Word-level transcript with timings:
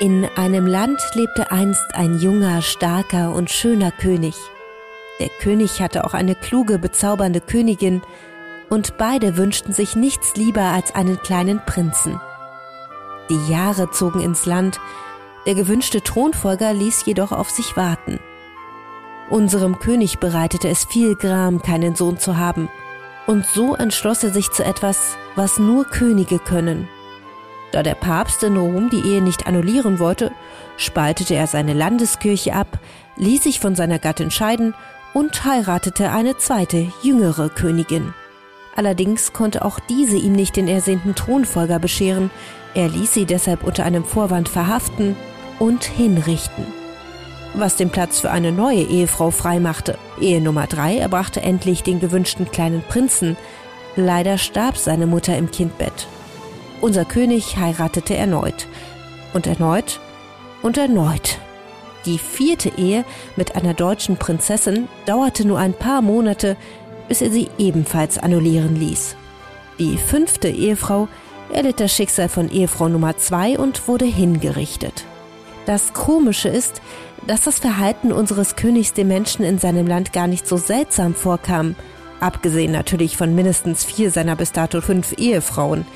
In 0.00 0.28
einem 0.36 0.66
Land 0.66 1.00
lebte 1.14 1.52
einst 1.52 1.94
ein 1.94 2.18
junger, 2.18 2.62
starker 2.62 3.32
und 3.32 3.48
schöner 3.48 3.92
König. 3.92 4.34
Der 5.20 5.28
König 5.28 5.80
hatte 5.80 6.04
auch 6.04 6.14
eine 6.14 6.34
kluge, 6.34 6.80
bezaubernde 6.80 7.40
Königin, 7.40 8.02
und 8.68 8.98
beide 8.98 9.36
wünschten 9.36 9.72
sich 9.72 9.94
nichts 9.94 10.34
lieber 10.34 10.62
als 10.62 10.96
einen 10.96 11.20
kleinen 11.20 11.60
Prinzen. 11.64 12.20
Die 13.30 13.52
Jahre 13.52 13.90
zogen 13.92 14.20
ins 14.20 14.46
Land, 14.46 14.80
der 15.46 15.54
gewünschte 15.54 16.02
Thronfolger 16.02 16.74
ließ 16.74 17.06
jedoch 17.06 17.30
auf 17.30 17.50
sich 17.50 17.76
warten. 17.76 18.18
Unserem 19.30 19.78
König 19.78 20.18
bereitete 20.18 20.68
es 20.68 20.84
viel 20.84 21.14
Gram, 21.14 21.62
keinen 21.62 21.94
Sohn 21.94 22.18
zu 22.18 22.36
haben, 22.36 22.68
und 23.28 23.46
so 23.46 23.76
entschloss 23.76 24.24
er 24.24 24.30
sich 24.30 24.50
zu 24.50 24.64
etwas, 24.64 25.16
was 25.36 25.60
nur 25.60 25.84
Könige 25.84 26.40
können, 26.40 26.88
da 27.74 27.82
der 27.82 27.94
Papst 27.94 28.42
in 28.44 28.56
Rom 28.56 28.88
die 28.88 29.00
Ehe 29.00 29.20
nicht 29.20 29.46
annullieren 29.46 29.98
wollte, 29.98 30.30
spaltete 30.76 31.34
er 31.34 31.46
seine 31.46 31.74
Landeskirche 31.74 32.54
ab, 32.54 32.78
ließ 33.16 33.42
sich 33.42 33.58
von 33.58 33.74
seiner 33.74 33.98
Gattin 33.98 34.30
scheiden 34.30 34.74
und 35.12 35.44
heiratete 35.44 36.10
eine 36.10 36.36
zweite, 36.36 36.86
jüngere 37.02 37.48
Königin. 37.48 38.14
Allerdings 38.76 39.32
konnte 39.32 39.64
auch 39.64 39.80
diese 39.80 40.16
ihm 40.16 40.32
nicht 40.32 40.56
den 40.56 40.68
ersehnten 40.68 41.14
Thronfolger 41.14 41.78
bescheren, 41.78 42.30
er 42.74 42.88
ließ 42.88 43.12
sie 43.12 43.24
deshalb 43.24 43.64
unter 43.64 43.84
einem 43.84 44.04
Vorwand 44.04 44.48
verhaften 44.48 45.16
und 45.58 45.84
hinrichten. 45.84 46.66
Was 47.54 47.76
den 47.76 47.90
Platz 47.90 48.20
für 48.20 48.32
eine 48.32 48.50
neue 48.50 48.82
Ehefrau 48.82 49.30
freimachte. 49.30 49.96
Ehe 50.20 50.40
Nummer 50.40 50.66
drei 50.66 50.98
erbrachte 50.98 51.40
endlich 51.40 51.84
den 51.84 52.00
gewünschten 52.00 52.50
kleinen 52.50 52.82
Prinzen. 52.82 53.36
Leider 53.94 54.38
starb 54.38 54.76
seine 54.76 55.06
Mutter 55.06 55.36
im 55.36 55.52
Kindbett. 55.52 56.08
Unser 56.80 57.04
König 57.04 57.56
heiratete 57.56 58.16
erneut. 58.16 58.66
Und 59.32 59.46
erneut 59.46 60.00
und 60.62 60.78
erneut. 60.78 61.38
Die 62.06 62.18
vierte 62.18 62.70
Ehe 62.76 63.04
mit 63.36 63.56
einer 63.56 63.74
deutschen 63.74 64.16
Prinzessin 64.16 64.88
dauerte 65.06 65.46
nur 65.46 65.58
ein 65.58 65.72
paar 65.72 66.02
Monate, 66.02 66.56
bis 67.08 67.22
er 67.22 67.30
sie 67.30 67.48
ebenfalls 67.58 68.18
annullieren 68.18 68.76
ließ. 68.76 69.16
Die 69.78 69.96
fünfte 69.96 70.48
Ehefrau 70.48 71.08
erlitt 71.52 71.80
das 71.80 71.92
Schicksal 71.94 72.28
von 72.28 72.50
Ehefrau 72.50 72.88
Nummer 72.88 73.16
zwei 73.16 73.58
und 73.58 73.88
wurde 73.88 74.04
hingerichtet. 74.04 75.04
Das 75.66 75.94
Komische 75.94 76.48
ist, 76.48 76.82
dass 77.26 77.42
das 77.42 77.58
Verhalten 77.58 78.12
unseres 78.12 78.54
Königs 78.54 78.92
den 78.92 79.08
Menschen 79.08 79.44
in 79.44 79.58
seinem 79.58 79.86
Land 79.86 80.12
gar 80.12 80.26
nicht 80.26 80.46
so 80.46 80.56
seltsam 80.56 81.14
vorkam, 81.14 81.74
abgesehen 82.20 82.72
natürlich 82.72 83.16
von 83.16 83.34
mindestens 83.34 83.84
vier 83.84 84.10
seiner 84.10 84.36
bis 84.36 84.52
dato 84.52 84.80
fünf 84.80 85.14
Ehefrauen. 85.18 85.86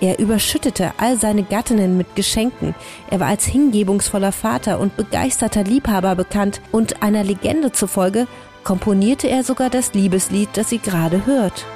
Er 0.00 0.18
überschüttete 0.18 0.92
all 0.96 1.18
seine 1.18 1.42
Gattinnen 1.42 1.96
mit 1.96 2.16
Geschenken. 2.16 2.74
Er 3.10 3.20
war 3.20 3.28
als 3.28 3.44
hingebungsvoller 3.44 4.32
Vater 4.32 4.80
und 4.80 4.96
begeisterter 4.96 5.62
Liebhaber 5.62 6.14
bekannt 6.14 6.60
und 6.72 7.02
einer 7.02 7.22
Legende 7.22 7.72
zufolge 7.72 8.26
komponierte 8.64 9.28
er 9.28 9.44
sogar 9.44 9.70
das 9.70 9.94
Liebeslied, 9.94 10.50
das 10.54 10.70
sie 10.70 10.78
gerade 10.78 11.26
hört. 11.26 11.66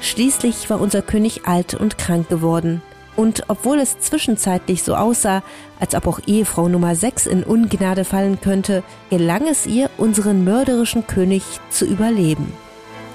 Schließlich 0.00 0.70
war 0.70 0.80
unser 0.80 1.02
König 1.02 1.46
alt 1.46 1.74
und 1.74 1.98
krank 1.98 2.28
geworden. 2.28 2.82
Und 3.16 3.44
obwohl 3.48 3.78
es 3.78 3.98
zwischenzeitlich 3.98 4.82
so 4.82 4.94
aussah, 4.94 5.42
als 5.80 5.94
ob 5.94 6.06
auch 6.06 6.20
Ehefrau 6.26 6.68
Nummer 6.68 6.94
6 6.94 7.26
in 7.26 7.44
Ungnade 7.44 8.04
fallen 8.04 8.40
könnte, 8.40 8.82
gelang 9.10 9.46
es 9.48 9.66
ihr, 9.66 9.88
unseren 9.96 10.44
mörderischen 10.44 11.06
König 11.06 11.42
zu 11.70 11.86
überleben. 11.86 12.52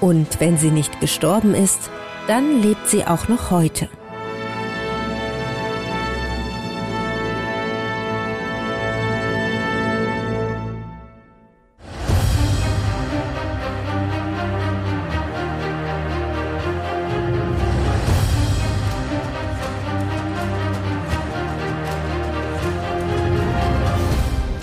Und 0.02 0.40
wenn 0.40 0.58
sie 0.58 0.72
nicht 0.72 1.00
gestorben 1.00 1.54
ist, 1.54 1.92
dann 2.28 2.62
lebt 2.62 2.88
sie 2.88 3.06
auch 3.06 3.28
noch 3.28 3.52
heute. 3.52 3.90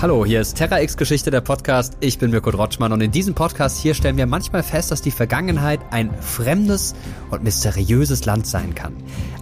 Hallo, 0.09 0.25
hier 0.25 0.41
ist 0.41 0.57
Terra 0.57 0.81
X 0.81 0.97
Geschichte 0.97 1.31
der 1.31 1.43
Podcast. 1.43 1.99
Ich 2.01 2.19
bin 2.19 2.31
Mirko 2.31 2.51
Drotschmann 2.51 2.93
und 2.95 3.03
in 3.03 3.11
diesem 3.11 3.35
Podcast 3.35 3.77
hier 3.77 3.93
stellen 3.93 4.17
wir 4.17 4.25
manchmal 4.27 4.63
fest, 4.63 4.91
dass 4.91 5.03
die 5.03 5.11
Vergangenheit 5.11 5.81
ein 5.91 6.11
fremdes 6.23 6.95
und 7.29 7.45
mysteriöses 7.45 8.25
Land 8.25 8.47
sein 8.47 8.75
kann. 8.75 8.95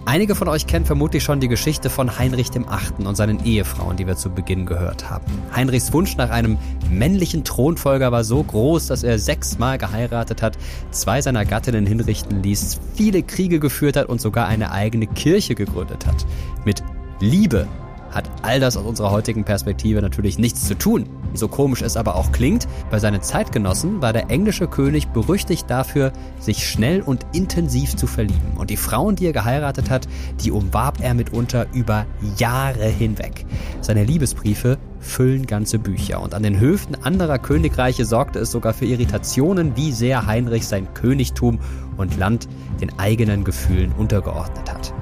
Einige 0.03 0.35
von 0.35 0.49
euch 0.49 0.67
kennen 0.67 0.83
vermutlich 0.83 1.23
schon 1.23 1.39
die 1.39 1.47
Geschichte 1.47 1.89
von 1.89 2.19
Heinrich 2.19 2.51
dem 2.51 2.67
Achten 2.67 3.07
und 3.07 3.15
seinen 3.15 3.45
Ehefrauen, 3.45 3.95
die 3.95 4.07
wir 4.07 4.17
zu 4.17 4.29
Beginn 4.29 4.65
gehört 4.65 5.09
haben. 5.09 5.23
Heinrichs 5.55 5.93
Wunsch 5.93 6.17
nach 6.17 6.31
einem 6.31 6.57
männlichen 6.91 7.45
Thronfolger 7.45 8.11
war 8.11 8.25
so 8.25 8.43
groß, 8.43 8.87
dass 8.87 9.03
er 9.03 9.19
sechsmal 9.19 9.77
geheiratet 9.77 10.41
hat, 10.41 10.57
zwei 10.91 11.21
seiner 11.21 11.45
Gattinnen 11.45 11.85
hinrichten 11.85 12.43
ließ, 12.43 12.81
viele 12.93 13.23
Kriege 13.23 13.61
geführt 13.61 13.95
hat 13.95 14.09
und 14.09 14.19
sogar 14.19 14.49
eine 14.49 14.73
eigene 14.73 15.07
Kirche 15.07 15.55
gegründet 15.55 16.05
hat. 16.05 16.25
Mit 16.65 16.83
Liebe 17.21 17.69
hat 18.17 18.29
all 18.41 18.59
das 18.59 18.75
aus 18.75 18.85
unserer 18.85 19.11
heutigen 19.11 19.43
Perspektive 19.43 20.01
natürlich 20.01 20.39
nichts 20.39 20.67
zu 20.67 20.75
tun. 20.75 21.05
So 21.33 21.47
komisch 21.47 21.83
es 21.83 21.95
aber 21.95 22.15
auch 22.15 22.31
klingt, 22.31 22.67
bei 22.89 22.97
seinen 22.97 23.21
Zeitgenossen 23.21 24.01
war 24.01 24.11
der 24.11 24.29
englische 24.31 24.67
König 24.67 25.09
berüchtigt 25.09 25.69
dafür, 25.69 26.11
sich 26.39 26.67
schnell 26.67 27.01
und 27.01 27.25
intensiv 27.33 27.95
zu 27.95 28.07
verlieben. 28.07 28.57
Und 28.57 28.71
die 28.71 28.77
Frauen, 28.77 29.15
die 29.15 29.27
er 29.27 29.33
geheiratet 29.33 29.91
hat, 29.91 30.07
die 30.43 30.51
umwarb 30.51 30.97
er 30.99 31.13
mitunter 31.13 31.67
über 31.73 32.07
Jahre 32.37 32.87
hinweg. 32.87 33.45
Seine 33.81 34.03
Liebesbriefe 34.03 34.79
füllen 34.99 35.45
ganze 35.45 35.77
Bücher. 35.77 36.21
Und 36.21 36.33
an 36.33 36.41
den 36.41 36.59
Höfen 36.59 36.95
anderer 37.03 37.37
Königreiche 37.37 38.03
sorgte 38.03 38.39
es 38.39 38.51
sogar 38.51 38.73
für 38.73 38.85
Irritationen, 38.85 39.77
wie 39.77 39.91
sehr 39.91 40.25
Heinrich 40.25 40.65
sein 40.65 40.91
Königtum 40.95 41.59
und 41.97 42.17
Land 42.17 42.47
den 42.81 42.97
eigenen 42.97 43.43
Gefühlen 43.43 43.91
untergeordnet 43.91 44.73
hat. 44.73 44.93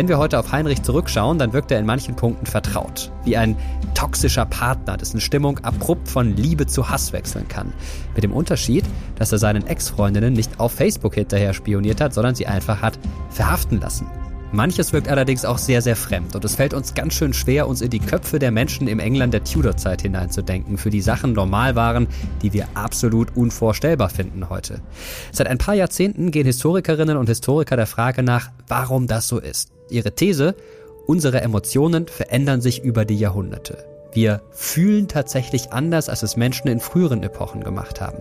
Wenn 0.00 0.08
wir 0.08 0.16
heute 0.16 0.38
auf 0.38 0.50
Heinrich 0.50 0.82
zurückschauen, 0.82 1.36
dann 1.36 1.52
wirkt 1.52 1.70
er 1.70 1.78
in 1.78 1.84
manchen 1.84 2.16
Punkten 2.16 2.46
vertraut. 2.46 3.12
Wie 3.24 3.36
ein 3.36 3.54
toxischer 3.92 4.46
Partner, 4.46 4.96
dessen 4.96 5.20
Stimmung 5.20 5.58
abrupt 5.58 6.08
von 6.08 6.34
Liebe 6.38 6.66
zu 6.66 6.88
Hass 6.88 7.12
wechseln 7.12 7.48
kann. 7.48 7.74
Mit 8.14 8.24
dem 8.24 8.32
Unterschied, 8.32 8.86
dass 9.16 9.30
er 9.30 9.36
seinen 9.36 9.66
Ex-Freundinnen 9.66 10.32
nicht 10.32 10.58
auf 10.58 10.72
Facebook 10.72 11.16
hinterher 11.16 11.52
spioniert 11.52 12.00
hat, 12.00 12.14
sondern 12.14 12.34
sie 12.34 12.46
einfach 12.46 12.80
hat 12.80 12.98
verhaften 13.28 13.78
lassen. 13.78 14.06
Manches 14.52 14.92
wirkt 14.92 15.08
allerdings 15.08 15.44
auch 15.44 15.58
sehr, 15.58 15.80
sehr 15.80 15.94
fremd 15.94 16.34
und 16.34 16.44
es 16.44 16.56
fällt 16.56 16.74
uns 16.74 16.94
ganz 16.94 17.14
schön 17.14 17.32
schwer, 17.32 17.68
uns 17.68 17.82
in 17.82 17.90
die 17.90 18.00
Köpfe 18.00 18.40
der 18.40 18.50
Menschen 18.50 18.88
im 18.88 18.98
England 18.98 19.32
der 19.32 19.44
Tudor-Zeit 19.44 20.02
hineinzudenken, 20.02 20.76
für 20.76 20.90
die 20.90 21.00
Sachen 21.00 21.34
normal 21.34 21.76
waren, 21.76 22.08
die 22.42 22.52
wir 22.52 22.66
absolut 22.74 23.36
unvorstellbar 23.36 24.10
finden 24.10 24.50
heute. 24.50 24.80
Seit 25.30 25.46
ein 25.46 25.58
paar 25.58 25.74
Jahrzehnten 25.74 26.32
gehen 26.32 26.46
Historikerinnen 26.46 27.16
und 27.16 27.28
Historiker 27.28 27.76
der 27.76 27.86
Frage 27.86 28.24
nach, 28.24 28.50
warum 28.66 29.06
das 29.06 29.28
so 29.28 29.38
ist. 29.38 29.70
Ihre 29.88 30.16
These, 30.16 30.56
unsere 31.06 31.42
Emotionen 31.42 32.08
verändern 32.08 32.60
sich 32.60 32.82
über 32.82 33.04
die 33.04 33.18
Jahrhunderte. 33.18 33.89
Wir 34.12 34.42
fühlen 34.50 35.06
tatsächlich 35.08 35.72
anders, 35.72 36.08
als 36.08 36.22
es 36.22 36.36
Menschen 36.36 36.68
in 36.68 36.80
früheren 36.80 37.22
Epochen 37.22 37.62
gemacht 37.62 38.00
haben. 38.00 38.18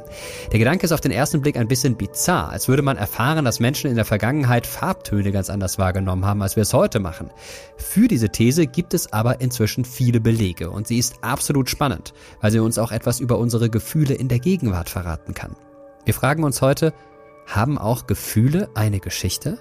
Der 0.52 0.60
Gedanke 0.60 0.86
ist 0.86 0.92
auf 0.92 1.02
den 1.02 1.12
ersten 1.12 1.42
Blick 1.42 1.58
ein 1.58 1.68
bisschen 1.68 1.98
bizarr, 1.98 2.50
als 2.50 2.68
würde 2.68 2.84
man 2.84 2.98
erfahren, 2.98 3.46
dass 3.46 3.60
Menschen 3.60 3.90
in 3.90 3.96
der 3.96 4.06
Vergangenheit 4.06 4.68
Farbtöne 4.68 5.32
ganz 5.32 5.50
anders 5.50 5.80
wahrgenommen 5.80 6.26
haben, 6.26 6.42
als 6.42 6.56
wir 6.56 6.64
es 6.64 6.74
heute 6.74 7.00
machen. 7.00 7.32
Für 7.78 8.08
diese 8.08 8.30
These 8.30 8.68
gibt 8.68 8.94
es 8.94 9.12
aber 9.12 9.42
inzwischen 9.42 9.86
viele 9.86 10.20
Belege 10.20 10.70
und 10.70 10.88
sie 10.88 11.00
ist 11.00 11.16
absolut 11.22 11.70
spannend, 11.70 12.14
weil 12.42 12.52
sie 12.52 12.60
uns 12.60 12.78
auch 12.78 12.92
etwas 12.92 13.20
über 13.20 13.38
unsere 13.38 13.70
Gefühle 13.70 14.14
in 14.14 14.28
der 14.28 14.40
Gegenwart 14.40 14.90
verraten 14.90 15.34
kann. 15.34 15.56
Wir 16.06 16.14
fragen 16.14 16.44
uns 16.44 16.62
heute, 16.62 16.94
haben 17.48 17.78
auch 17.78 18.06
Gefühle 18.06 18.70
eine 18.76 19.00
Geschichte? 19.00 19.60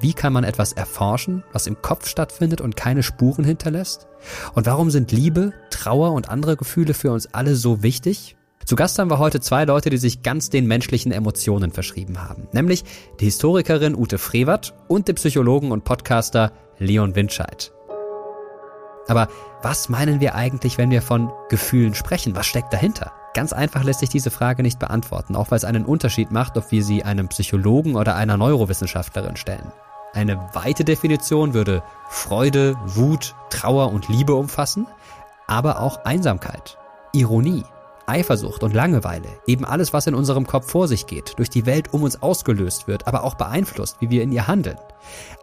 Wie 0.00 0.12
kann 0.12 0.32
man 0.32 0.44
etwas 0.44 0.72
erforschen, 0.72 1.42
was 1.52 1.66
im 1.66 1.80
Kopf 1.80 2.06
stattfindet 2.06 2.60
und 2.60 2.76
keine 2.76 3.02
Spuren 3.02 3.44
hinterlässt? 3.44 4.06
Und 4.54 4.66
warum 4.66 4.90
sind 4.90 5.10
Liebe, 5.10 5.52
Trauer 5.70 6.12
und 6.12 6.28
andere 6.28 6.56
Gefühle 6.56 6.92
für 6.92 7.12
uns 7.12 7.32
alle 7.32 7.56
so 7.56 7.82
wichtig? 7.82 8.36
Zu 8.64 8.76
Gast 8.76 8.98
haben 8.98 9.10
wir 9.10 9.18
heute 9.18 9.40
zwei 9.40 9.64
Leute, 9.64 9.90
die 9.90 9.96
sich 9.96 10.22
ganz 10.22 10.50
den 10.50 10.66
menschlichen 10.66 11.12
Emotionen 11.12 11.70
verschrieben 11.70 12.20
haben. 12.20 12.48
Nämlich 12.52 12.84
die 13.20 13.26
Historikerin 13.26 13.94
Ute 13.94 14.18
Frevert 14.18 14.74
und 14.88 15.08
den 15.08 15.14
Psychologen 15.14 15.70
und 15.70 15.84
Podcaster 15.84 16.52
Leon 16.78 17.14
Winscheid. 17.14 17.72
Aber 19.08 19.28
was 19.62 19.88
meinen 19.88 20.20
wir 20.20 20.34
eigentlich, 20.34 20.78
wenn 20.78 20.90
wir 20.90 21.00
von 21.00 21.30
Gefühlen 21.48 21.94
sprechen? 21.94 22.34
Was 22.34 22.46
steckt 22.46 22.72
dahinter? 22.72 23.12
Ganz 23.34 23.52
einfach 23.52 23.84
lässt 23.84 24.00
sich 24.00 24.08
diese 24.08 24.30
Frage 24.30 24.62
nicht 24.62 24.78
beantworten, 24.78 25.36
auch 25.36 25.50
weil 25.50 25.58
es 25.58 25.64
einen 25.64 25.84
Unterschied 25.84 26.32
macht, 26.32 26.56
ob 26.56 26.72
wir 26.72 26.82
sie 26.82 27.04
einem 27.04 27.28
Psychologen 27.28 27.94
oder 27.94 28.16
einer 28.16 28.36
Neurowissenschaftlerin 28.36 29.36
stellen. 29.36 29.72
Eine 30.16 30.48
weite 30.54 30.82
Definition 30.82 31.52
würde 31.52 31.82
Freude, 32.08 32.74
Wut, 32.86 33.34
Trauer 33.50 33.92
und 33.92 34.08
Liebe 34.08 34.34
umfassen, 34.34 34.86
aber 35.46 35.82
auch 35.82 36.06
Einsamkeit, 36.06 36.78
Ironie, 37.12 37.64
Eifersucht 38.06 38.62
und 38.62 38.74
Langeweile, 38.74 39.28
eben 39.46 39.64
alles, 39.64 39.92
was 39.92 40.06
in 40.06 40.14
unserem 40.14 40.46
Kopf 40.46 40.70
vor 40.70 40.88
sich 40.88 41.06
geht, 41.06 41.38
durch 41.38 41.50
die 41.50 41.66
Welt 41.66 41.92
um 41.92 42.02
uns 42.02 42.22
ausgelöst 42.22 42.88
wird, 42.88 43.06
aber 43.06 43.24
auch 43.24 43.34
beeinflusst, 43.34 43.96
wie 44.00 44.10
wir 44.10 44.22
in 44.22 44.32
ihr 44.32 44.46
handeln. 44.46 44.78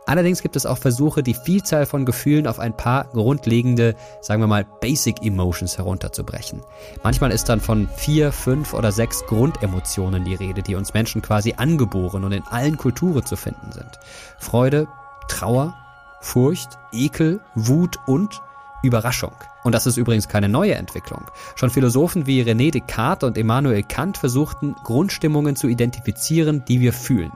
Allerdings 0.05 0.41
gibt 0.41 0.55
es 0.55 0.65
auch 0.65 0.77
Versuche, 0.77 1.23
die 1.23 1.33
Vielzahl 1.33 1.85
von 1.85 2.05
Gefühlen 2.05 2.47
auf 2.47 2.59
ein 2.59 2.75
paar 2.75 3.05
grundlegende, 3.05 3.95
sagen 4.21 4.41
wir 4.41 4.47
mal, 4.47 4.65
Basic 4.81 5.23
Emotions 5.25 5.77
herunterzubrechen. 5.77 6.61
Manchmal 7.03 7.31
ist 7.31 7.47
dann 7.47 7.61
von 7.61 7.87
vier, 7.95 8.31
fünf 8.31 8.73
oder 8.73 8.91
sechs 8.91 9.25
Grundemotionen 9.25 10.25
die 10.25 10.35
Rede, 10.35 10.61
die 10.61 10.75
uns 10.75 10.93
Menschen 10.93 11.21
quasi 11.21 11.53
angeboren 11.55 12.25
und 12.25 12.33
in 12.33 12.43
allen 12.43 12.77
Kulturen 12.77 13.25
zu 13.25 13.37
finden 13.37 13.71
sind. 13.71 13.99
Freude, 14.39 14.87
Trauer, 15.29 15.73
Furcht, 16.19 16.77
Ekel, 16.91 17.39
Wut 17.55 17.97
und 18.05 18.41
Überraschung. 18.83 19.33
Und 19.63 19.73
das 19.73 19.87
ist 19.87 19.97
übrigens 19.97 20.27
keine 20.27 20.49
neue 20.49 20.75
Entwicklung. 20.75 21.23
Schon 21.55 21.71
Philosophen 21.71 22.27
wie 22.27 22.43
René 22.43 22.71
Descartes 22.71 23.25
und 23.25 23.37
Immanuel 23.37 23.81
Kant 23.81 24.17
versuchten, 24.17 24.75
Grundstimmungen 24.83 25.55
zu 25.55 25.67
identifizieren, 25.67 26.63
die 26.67 26.79
wir 26.79 26.93
fühlen. 26.93 27.31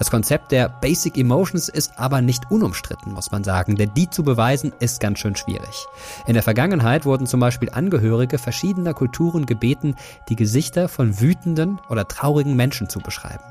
Das 0.00 0.10
Konzept 0.10 0.50
der 0.50 0.70
Basic 0.70 1.18
Emotions 1.18 1.68
ist 1.68 1.98
aber 1.98 2.22
nicht 2.22 2.50
unumstritten, 2.50 3.12
muss 3.12 3.30
man 3.32 3.44
sagen, 3.44 3.76
denn 3.76 3.92
die 3.92 4.08
zu 4.08 4.22
beweisen 4.22 4.72
ist 4.80 4.98
ganz 4.98 5.18
schön 5.18 5.36
schwierig. 5.36 5.86
In 6.26 6.32
der 6.32 6.42
Vergangenheit 6.42 7.04
wurden 7.04 7.26
zum 7.26 7.38
Beispiel 7.38 7.68
Angehörige 7.68 8.38
verschiedener 8.38 8.94
Kulturen 8.94 9.44
gebeten, 9.44 9.96
die 10.30 10.36
Gesichter 10.36 10.88
von 10.88 11.20
wütenden 11.20 11.80
oder 11.90 12.08
traurigen 12.08 12.56
Menschen 12.56 12.88
zu 12.88 13.00
beschreiben. 13.00 13.44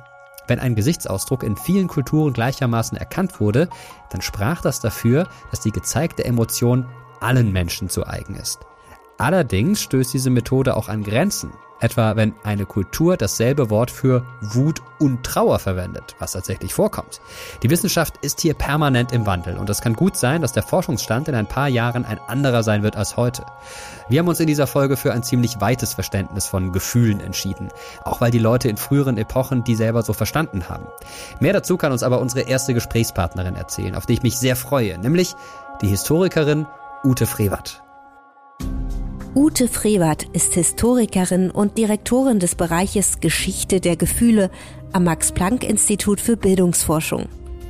Wenn 0.47 0.59
ein 0.59 0.73
Gesichtsausdruck 0.73 1.43
in 1.43 1.55
vielen 1.55 1.87
Kulturen 1.87 2.33
gleichermaßen 2.33 2.97
erkannt 2.97 3.39
wurde, 3.39 3.69
dann 4.09 4.23
sprach 4.23 4.63
das 4.63 4.79
dafür, 4.79 5.27
dass 5.51 5.59
die 5.59 5.71
gezeigte 5.71 6.25
Emotion 6.25 6.87
allen 7.21 7.51
Menschen 7.51 7.89
zu 7.89 8.05
eigen 8.05 8.35
ist. 8.35 8.59
Allerdings 9.17 9.81
stößt 9.81 10.13
diese 10.13 10.29
Methode 10.29 10.77
auch 10.77 10.87
an 10.87 11.03
Grenzen, 11.03 11.51
etwa 11.81 12.15
wenn 12.15 12.33
eine 12.43 12.65
Kultur 12.65 13.17
dasselbe 13.17 13.69
Wort 13.69 13.91
für 13.91 14.25
Wut 14.39 14.81
und 14.97 15.25
Trauer 15.25 15.59
verwendet, 15.59 16.15
was 16.19 16.33
tatsächlich 16.33 16.73
vorkommt. 16.73 17.19
Die 17.63 17.69
Wissenschaft 17.69 18.15
ist 18.21 18.39
hier 18.39 18.53
permanent 18.53 19.11
im 19.11 19.25
Wandel 19.25 19.57
und 19.57 19.69
es 19.69 19.81
kann 19.81 19.93
gut 19.93 20.15
sein, 20.15 20.41
dass 20.41 20.53
der 20.53 20.63
Forschungsstand 20.63 21.27
in 21.27 21.35
ein 21.35 21.47
paar 21.47 21.67
Jahren 21.67 22.05
ein 22.05 22.19
anderer 22.27 22.63
sein 22.63 22.83
wird 22.83 22.95
als 22.95 23.17
heute. 23.17 23.45
Wir 24.07 24.19
haben 24.19 24.27
uns 24.27 24.39
in 24.39 24.47
dieser 24.47 24.67
Folge 24.67 24.97
für 24.97 25.13
ein 25.13 25.23
ziemlich 25.23 25.59
weites 25.59 25.93
Verständnis 25.93 26.47
von 26.47 26.71
Gefühlen 26.71 27.19
entschieden, 27.19 27.69
auch 28.03 28.21
weil 28.21 28.31
die 28.31 28.39
Leute 28.39 28.69
in 28.69 28.77
früheren 28.77 29.17
Epochen 29.17 29.63
die 29.63 29.75
selber 29.75 30.01
so 30.03 30.13
verstanden 30.13 30.69
haben. 30.69 30.87
Mehr 31.39 31.53
dazu 31.53 31.77
kann 31.77 31.91
uns 31.91 32.03
aber 32.03 32.19
unsere 32.19 32.47
erste 32.47 32.73
Gesprächspartnerin 32.73 33.55
erzählen, 33.55 33.95
auf 33.95 34.05
die 34.05 34.13
ich 34.13 34.23
mich 34.23 34.37
sehr 34.37 34.55
freue, 34.55 34.97
nämlich 34.97 35.35
die 35.81 35.87
Historikerin 35.87 36.67
Ute 37.01 37.25
Frevert. 37.25 37.81
Ute 39.33 39.69
Frevert 39.69 40.25
ist 40.33 40.55
Historikerin 40.55 41.49
und 41.49 41.77
Direktorin 41.77 42.39
des 42.39 42.55
Bereiches 42.55 43.21
Geschichte 43.21 43.79
der 43.79 43.95
Gefühle 43.95 44.51
am 44.91 45.05
Max-Planck-Institut 45.05 46.19
für 46.19 46.35
Bildungsforschung. 46.35 47.27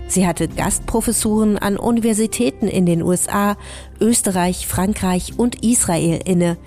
Sie 0.07 0.25
hatte 0.25 0.47
Gastprofessuren 0.47 1.59
an 1.59 1.77
Universitäten 1.77 2.67
in 2.67 2.87
den 2.87 3.03
USA, 3.03 3.55
Österreich, 4.01 4.65
Frankreich 4.65 5.37
und 5.37 5.63
Israel 5.63 6.21
inne, 6.25 6.57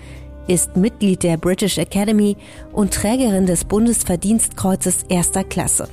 ist 0.47 0.77
Mitglied 0.77 1.23
der 1.23 1.35
British 1.35 1.77
Academy 1.77 2.37
und 2.71 2.93
Trägerin 2.93 3.45
des 3.45 3.65
Bundesverdienstkreuzes 3.65 5.03
erster 5.09 5.43
Klasse. 5.43 5.89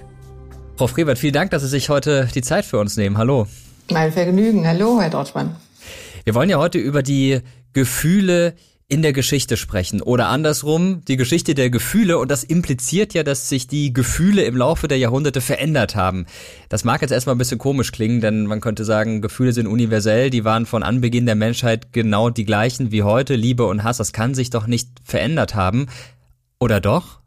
Frau 0.76 0.86
Frevert, 0.86 1.18
vielen 1.18 1.34
Dank, 1.34 1.50
dass 1.50 1.62
Sie 1.62 1.68
sich 1.68 1.88
heute 1.88 2.28
die 2.32 2.42
Zeit 2.42 2.64
für 2.64 2.78
uns 2.78 2.96
nehmen. 2.96 3.18
Hallo. 3.18 3.48
Mein 3.90 4.12
Vergnügen. 4.12 4.64
Hallo, 4.68 5.00
Herr 5.00 5.10
Dortmann. 5.10 5.56
Wir 6.30 6.36
wollen 6.36 6.48
ja 6.48 6.58
heute 6.58 6.78
über 6.78 7.02
die 7.02 7.40
Gefühle 7.72 8.54
in 8.86 9.02
der 9.02 9.12
Geschichte 9.12 9.56
sprechen 9.56 10.00
oder 10.00 10.28
andersrum 10.28 11.04
die 11.08 11.16
Geschichte 11.16 11.54
der 11.54 11.70
Gefühle 11.70 12.18
und 12.18 12.30
das 12.30 12.44
impliziert 12.44 13.14
ja, 13.14 13.24
dass 13.24 13.48
sich 13.48 13.66
die 13.66 13.92
Gefühle 13.92 14.44
im 14.44 14.56
Laufe 14.56 14.86
der 14.86 14.98
Jahrhunderte 14.98 15.40
verändert 15.40 15.96
haben. 15.96 16.26
Das 16.68 16.84
mag 16.84 17.02
jetzt 17.02 17.10
erstmal 17.10 17.34
ein 17.34 17.38
bisschen 17.38 17.58
komisch 17.58 17.90
klingen, 17.90 18.20
denn 18.20 18.46
man 18.46 18.60
könnte 18.60 18.84
sagen, 18.84 19.22
Gefühle 19.22 19.52
sind 19.52 19.66
universell, 19.66 20.30
die 20.30 20.44
waren 20.44 20.66
von 20.66 20.84
Anbeginn 20.84 21.26
der 21.26 21.34
Menschheit 21.34 21.92
genau 21.92 22.30
die 22.30 22.44
gleichen 22.44 22.92
wie 22.92 23.02
heute, 23.02 23.34
Liebe 23.34 23.66
und 23.66 23.82
Hass, 23.82 23.96
das 23.96 24.12
kann 24.12 24.36
sich 24.36 24.50
doch 24.50 24.68
nicht 24.68 24.88
verändert 25.02 25.56
haben. 25.56 25.88
Oder 26.60 26.80
doch? 26.80 27.19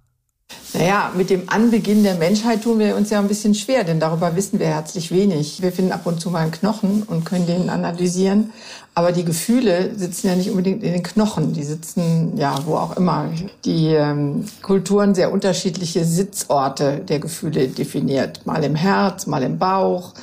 Naja, 0.73 1.11
mit 1.15 1.29
dem 1.29 1.43
Anbeginn 1.47 2.03
der 2.03 2.15
Menschheit 2.15 2.63
tun 2.63 2.79
wir 2.79 2.95
uns 2.95 3.11
ja 3.11 3.19
ein 3.19 3.27
bisschen 3.27 3.53
schwer, 3.53 3.83
denn 3.83 3.99
darüber 3.99 4.35
wissen 4.35 4.59
wir 4.59 4.65
herzlich 4.65 5.11
wenig. 5.11 5.61
Wir 5.61 5.71
finden 5.71 5.91
ab 5.91 6.05
und 6.05 6.19
zu 6.19 6.31
mal 6.31 6.39
einen 6.39 6.51
Knochen 6.51 7.03
und 7.03 7.25
können 7.25 7.45
den 7.45 7.69
analysieren. 7.69 8.51
Aber 8.95 9.11
die 9.11 9.23
Gefühle 9.23 9.91
sitzen 9.95 10.27
ja 10.27 10.35
nicht 10.35 10.49
unbedingt 10.49 10.83
in 10.83 10.93
den 10.93 11.03
Knochen. 11.03 11.53
Die 11.53 11.63
sitzen 11.63 12.37
ja 12.37 12.57
wo 12.65 12.75
auch 12.75 12.97
immer. 12.97 13.29
Die 13.65 13.87
ähm, 13.89 14.45
Kulturen 14.61 15.13
sehr 15.13 15.31
unterschiedliche 15.31 16.05
Sitzorte 16.05 16.99
der 16.99 17.19
Gefühle 17.19 17.67
definiert. 17.67 18.45
Mal 18.45 18.63
im 18.63 18.75
Herz, 18.75 19.27
mal 19.27 19.43
im 19.43 19.59
Bauch, 19.59 20.13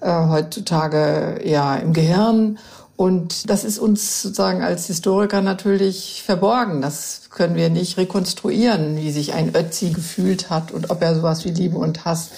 äh, 0.00 0.10
heutzutage 0.10 1.40
eher 1.42 1.80
im 1.82 1.92
Gehirn. 1.92 2.58
Und 2.98 3.48
das 3.48 3.62
ist 3.62 3.78
uns 3.78 4.22
sozusagen 4.22 4.60
als 4.60 4.88
Historiker 4.88 5.40
natürlich 5.40 6.24
verborgen. 6.26 6.82
Das 6.82 7.30
können 7.30 7.54
wir 7.54 7.70
nicht 7.70 7.96
rekonstruieren, 7.96 8.96
wie 8.96 9.12
sich 9.12 9.34
ein 9.34 9.54
Ötzi 9.54 9.90
gefühlt 9.90 10.50
hat 10.50 10.72
und 10.72 10.90
ob 10.90 11.00
er 11.00 11.14
sowas 11.14 11.44
wie 11.44 11.50
Liebe 11.50 11.78
und 11.78 12.04
Hass 12.04 12.30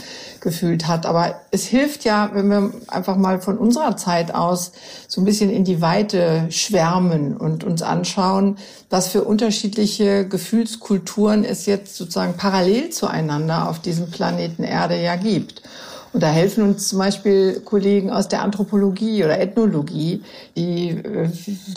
gefühlt 0.43 0.87
hat. 0.87 1.07
Aber 1.07 1.41
es 1.51 1.65
hilft 1.65 2.05
ja, 2.05 2.29
wenn 2.35 2.49
wir 2.49 2.73
einfach 2.89 3.17
mal 3.17 3.41
von 3.41 3.57
unserer 3.57 3.97
Zeit 3.97 4.35
aus 4.35 4.73
so 5.09 5.23
ein 5.23 5.25
bisschen 5.25 5.49
in 5.49 5.65
die 5.65 5.81
Weite 5.81 6.45
schwärmen 6.51 7.39
und 7.39 7.65
uns 7.65 7.81
anschauen, 7.81 8.59
was 8.91 9.09
für 9.09 9.25
unterschiedliche 9.25 10.29
Gefühlskulturen 10.29 11.43
es 11.43 11.65
jetzt 11.65 11.97
sozusagen 11.97 12.37
parallel 12.37 12.91
zueinander 12.91 13.67
auf 13.67 13.79
diesem 13.79 14.11
Planeten 14.11 14.65
Erde 14.65 15.01
ja 15.01 15.17
gibt. 15.17 15.63
Und 16.13 16.23
da 16.23 16.29
helfen 16.29 16.65
uns 16.65 16.89
zum 16.89 16.99
Beispiel 16.99 17.61
Kollegen 17.61 18.11
aus 18.11 18.27
der 18.27 18.43
Anthropologie 18.43 19.25
oder 19.25 19.39
Ethnologie, 19.39 20.23
die 20.57 20.89
äh, 20.91 21.29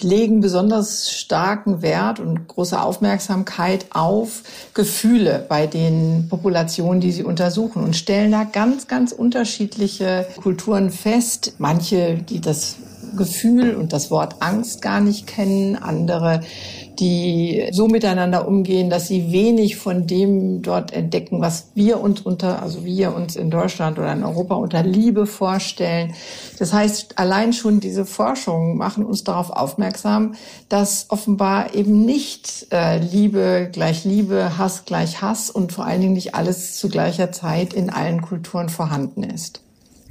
legen 0.02 0.42
besonders 0.42 1.12
starken 1.12 1.84
Wert 1.84 2.20
und 2.20 2.48
große 2.48 2.82
Aufmerksamkeit 2.82 3.86
auf 3.92 4.42
Gefühle 4.74 5.46
bei 5.48 5.68
den 5.68 6.28
Populationen, 6.30 7.00
die 7.00 7.12
sie 7.12 7.24
untersuchen 7.24 7.84
und 7.84 7.96
stellen 7.96 8.32
da 8.32 8.44
ganz, 8.44 8.88
ganz 8.88 9.12
unterschiedliche 9.12 10.26
Kulturen 10.42 10.90
fest. 10.90 11.54
Manche, 11.60 12.16
die 12.16 12.42
das 12.42 12.78
Gefühl 13.16 13.76
und 13.76 13.94
das 13.94 14.10
Wort 14.10 14.38
Angst 14.40 14.82
gar 14.82 15.00
nicht 15.00 15.28
kennen, 15.28 15.76
andere 15.76 16.42
die 17.00 17.68
so 17.72 17.88
miteinander 17.88 18.48
umgehen, 18.48 18.90
dass 18.90 19.08
sie 19.08 19.32
wenig 19.32 19.78
von 19.78 20.08
dem 20.08 20.62
dort 20.62 20.94
entdecken, 20.94 21.42
was 21.42 21.72
wir 21.76 22.00
uns 22.00 22.22
unter, 22.22 22.62
also 22.62 22.86
wir 22.86 23.16
uns 23.16 23.36
in 23.36 23.50
Deutschland 23.50 23.98
oder 23.98 24.14
in 24.14 24.24
Europa 24.24 24.56
unter 24.56 24.84
Liebe 24.84 25.26
vorstellen. 25.26 26.14
Das 26.60 26.74
heißt, 26.74 27.18
allein 27.18 27.54
schon 27.54 27.80
diese 27.80 28.06
Forschungen 28.06 28.78
machen 28.78 29.06
uns 29.06 29.24
darauf 29.24 29.50
aufmerksam, 29.50 30.36
dass 30.70 31.08
offenbar 31.10 31.74
eben 31.74 32.06
nicht 32.06 32.68
äh, 32.72 33.00
Liebe 33.00 33.70
gleich 33.72 34.06
Liebe, 34.06 34.58
Hass 34.58 34.86
gleich 34.86 35.22
Hass 35.22 35.50
und 35.50 35.72
vor 35.72 35.86
allen 35.86 36.02
Dingen 36.02 36.14
nicht 36.14 36.36
alles 36.36 36.78
zu 36.78 36.90
gleicher 36.90 37.32
Zeit 37.32 37.74
in 37.74 37.90
allen 37.90 38.22
Kulturen 38.22 38.70
vorhanden 38.70 39.24
ist. 39.24 39.63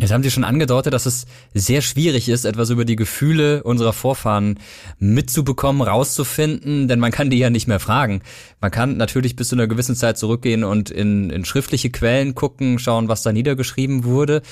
Jetzt 0.02 0.10
haben 0.10 0.24
Sie 0.24 0.32
schon 0.32 0.42
angedeutet, 0.42 0.92
dass 0.92 1.06
es 1.06 1.26
sehr 1.54 1.80
schwierig 1.80 2.28
ist, 2.28 2.44
etwas 2.44 2.70
über 2.70 2.84
die 2.84 2.96
Gefühle 2.96 3.62
unserer 3.62 3.92
Vorfahren 3.92 4.58
mitzubekommen, 4.98 5.80
rauszufinden, 5.80 6.88
denn 6.88 6.98
man 6.98 7.12
kann 7.12 7.30
die 7.30 7.38
ja 7.38 7.50
nicht 7.50 7.68
mehr 7.68 7.78
fragen. 7.78 8.20
Man 8.60 8.72
kann 8.72 8.96
natürlich 8.96 9.36
bis 9.36 9.50
zu 9.50 9.54
einer 9.54 9.68
gewissen 9.68 9.94
Zeit 9.94 10.18
zurückgehen 10.18 10.64
und 10.64 10.90
in, 10.90 11.30
in 11.30 11.44
schriftliche 11.44 11.90
Quellen 11.90 12.34
gucken, 12.34 12.80
schauen, 12.80 13.06
was 13.06 13.22
da 13.22 13.32
niedergeschrieben 13.32 14.02
wurde. 14.02 14.42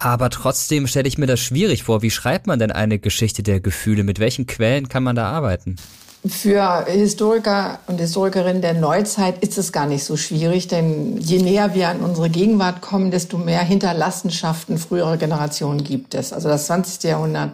Aber 0.00 0.28
trotzdem 0.28 0.88
stelle 0.88 1.06
ich 1.06 1.18
mir 1.18 1.26
das 1.26 1.38
schwierig 1.38 1.84
vor. 1.84 2.02
Wie 2.02 2.10
schreibt 2.10 2.48
man 2.48 2.58
denn 2.58 2.72
eine 2.72 2.98
Geschichte 2.98 3.44
der 3.44 3.60
Gefühle? 3.60 4.02
Mit 4.02 4.18
welchen 4.18 4.48
Quellen 4.48 4.88
kann 4.88 5.04
man 5.04 5.14
da 5.14 5.28
arbeiten? 5.30 5.76
Für 6.28 6.86
Historiker 6.86 7.78
und 7.86 8.00
Historikerinnen 8.00 8.62
der 8.62 8.74
Neuzeit 8.74 9.42
ist 9.42 9.58
es 9.58 9.72
gar 9.72 9.86
nicht 9.86 10.04
so 10.04 10.16
schwierig, 10.16 10.66
denn 10.66 11.18
je 11.18 11.38
näher 11.42 11.74
wir 11.74 11.88
an 11.88 12.00
unsere 12.00 12.30
Gegenwart 12.30 12.80
kommen, 12.80 13.10
desto 13.10 13.38
mehr 13.38 13.60
Hinterlassenschaften 13.60 14.78
früherer 14.78 15.18
Generationen 15.18 15.84
gibt 15.84 16.14
es. 16.14 16.32
Also 16.32 16.48
das 16.48 16.66
20. 16.66 17.02
Jahrhundert 17.04 17.50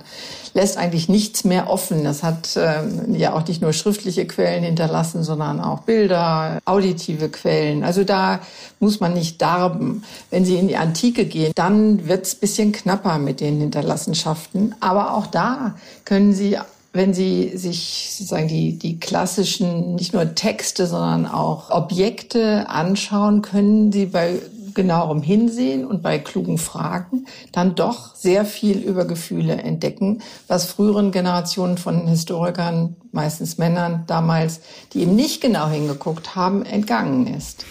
lässt 0.54 0.76
eigentlich 0.76 1.08
nichts 1.08 1.44
mehr 1.44 1.70
offen. 1.70 2.04
Das 2.04 2.22
hat 2.22 2.56
ähm, 2.56 3.14
ja 3.14 3.32
auch 3.32 3.46
nicht 3.46 3.62
nur 3.62 3.72
schriftliche 3.72 4.26
Quellen 4.26 4.62
hinterlassen, 4.62 5.22
sondern 5.24 5.60
auch 5.60 5.80
Bilder, 5.80 6.58
auditive 6.64 7.28
Quellen. 7.30 7.84
Also 7.84 8.04
da 8.04 8.40
muss 8.80 9.00
man 9.00 9.14
nicht 9.14 9.42
darben. 9.42 10.04
Wenn 10.30 10.44
Sie 10.44 10.56
in 10.56 10.68
die 10.68 10.76
Antike 10.76 11.24
gehen, 11.24 11.52
dann 11.54 12.06
wird's 12.06 12.34
bisschen 12.34 12.72
knapper 12.72 13.18
mit 13.18 13.40
den 13.40 13.60
Hinterlassenschaften. 13.60 14.74
Aber 14.80 15.14
auch 15.14 15.26
da 15.26 15.74
können 16.04 16.32
Sie 16.32 16.58
wenn 16.92 17.14
Sie 17.14 17.56
sich 17.56 18.10
sozusagen 18.10 18.48
die, 18.48 18.78
die 18.78 19.00
klassischen, 19.00 19.94
nicht 19.94 20.12
nur 20.12 20.34
Texte, 20.34 20.86
sondern 20.86 21.26
auch 21.26 21.70
Objekte 21.70 22.68
anschauen, 22.68 23.42
können 23.42 23.92
Sie 23.92 24.06
bei 24.06 24.40
genauerem 24.74 25.22
Hinsehen 25.22 25.84
und 25.84 26.02
bei 26.02 26.18
klugen 26.18 26.58
Fragen 26.58 27.26
dann 27.52 27.74
doch 27.74 28.14
sehr 28.14 28.44
viel 28.44 28.78
über 28.78 29.04
Gefühle 29.04 29.54
entdecken, 29.54 30.22
was 30.48 30.66
früheren 30.66 31.12
Generationen 31.12 31.78
von 31.78 32.06
Historikern, 32.06 32.96
meistens 33.12 33.58
Männern 33.58 34.04
damals, 34.06 34.60
die 34.92 35.00
eben 35.00 35.14
nicht 35.14 35.40
genau 35.40 35.68
hingeguckt 35.68 36.34
haben, 36.34 36.64
entgangen 36.64 37.26
ist. 37.26 37.64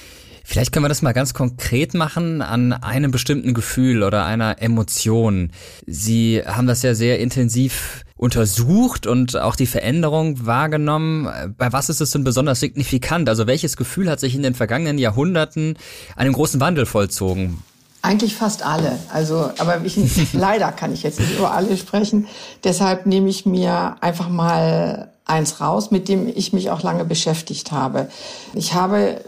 Vielleicht 0.44 0.74
können 0.74 0.84
wir 0.84 0.90
das 0.90 1.02
mal 1.02 1.14
ganz 1.14 1.34
konkret 1.34 1.94
machen 1.94 2.42
an 2.42 2.74
einem 2.74 3.12
bestimmten 3.12 3.54
Gefühl 3.54 4.04
oder 4.04 4.26
einer 4.26 4.62
Emotion. 4.62 5.52
Sie 5.88 6.42
haben 6.46 6.68
das 6.68 6.82
ja 6.82 6.94
sehr 6.94 7.20
intensiv 7.20 8.04
untersucht 8.22 9.08
und 9.08 9.36
auch 9.36 9.56
die 9.56 9.66
Veränderung 9.66 10.46
wahrgenommen. 10.46 11.28
Bei 11.58 11.74
was 11.74 11.90
ist 11.90 12.02
es 12.02 12.12
denn 12.12 12.24
besonders 12.24 12.60
signifikant? 12.60 13.28
Also 13.28 13.48
welches 13.48 13.78
Gefühl 13.78 14.12
hat 14.12 14.20
sich 14.20 14.36
in 14.36 14.44
den 14.44 14.54
vergangenen 14.54 15.00
Jahrhunderten 15.00 15.76
einen 16.16 16.32
großen 16.32 16.60
Wandel 16.60 16.86
vollzogen? 16.86 17.64
Eigentlich 18.04 18.36
fast 18.36 18.64
alle. 18.64 19.00
Also, 19.12 19.52
aber 19.58 19.82
ich, 19.84 19.98
leider 20.34 20.72
kann 20.72 20.94
ich 20.94 21.02
jetzt 21.02 21.20
nicht 21.20 21.36
über 21.36 21.52
alle 21.52 21.76
sprechen. 21.76 22.28
Deshalb 22.64 23.08
nehme 23.08 23.28
ich 23.28 23.48
mir 23.48 23.96
einfach 24.02 24.30
mal 24.30 25.10
eins 25.26 25.60
raus, 25.60 25.90
mit 25.90 26.08
dem 26.08 26.28
ich 26.28 26.54
mich 26.54 26.70
auch 26.70 26.84
lange 26.84 27.06
beschäftigt 27.06 27.72
habe. 27.72 28.08
Ich 28.54 28.76
habe 28.76 29.22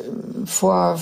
vor 0.46 1.00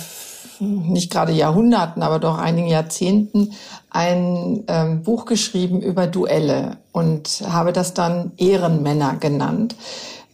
nicht 0.62 1.12
gerade 1.12 1.32
Jahrhunderten, 1.32 2.04
aber 2.04 2.20
doch 2.20 2.38
einigen 2.38 2.68
Jahrzehnten 2.68 3.54
ein 3.90 4.64
ähm, 4.68 5.04
Buch 5.04 5.26
geschrieben 5.26 5.82
über 5.82 6.08
Duelle 6.08 6.78
und 6.92 7.44
habe 7.48 7.74
das 7.74 7.94
dann 7.94 8.32
Ehrenmänner 8.38 9.16
genannt. 9.20 9.76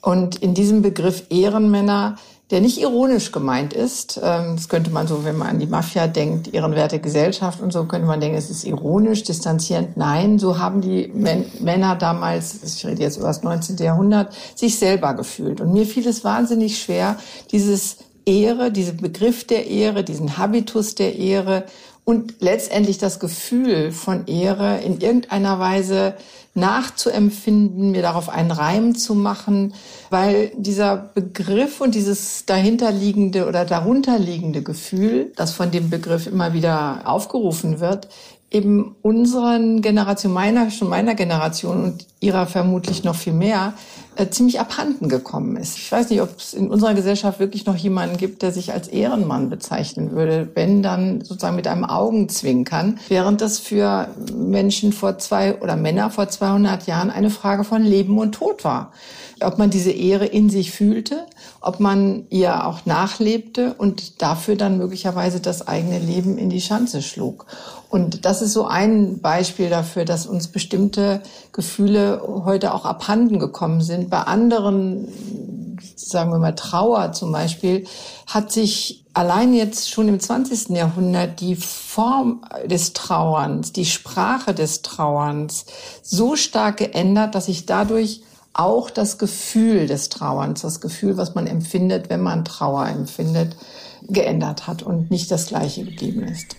Und 0.02 0.36
in 0.38 0.54
diesem 0.54 0.82
Begriff 0.82 1.24
Ehrenmänner 1.30 2.18
der 2.50 2.62
nicht 2.62 2.80
ironisch 2.80 3.32
gemeint 3.32 3.74
ist. 3.74 4.20
Ähm, 4.24 4.56
das 4.56 4.70
könnte 4.70 4.90
man 4.90 5.08
so, 5.08 5.26
wenn 5.26 5.38
man 5.38 5.50
an 5.50 5.60
die 5.60 5.68
Mafia 5.68 6.08
denkt, 6.08 6.54
ehrenwerte 6.54 7.00
Gesellschaft 7.00 7.62
und 7.62 7.74
so, 7.74 7.86
könnte 7.86 8.08
man 8.08 8.22
denken, 8.22 8.38
es 8.38 8.50
ist 8.50 8.64
ironisch, 8.64 9.24
distanzierend. 9.24 9.98
Nein, 9.98 10.40
so 10.40 10.58
haben 10.58 10.80
die 10.82 11.12
Männer 11.60 11.96
damals, 11.96 12.64
ich 12.64 12.86
rede 12.86 13.02
jetzt 13.02 13.18
über 13.18 13.28
das 13.28 13.44
19. 13.44 13.78
Jahrhundert, 13.78 14.34
sich 14.56 14.80
selber 14.80 15.14
gefühlt. 15.14 15.60
Und 15.60 15.74
mir 15.74 15.86
fiel 15.86 16.08
es 16.08 16.24
wahnsinnig 16.24 16.82
schwer, 16.82 17.18
dieses 17.52 17.98
Ehre, 18.28 18.72
diesen 18.72 18.98
Begriff 18.98 19.48
der 19.48 19.68
Ehre, 19.68 20.04
diesen 20.04 20.38
Habitus 20.38 20.96
der 20.96 21.16
Ehre 21.16 21.66
und 22.04 22.36
letztendlich 22.40 22.98
das 22.98 23.20
Gefühl 23.20 23.92
von 23.92 24.28
Ehre 24.28 24.80
in 24.80 25.02
irgendeiner 25.02 25.60
Weise 25.60 26.14
nachzuempfinden, 26.54 27.92
mir 27.92 28.02
darauf 28.02 28.30
einen 28.30 28.52
Reim 28.52 28.96
zu 28.96 29.14
machen, 29.14 29.74
weil 30.10 30.52
dieser 30.58 30.98
Begriff 30.98 31.82
und 31.82 31.96
dieses 31.96 32.46
dahinterliegende 32.46 33.48
oder 33.48 33.64
darunterliegende 33.64 34.64
Gefühl, 34.64 35.32
das 35.36 35.54
von 35.54 35.72
dem 35.72 35.90
Begriff 35.90 36.28
immer 36.28 36.54
wieder 36.54 37.02
aufgerufen 37.06 37.80
wird, 37.80 38.08
eben 38.50 38.96
unseren 39.02 39.82
Generation, 39.82 40.34
meiner, 40.34 40.72
schon 40.72 40.90
meiner 40.90 41.16
Generation 41.16 41.84
und 41.84 42.08
ihrer 42.20 42.48
vermutlich 42.48 43.04
noch 43.04 43.16
viel 43.16 43.34
mehr, 43.34 43.74
äh, 44.18 44.30
ziemlich 44.30 44.60
abhanden 44.60 45.10
gekommen 45.10 45.58
ist. 45.58 45.78
Ich 45.78 45.92
weiß 45.92 46.10
nicht, 46.10 46.22
ob 46.22 46.40
es 46.40 46.54
in 46.54 46.70
unserer 46.70 46.96
Gesellschaft 46.96 47.40
wirklich 47.40 47.66
noch 47.66 47.76
jemanden 47.76 48.18
gibt, 48.18 48.42
der 48.42 48.52
sich 48.52 48.74
als 48.74 48.88
Ehrenmann 48.88 49.50
bezeichnen 49.50 50.12
würde, 50.12 50.50
wenn 50.56 50.82
dann 50.82 51.22
sozusagen 51.22 51.56
mit 51.56 51.68
einem 51.68 51.86
Augenzwinkern, 51.86 53.00
während 53.10 53.42
das 53.42 53.60
für 53.60 54.10
Menschen 54.36 54.92
vor 54.92 55.20
zwei 55.20 55.62
oder 55.62 55.76
Männer 55.76 56.10
vor 56.10 56.30
200 56.30 56.88
Jahren 56.88 57.12
eine 57.12 57.30
Frage 57.30 57.64
von 57.64 57.84
Leben 57.84 58.18
und 58.18 58.34
Tod 58.34 58.64
war. 58.64 58.92
Ob 59.40 59.60
man 59.60 59.70
diese 59.70 59.92
Ehre 59.92 60.26
in 60.26 60.50
sich 60.50 60.72
fühlte, 60.72 61.28
ob 61.62 61.80
man 61.80 62.26
ihr 62.32 62.66
auch 62.66 62.88
nachlebte 62.88 63.76
und 63.78 64.22
dafür 64.22 64.56
dann 64.56 64.80
möglicherweise 64.80 65.40
das 65.40 65.68
eigene 65.68 66.00
Leben 66.00 66.40
in 66.40 66.50
die 66.50 66.62
Schanze 66.62 67.04
schlug. 67.04 67.46
Und 67.90 68.26
das 68.26 68.42
ist 68.42 68.54
so 68.54 68.66
ein 68.66 69.20
Beispiel 69.20 69.70
dafür, 69.70 70.04
dass 70.04 70.26
uns 70.26 70.50
bestimmte 70.50 71.22
Gefühle 71.54 72.22
heute 72.46 72.74
auch 72.74 72.86
abhanden 72.86 73.40
gekommen 73.40 73.82
sind. 73.82 74.10
Bei 74.10 74.22
anderen, 74.22 75.78
sagen 75.96 76.32
wir 76.32 76.40
mal 76.40 76.56
Trauer 76.56 77.14
zum 77.14 77.32
Beispiel, 77.32 77.86
hat 78.28 78.52
sich 78.52 79.06
allein 79.14 79.54
jetzt 79.54 79.90
schon 79.90 80.10
im 80.10 80.20
20. 80.20 80.70
Jahrhundert 80.70 81.40
die 81.40 81.56
Form 81.56 82.42
des 82.66 82.92
Trauerns, 82.94 83.72
die 83.72 83.86
Sprache 83.86 84.54
des 84.54 84.82
Trauerns 84.82 85.66
so 86.04 86.36
stark 86.36 86.78
geändert, 86.78 87.36
dass 87.36 87.46
sich 87.46 87.66
dadurch 87.66 88.22
auch 88.54 88.90
das 88.90 89.18
Gefühl 89.18 89.88
des 89.88 90.10
Trauerns, 90.10 90.62
das 90.62 90.82
Gefühl, 90.82 91.16
was 91.16 91.36
man 91.36 91.48
empfindet, 91.48 92.10
wenn 92.10 92.22
man 92.22 92.44
Trauer 92.44 92.88
empfindet, 92.88 93.56
geändert 94.02 94.68
hat 94.68 94.84
und 94.84 95.10
nicht 95.10 95.32
das 95.32 95.48
gleiche 95.48 95.86
geblieben 95.86 96.24
ist. 96.24 96.56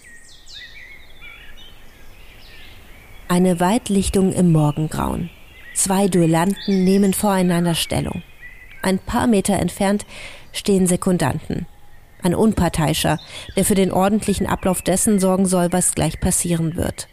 Eine 3.30 3.60
Weitlichtung 3.60 4.32
im 4.32 4.52
Morgengrauen. 4.52 5.28
Zwei 5.74 6.08
Duellanten 6.08 6.82
nehmen 6.84 7.12
voreinander 7.12 7.74
Stellung. 7.74 8.22
Ein 8.80 8.98
paar 8.98 9.26
Meter 9.26 9.58
entfernt 9.58 10.06
stehen 10.52 10.86
Sekundanten. 10.86 11.66
Ein 12.22 12.34
Unparteiischer, 12.34 13.20
der 13.54 13.66
für 13.66 13.74
den 13.74 13.92
ordentlichen 13.92 14.46
Ablauf 14.46 14.80
dessen 14.80 15.18
sorgen 15.18 15.44
soll, 15.44 15.70
was 15.72 15.94
gleich 15.94 16.20
passieren 16.20 16.76
wird. 16.76 17.06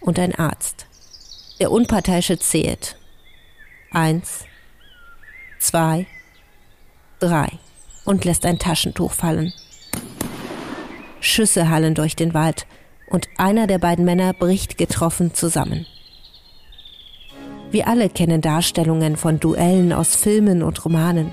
Und 0.00 0.18
ein 0.18 0.34
Arzt. 0.34 0.86
Der 1.60 1.70
Unparteiische 1.70 2.38
zählt. 2.38 2.98
Eins, 3.90 4.44
zwei, 5.58 6.06
drei 7.20 7.48
und 8.04 8.26
lässt 8.26 8.44
ein 8.44 8.58
Taschentuch 8.58 9.12
fallen. 9.12 9.54
Schüsse 11.20 11.70
hallen 11.70 11.94
durch 11.94 12.16
den 12.16 12.34
Wald 12.34 12.66
und 13.10 13.28
einer 13.36 13.66
der 13.66 13.78
beiden 13.78 14.04
Männer 14.04 14.32
bricht 14.32 14.78
getroffen 14.78 15.34
zusammen. 15.34 15.86
Wir 17.70 17.86
alle 17.86 18.08
kennen 18.08 18.40
Darstellungen 18.40 19.16
von 19.16 19.40
Duellen 19.40 19.92
aus 19.92 20.16
Filmen 20.16 20.62
und 20.62 20.84
Romanen. 20.84 21.32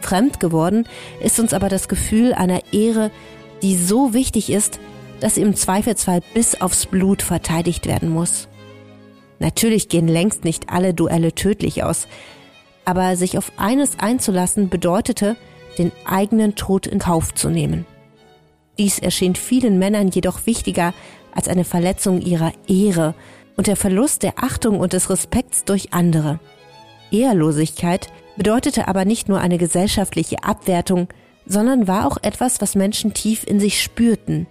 Fremd 0.00 0.40
geworden 0.40 0.86
ist 1.20 1.38
uns 1.40 1.52
aber 1.52 1.68
das 1.68 1.88
Gefühl 1.88 2.32
einer 2.34 2.60
Ehre, 2.72 3.10
die 3.62 3.76
so 3.76 4.14
wichtig 4.14 4.50
ist, 4.50 4.78
dass 5.20 5.36
sie 5.36 5.42
im 5.42 5.54
Zweifelsfall 5.54 6.20
bis 6.34 6.60
aufs 6.60 6.86
Blut 6.86 7.22
verteidigt 7.22 7.86
werden 7.86 8.10
muss. 8.10 8.48
Natürlich 9.38 9.88
gehen 9.88 10.08
längst 10.08 10.44
nicht 10.44 10.70
alle 10.70 10.94
Duelle 10.94 11.34
tödlich 11.34 11.82
aus, 11.84 12.06
aber 12.84 13.16
sich 13.16 13.38
auf 13.38 13.52
eines 13.56 13.98
einzulassen 13.98 14.68
bedeutete, 14.68 15.36
den 15.78 15.92
eigenen 16.04 16.54
Tod 16.54 16.86
in 16.86 16.98
Kauf 16.98 17.34
zu 17.34 17.50
nehmen. 17.50 17.86
Dies 18.78 18.98
erschien 18.98 19.34
vielen 19.34 19.78
Männern 19.78 20.08
jedoch 20.08 20.46
wichtiger 20.46 20.94
als 21.34 21.48
eine 21.48 21.64
Verletzung 21.64 22.20
ihrer 22.20 22.52
Ehre 22.66 23.14
und 23.56 23.66
der 23.66 23.76
Verlust 23.76 24.22
der 24.22 24.34
Achtung 24.36 24.80
und 24.80 24.92
des 24.92 25.10
Respekts 25.10 25.64
durch 25.64 25.92
andere. 25.92 26.40
Ehrlosigkeit 27.10 28.08
bedeutete 28.36 28.88
aber 28.88 29.04
nicht 29.04 29.28
nur 29.28 29.40
eine 29.40 29.58
gesellschaftliche 29.58 30.42
Abwertung, 30.42 31.08
sondern 31.46 31.86
war 31.86 32.06
auch 32.06 32.18
etwas, 32.22 32.60
was 32.60 32.74
Menschen 32.74 33.14
tief 33.14 33.44
in 33.44 33.60
sich 33.60 33.80
spürten. 33.80 34.46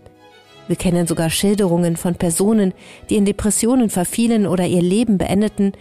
Wir 0.67 0.77
kennen 0.77 1.07
sogar 1.07 1.29
Schilderungen 1.29 1.97
von 1.97 2.15
Personen, 2.15 2.73
die 3.09 3.17
in 3.17 3.25
Depressionen 3.25 3.89
verfielen 3.89 4.47
oder 4.47 4.65
ihr 4.65 4.81
Leben 4.81 5.17
beendeten, 5.17 5.73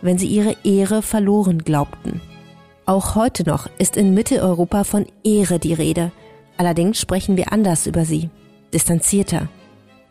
wenn 0.00 0.16
sie 0.16 0.28
ihre 0.28 0.56
Ehre 0.64 1.02
verloren 1.02 1.58
glaubten. 1.58 2.22
Auch 2.86 3.14
heute 3.14 3.44
noch 3.44 3.68
ist 3.78 3.98
in 3.98 4.14
Mitteleuropa 4.14 4.84
von 4.84 5.04
Ehre 5.22 5.58
die 5.58 5.74
Rede, 5.74 6.10
Allerdings 6.60 7.00
sprechen 7.00 7.38
wir 7.38 7.54
anders 7.54 7.86
über 7.86 8.04
sie, 8.04 8.28
distanzierter. 8.74 9.48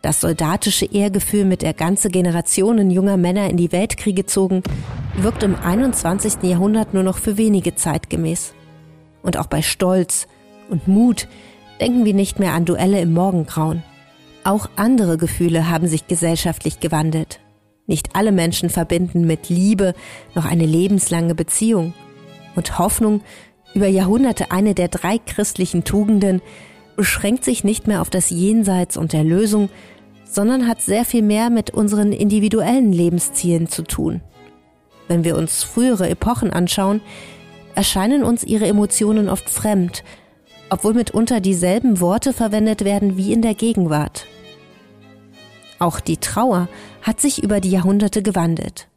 Das 0.02 0.20
soldatische 0.20 0.88
Ehrgefühl, 0.88 1.46
mit 1.46 1.62
der 1.62 1.76
ganze 1.76 2.10
Generationen 2.10 2.90
junger 2.90 3.18
Männer 3.18 3.52
in 3.52 3.56
die 3.56 3.72
Weltkriege 3.72 4.26
zogen, 4.26 4.64
wirkt 5.16 5.44
im 5.44 5.54
21. 5.56 6.42
Jahrhundert 6.42 6.96
nur 6.96 7.04
noch 7.04 7.20
für 7.20 7.38
wenige 7.38 7.76
zeitgemäß. 7.76 8.56
Und 9.22 9.38
auch 9.38 9.46
bei 9.46 9.62
Stolz 9.62 10.28
und 10.72 10.88
Mut 10.88 11.28
denken 11.80 12.04
wir 12.04 12.16
nicht 12.16 12.40
mehr 12.40 12.54
an 12.54 12.66
Duelle 12.66 13.00
im 13.00 13.14
Morgengrauen. 13.14 13.84
Auch 14.44 14.72
andere 14.76 15.18
Gefühle 15.18 15.70
haben 15.70 15.86
sich 15.86 16.08
gesellschaftlich 16.08 16.80
gewandelt. 16.80 17.42
Nicht 17.86 18.16
alle 18.16 18.32
Menschen 18.32 18.72
verbinden 18.72 19.28
mit 19.28 19.50
Liebe 19.50 19.94
noch 20.34 20.46
eine 20.46 20.66
lebenslange 20.66 21.36
Beziehung. 21.36 21.94
Und 22.56 22.80
Hoffnung 22.80 23.22
über 23.74 23.88
Jahrhunderte 23.88 24.52
eine 24.52 24.74
der 24.74 24.88
drei 24.88 25.18
christlichen 25.18 25.84
Tugenden, 25.84 26.42
beschränkt 26.96 27.46
sich 27.46 27.64
nicht 27.64 27.88
mehr 27.88 28.02
auf 28.02 28.10
das 28.10 28.30
Jenseits 28.30 28.98
und 28.98 29.14
der 29.14 29.24
Lösung, 29.24 29.70
sondern 30.26 30.68
hat 30.68 30.82
sehr 30.82 31.06
viel 31.06 31.22
mehr 31.22 31.50
mit 31.50 31.72
unseren 31.72 32.12
individuellen 32.12 32.92
Lebenszielen 32.92 33.68
zu 33.68 33.84
tun. 33.84 34.22
Wenn 35.08 35.24
wir 35.24 35.38
uns 35.38 35.64
frühere 35.64 36.10
Epochen 36.10 36.52
anschauen, 36.52 37.02
erscheinen 37.74 38.24
uns 38.24 38.44
ihre 38.44 38.68
Emotionen 38.68 39.30
oft 39.30 39.50
fremd, 39.50 40.04
obwohl 40.70 40.94
mitunter 40.94 41.40
dieselben 41.40 42.00
Worte 42.00 42.34
verwendet 42.34 42.84
werden 42.84 43.18
wie 43.18 43.32
in 43.34 43.42
der 43.42 43.56
Gegenwart. 43.56 44.28
Auch 45.80 46.02
die 46.02 46.18
Trauer 46.18 46.68
hat 47.02 47.22
sich 47.22 47.42
über 47.42 47.62
die 47.62 47.72
Jahrhunderte 47.72 48.22
gewandelt. 48.22 48.89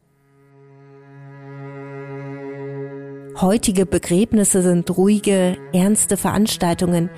Heutige 3.41 3.87
Begräbnisse 3.87 4.63
sind 4.63 4.95
ruhige, 4.95 5.57
ernste 5.73 6.19
Veranstaltungen, 6.19 7.09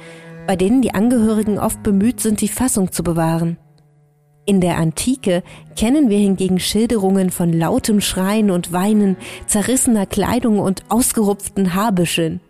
bei 0.46 0.54
denen 0.54 0.80
die 0.80 0.94
Angehörigen 0.94 1.58
oft 1.58 1.82
bemüht 1.82 2.20
sind, 2.20 2.40
die 2.40 2.48
Fassung 2.48 2.92
zu 2.92 3.02
bewahren. 3.02 3.58
In 4.46 4.60
der 4.60 4.78
Antike 4.78 5.42
kennen 5.76 6.10
wir 6.10 6.18
hingegen 6.18 6.60
Schilderungen 6.60 7.30
von 7.30 7.52
lautem 7.52 8.00
Schreien 8.00 8.50
und 8.50 8.72
Weinen, 8.72 9.16
zerrissener 9.46 10.06
Kleidung 10.06 10.60
und 10.60 10.84
ausgerupften 10.88 11.74
Haarbüscheln. 11.74 12.40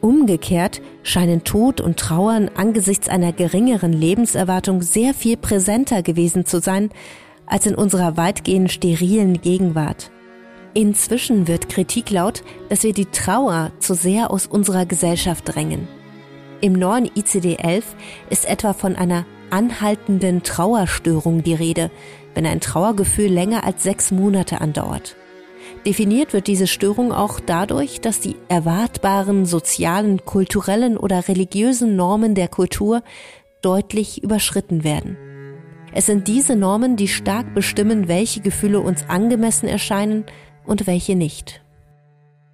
Umgekehrt 0.00 0.82
scheinen 1.02 1.44
Tod 1.44 1.80
und 1.80 1.98
Trauern 1.98 2.50
angesichts 2.56 3.08
einer 3.08 3.32
geringeren 3.32 3.92
Lebenserwartung 3.92 4.82
sehr 4.82 5.14
viel 5.14 5.36
präsenter 5.36 6.02
gewesen 6.02 6.46
zu 6.46 6.60
sein 6.60 6.90
als 7.46 7.66
in 7.66 7.76
unserer 7.76 8.16
weitgehend 8.16 8.72
sterilen 8.72 9.40
Gegenwart. 9.40 10.10
Inzwischen 10.76 11.48
wird 11.48 11.70
Kritik 11.70 12.10
laut, 12.10 12.42
dass 12.68 12.82
wir 12.82 12.92
die 12.92 13.06
Trauer 13.06 13.72
zu 13.78 13.94
sehr 13.94 14.30
aus 14.30 14.46
unserer 14.46 14.84
Gesellschaft 14.84 15.44
drängen. 15.46 15.88
Im 16.60 16.74
neuen 16.74 17.06
ICD-11 17.06 17.82
ist 18.28 18.46
etwa 18.46 18.74
von 18.74 18.94
einer 18.94 19.24
anhaltenden 19.48 20.42
Trauerstörung 20.42 21.42
die 21.42 21.54
Rede, 21.54 21.90
wenn 22.34 22.44
ein 22.44 22.60
Trauergefühl 22.60 23.28
länger 23.28 23.64
als 23.64 23.84
sechs 23.84 24.10
Monate 24.10 24.60
andauert. 24.60 25.16
Definiert 25.86 26.34
wird 26.34 26.46
diese 26.46 26.66
Störung 26.66 27.10
auch 27.10 27.40
dadurch, 27.40 28.02
dass 28.02 28.20
die 28.20 28.36
erwartbaren 28.48 29.46
sozialen, 29.46 30.26
kulturellen 30.26 30.98
oder 30.98 31.26
religiösen 31.26 31.96
Normen 31.96 32.34
der 32.34 32.48
Kultur 32.48 33.02
deutlich 33.62 34.22
überschritten 34.22 34.84
werden. 34.84 35.16
Es 35.94 36.04
sind 36.04 36.28
diese 36.28 36.56
Normen, 36.56 36.96
die 36.96 37.08
stark 37.08 37.54
bestimmen, 37.54 38.06
welche 38.08 38.42
Gefühle 38.42 38.80
uns 38.80 39.08
angemessen 39.08 39.66
erscheinen 39.66 40.26
und 40.66 40.86
welche 40.86 41.16
nicht. 41.16 41.62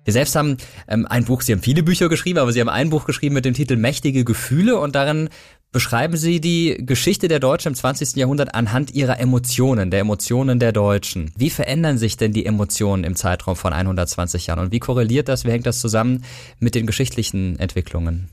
Sie 0.05 0.13
selbst 0.13 0.35
haben 0.35 0.57
ähm, 0.89 1.07
ein 1.09 1.25
Buch, 1.25 1.43
Sie 1.43 1.53
haben 1.53 1.63
viele 1.63 1.83
Bücher 1.83 2.09
geschrieben, 2.09 2.39
aber 2.39 2.53
Sie 2.53 2.61
haben 2.61 2.69
ein 2.69 2.91
Buch 2.91 3.05
geschrieben 3.05 3.35
mit 3.35 3.45
dem 3.45 3.55
Titel 3.55 3.77
Mächtige 3.77 4.25
Gefühle 4.25 4.79
und 4.79 4.95
darin 4.97 5.29
beschreiben 5.71 6.17
Sie 6.17 6.41
die 6.41 6.77
Geschichte 6.81 7.29
der 7.29 7.39
Deutschen 7.41 7.69
im 7.69 7.75
20. 7.75 8.17
Jahrhundert 8.17 8.55
anhand 8.55 8.95
ihrer 8.95 9.21
Emotionen, 9.21 9.91
der 9.91 10.01
Emotionen 10.01 10.59
der 10.59 10.73
Deutschen. 10.73 11.31
Wie 11.37 11.51
verändern 11.51 11.99
sich 11.99 12.17
denn 12.17 12.33
die 12.33 12.45
Emotionen 12.45 13.05
im 13.05 13.17
Zeitraum 13.17 13.57
von 13.57 13.73
120 13.73 14.49
Jahren 14.49 14.59
und 14.59 14.73
wie 14.73 14.81
korreliert 14.81 15.29
das, 15.29 15.45
wie 15.45 15.51
hängt 15.51 15.67
das 15.67 15.81
zusammen 15.81 16.25
mit 16.59 16.75
den 16.75 16.87
geschichtlichen 16.87 17.59
Entwicklungen? 17.59 18.29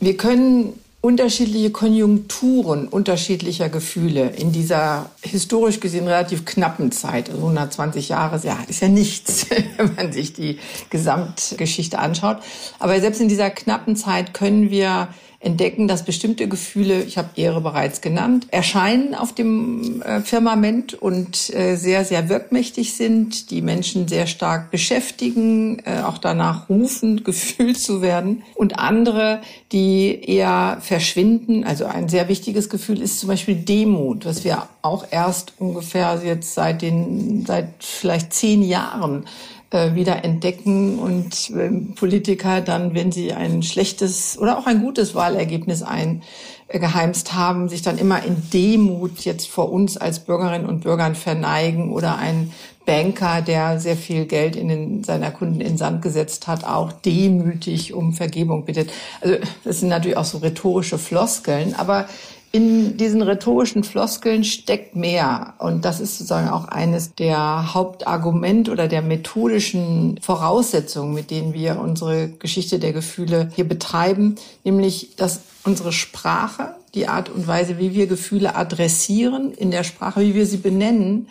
Wir 0.00 0.16
können 0.16 0.72
unterschiedliche 1.02 1.70
Konjunkturen 1.70 2.86
unterschiedlicher 2.86 3.68
Gefühle 3.68 4.30
in 4.30 4.52
dieser 4.52 5.10
historisch 5.20 5.80
gesehen 5.80 6.06
relativ 6.06 6.44
knappen 6.44 6.92
Zeit. 6.92 7.28
Also 7.28 7.42
120 7.42 8.08
Jahre 8.08 8.40
ja, 8.46 8.56
ist 8.68 8.80
ja 8.80 8.88
nichts, 8.88 9.46
wenn 9.76 9.94
man 9.96 10.12
sich 10.12 10.32
die 10.32 10.60
Gesamtgeschichte 10.90 11.98
anschaut. 11.98 12.38
Aber 12.78 12.98
selbst 13.00 13.20
in 13.20 13.28
dieser 13.28 13.50
knappen 13.50 13.96
Zeit 13.96 14.32
können 14.32 14.70
wir 14.70 15.08
entdecken, 15.42 15.88
dass 15.88 16.04
bestimmte 16.04 16.48
Gefühle, 16.48 17.02
ich 17.02 17.18
habe 17.18 17.30
Ehre 17.34 17.60
bereits 17.60 18.00
genannt, 18.00 18.46
erscheinen 18.50 19.14
auf 19.14 19.34
dem 19.34 20.00
äh, 20.02 20.20
Firmament 20.20 20.94
und 20.94 21.52
äh, 21.54 21.74
sehr, 21.76 22.04
sehr 22.04 22.28
wirkmächtig 22.28 22.94
sind, 22.94 23.50
die 23.50 23.60
Menschen 23.60 24.06
sehr 24.06 24.26
stark 24.26 24.70
beschäftigen, 24.70 25.82
äh, 25.84 26.02
auch 26.02 26.18
danach 26.18 26.68
rufen, 26.68 27.24
gefühlt 27.24 27.78
zu 27.78 28.02
werden. 28.02 28.44
Und 28.54 28.78
andere, 28.78 29.42
die 29.72 30.20
eher 30.24 30.78
verschwinden. 30.80 31.64
Also 31.64 31.86
ein 31.86 32.08
sehr 32.08 32.28
wichtiges 32.28 32.70
Gefühl 32.70 33.02
ist 33.02 33.18
zum 33.18 33.28
Beispiel 33.28 33.56
Demut, 33.56 34.24
was 34.24 34.44
wir 34.44 34.68
auch 34.80 35.06
erst 35.10 35.54
ungefähr 35.58 36.20
jetzt 36.24 36.54
seit 36.54 36.82
den, 36.82 37.44
seit 37.46 37.68
vielleicht 37.80 38.32
zehn 38.32 38.62
Jahren 38.62 39.24
wieder 39.72 40.24
entdecken 40.24 40.98
und 40.98 41.50
äh, 41.50 41.70
Politiker 41.94 42.60
dann, 42.60 42.94
wenn 42.94 43.12
sie 43.12 43.32
ein 43.32 43.62
schlechtes 43.62 44.38
oder 44.38 44.58
auch 44.58 44.66
ein 44.66 44.82
gutes 44.82 45.14
Wahlergebnis 45.14 45.82
eingeheimst 45.82 47.34
haben, 47.34 47.68
sich 47.68 47.82
dann 47.82 47.98
immer 47.98 48.22
in 48.22 48.36
Demut 48.52 49.20
jetzt 49.20 49.48
vor 49.48 49.72
uns 49.72 49.96
als 49.96 50.20
Bürgerinnen 50.20 50.66
und 50.66 50.80
Bürgern 50.80 51.14
verneigen 51.14 51.92
oder 51.92 52.18
ein 52.18 52.52
Banker, 52.84 53.42
der 53.42 53.78
sehr 53.78 53.96
viel 53.96 54.26
Geld 54.26 54.56
in 54.56 54.68
den, 54.68 55.04
seiner 55.04 55.30
Kunden 55.30 55.60
in 55.60 55.78
Sand 55.78 56.02
gesetzt 56.02 56.48
hat, 56.48 56.64
auch 56.64 56.92
demütig 56.92 57.94
um 57.94 58.12
Vergebung 58.12 58.64
bittet. 58.64 58.90
Also 59.20 59.36
das 59.64 59.80
sind 59.80 59.88
natürlich 59.88 60.16
auch 60.16 60.24
so 60.24 60.38
rhetorische 60.38 60.98
Floskeln, 60.98 61.74
aber 61.76 62.08
in 62.52 62.98
diesen 62.98 63.22
rhetorischen 63.22 63.82
Floskeln 63.82 64.44
steckt 64.44 64.94
mehr. 64.94 65.54
Und 65.58 65.86
das 65.86 66.00
ist 66.00 66.18
sozusagen 66.18 66.50
auch 66.50 66.68
eines 66.68 67.14
der 67.14 67.72
Hauptargument 67.72 68.68
oder 68.68 68.88
der 68.88 69.00
methodischen 69.00 70.20
Voraussetzungen, 70.20 71.14
mit 71.14 71.30
denen 71.30 71.54
wir 71.54 71.80
unsere 71.80 72.28
Geschichte 72.28 72.78
der 72.78 72.92
Gefühle 72.92 73.50
hier 73.54 73.66
betreiben, 73.66 74.34
nämlich, 74.64 75.16
dass 75.16 75.40
unsere 75.64 75.92
Sprache, 75.92 76.74
die 76.94 77.08
Art 77.08 77.30
und 77.30 77.46
Weise, 77.46 77.78
wie 77.78 77.94
wir 77.94 78.06
Gefühle 78.06 78.54
adressieren, 78.54 79.52
in 79.52 79.70
der 79.70 79.82
Sprache, 79.82 80.20
wie 80.20 80.34
wir 80.34 80.44
sie 80.44 80.58
benennen, 80.58 81.28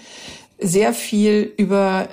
sehr 0.60 0.94
viel 0.94 1.54
über 1.58 2.08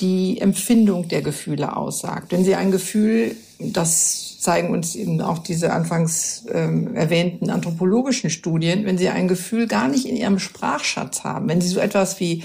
die 0.00 0.40
Empfindung 0.40 1.08
der 1.08 1.22
Gefühle 1.22 1.76
aussagt. 1.76 2.32
Wenn 2.32 2.44
Sie 2.44 2.54
ein 2.54 2.70
Gefühl, 2.70 3.36
das 3.58 4.29
zeigen 4.40 4.72
uns 4.72 4.96
eben 4.96 5.20
auch 5.20 5.38
diese 5.38 5.72
anfangs 5.72 6.46
ähm, 6.52 6.96
erwähnten 6.96 7.50
anthropologischen 7.50 8.30
Studien, 8.30 8.86
wenn 8.86 8.96
sie 8.96 9.10
ein 9.10 9.28
Gefühl 9.28 9.66
gar 9.66 9.88
nicht 9.88 10.06
in 10.06 10.16
ihrem 10.16 10.38
Sprachschatz 10.38 11.24
haben, 11.24 11.48
wenn 11.48 11.60
sie 11.60 11.68
so 11.68 11.80
etwas 11.80 12.20
wie 12.20 12.42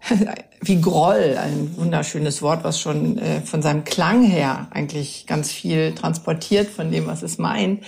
wie 0.60 0.80
Groll, 0.80 1.36
ein 1.38 1.76
wunderschönes 1.76 2.42
Wort, 2.42 2.64
was 2.64 2.80
schon 2.80 3.18
äh, 3.18 3.40
von 3.42 3.62
seinem 3.62 3.84
Klang 3.84 4.22
her 4.22 4.68
eigentlich 4.70 5.26
ganz 5.26 5.50
viel 5.50 5.94
transportiert 5.94 6.68
von 6.68 6.90
dem, 6.90 7.06
was 7.06 7.22
es 7.22 7.38
meint. 7.38 7.82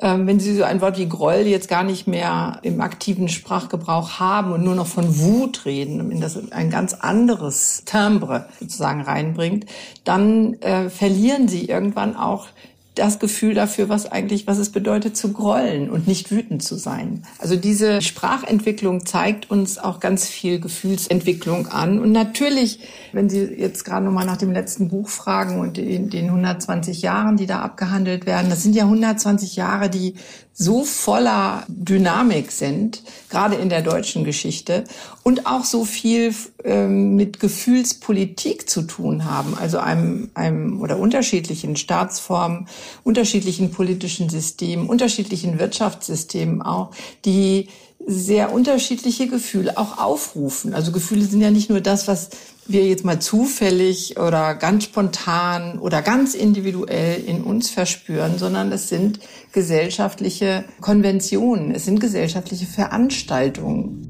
Ähm, 0.00 0.26
wenn 0.26 0.38
Sie 0.38 0.54
so 0.54 0.64
ein 0.64 0.80
Wort 0.80 0.98
wie 0.98 1.08
Groll 1.08 1.46
jetzt 1.46 1.68
gar 1.68 1.82
nicht 1.82 2.06
mehr 2.06 2.58
im 2.62 2.80
aktiven 2.80 3.28
Sprachgebrauch 3.28 4.20
haben 4.20 4.52
und 4.52 4.64
nur 4.64 4.74
noch 4.74 4.86
von 4.86 5.18
Wut 5.18 5.64
reden, 5.64 6.10
in 6.10 6.20
das 6.20 6.38
ein 6.52 6.70
ganz 6.70 6.94
anderes 6.94 7.82
Timbre 7.84 8.48
sozusagen 8.60 9.02
reinbringt, 9.02 9.66
dann 10.04 10.54
äh, 10.60 10.88
verlieren 10.90 11.48
Sie 11.48 11.66
irgendwann 11.66 12.16
auch 12.16 12.48
das 12.96 13.18
Gefühl 13.18 13.54
dafür, 13.54 13.88
was 13.88 14.10
eigentlich, 14.10 14.46
was 14.46 14.58
es 14.58 14.70
bedeutet 14.70 15.16
zu 15.16 15.32
grollen 15.32 15.90
und 15.90 16.08
nicht 16.08 16.30
wütend 16.30 16.62
zu 16.62 16.76
sein. 16.76 17.22
Also 17.38 17.54
diese 17.54 18.00
Sprachentwicklung 18.00 19.04
zeigt 19.04 19.50
uns 19.50 19.78
auch 19.78 20.00
ganz 20.00 20.26
viel 20.26 20.58
Gefühlsentwicklung 20.58 21.68
an. 21.68 22.00
Und 22.00 22.10
natürlich, 22.10 22.80
wenn 23.12 23.28
Sie 23.28 23.42
jetzt 23.42 23.84
gerade 23.84 24.04
nochmal 24.04 24.26
nach 24.26 24.38
dem 24.38 24.50
letzten 24.50 24.88
Buch 24.88 25.08
fragen 25.08 25.60
und 25.60 25.76
den, 25.76 26.08
den 26.08 26.26
120 26.26 27.02
Jahren, 27.02 27.36
die 27.36 27.46
da 27.46 27.60
abgehandelt 27.60 28.24
werden, 28.24 28.48
das 28.48 28.62
sind 28.62 28.74
ja 28.74 28.84
120 28.84 29.56
Jahre, 29.56 29.90
die 29.90 30.14
so 30.58 30.84
voller 30.84 31.64
Dynamik 31.68 32.50
sind, 32.50 33.02
gerade 33.28 33.56
in 33.56 33.68
der 33.68 33.82
deutschen 33.82 34.24
Geschichte, 34.24 34.84
und 35.22 35.46
auch 35.46 35.64
so 35.64 35.84
viel 35.84 36.34
ähm, 36.64 37.14
mit 37.14 37.40
Gefühlspolitik 37.40 38.68
zu 38.68 38.82
tun 38.82 39.26
haben, 39.26 39.54
also 39.54 39.78
einem, 39.78 40.30
einem 40.32 40.80
oder 40.80 40.98
unterschiedlichen 40.98 41.76
Staatsformen, 41.76 42.68
unterschiedlichen 43.04 43.70
politischen 43.70 44.30
Systemen, 44.30 44.88
unterschiedlichen 44.88 45.58
Wirtschaftssystemen 45.58 46.62
auch, 46.62 46.90
die 47.26 47.68
sehr 48.06 48.52
unterschiedliche 48.52 49.26
Gefühle 49.26 49.76
auch 49.76 49.98
aufrufen. 49.98 50.74
Also 50.74 50.92
Gefühle 50.92 51.24
sind 51.24 51.40
ja 51.40 51.50
nicht 51.50 51.68
nur 51.68 51.80
das, 51.80 52.06
was 52.06 52.30
wir 52.68 52.86
jetzt 52.86 53.04
mal 53.04 53.20
zufällig 53.20 54.18
oder 54.18 54.54
ganz 54.54 54.84
spontan 54.84 55.78
oder 55.78 56.02
ganz 56.02 56.34
individuell 56.34 57.22
in 57.24 57.42
uns 57.42 57.68
verspüren, 57.68 58.38
sondern 58.38 58.70
es 58.70 58.88
sind 58.88 59.18
gesellschaftliche 59.52 60.64
Konventionen, 60.80 61.74
es 61.74 61.84
sind 61.84 61.98
gesellschaftliche 62.00 62.66
Veranstaltungen. 62.66 64.02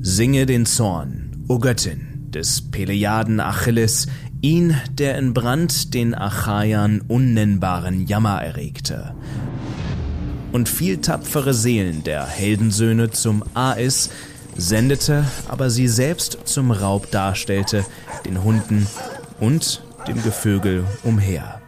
Singe 0.00 0.46
den 0.46 0.66
Zorn, 0.66 1.44
o 1.48 1.58
Göttin 1.58 2.30
des 2.30 2.70
Pelejaden 2.70 3.40
Achilles, 3.40 4.06
ihn, 4.40 4.76
der 4.92 5.18
in 5.18 5.34
Brand 5.34 5.94
den 5.94 6.14
Achaiern 6.14 7.02
unnennbaren 7.08 8.06
Jammer 8.06 8.40
erregte 8.40 9.16
und 10.52 10.68
viel 10.68 10.98
tapfere 10.98 11.54
Seelen 11.54 12.04
der 12.04 12.26
Heldensöhne 12.26 13.10
zum 13.10 13.44
As 13.54 14.10
sendete, 14.56 15.24
aber 15.48 15.70
sie 15.70 15.88
selbst 15.88 16.38
zum 16.44 16.70
Raub 16.70 17.10
darstellte, 17.10 17.84
den 18.24 18.42
Hunden 18.42 18.86
und 19.40 19.82
dem 20.06 20.22
Gevögel 20.22 20.84
umher. 21.04 21.60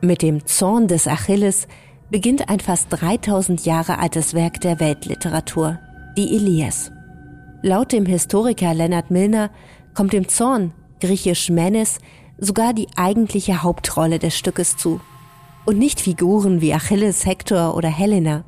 Mit 0.00 0.22
dem 0.22 0.44
Zorn 0.46 0.88
des 0.88 1.06
Achilles 1.06 1.68
beginnt 2.10 2.48
ein 2.48 2.60
fast 2.60 2.88
3000 2.90 3.64
Jahre 3.64 3.98
altes 3.98 4.34
Werk 4.34 4.60
der 4.60 4.80
Weltliteratur, 4.80 5.78
die 6.16 6.36
Elias. 6.36 6.90
Laut 7.62 7.92
dem 7.92 8.06
Historiker 8.06 8.74
Lennart 8.74 9.10
Milner 9.10 9.50
kommt 9.94 10.12
dem 10.12 10.28
Zorn, 10.28 10.72
griechisch 11.00 11.48
Menes, 11.48 11.98
sogar 12.38 12.74
die 12.74 12.88
eigentliche 12.96 13.62
Hauptrolle 13.62 14.18
des 14.18 14.36
Stückes 14.36 14.76
zu. 14.76 15.00
Und 15.64 15.78
nicht 15.78 16.00
Figuren 16.00 16.60
wie 16.60 16.74
Achilles, 16.74 17.24
Hektor 17.24 17.76
oder 17.76 17.88
Helena. 17.88 18.42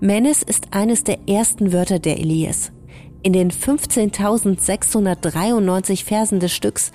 Menes 0.00 0.42
ist 0.42 0.68
eines 0.70 1.04
der 1.04 1.28
ersten 1.28 1.74
Wörter 1.74 1.98
der 1.98 2.18
Elias. 2.18 2.72
In 3.22 3.34
den 3.34 3.50
15.693 3.50 6.04
Versen 6.04 6.40
des 6.40 6.52
Stücks 6.52 6.90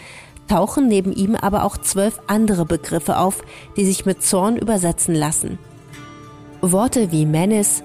tauchen 0.48 0.88
neben 0.88 1.14
ihm 1.14 1.36
aber 1.36 1.66
auch 1.66 1.78
zwölf 1.78 2.20
andere 2.26 2.66
Begriffe 2.66 3.18
auf, 3.18 3.44
die 3.78 3.86
sich 3.86 4.08
mit 4.08 4.24
Zorn 4.24 4.58
übersetzen 4.58 5.14
lassen. 5.14 5.60
Worte 6.62 7.12
wie 7.12 7.28
Menes, 7.28 7.84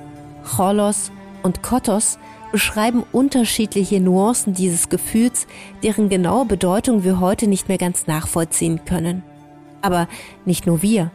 Cholos 0.56 1.12
und 1.42 1.62
Kotos 1.62 2.18
beschreiben 2.50 3.04
unterschiedliche 3.12 4.00
Nuancen 4.00 4.54
dieses 4.54 4.88
Gefühls, 4.88 5.46
deren 5.82 6.08
genaue 6.08 6.46
Bedeutung 6.46 7.04
wir 7.04 7.20
heute 7.20 7.46
nicht 7.46 7.68
mehr 7.68 7.78
ganz 7.78 8.06
nachvollziehen 8.06 8.86
können. 8.86 9.22
Aber 9.82 10.08
nicht 10.46 10.66
nur 10.66 10.80
wir. 10.80 11.10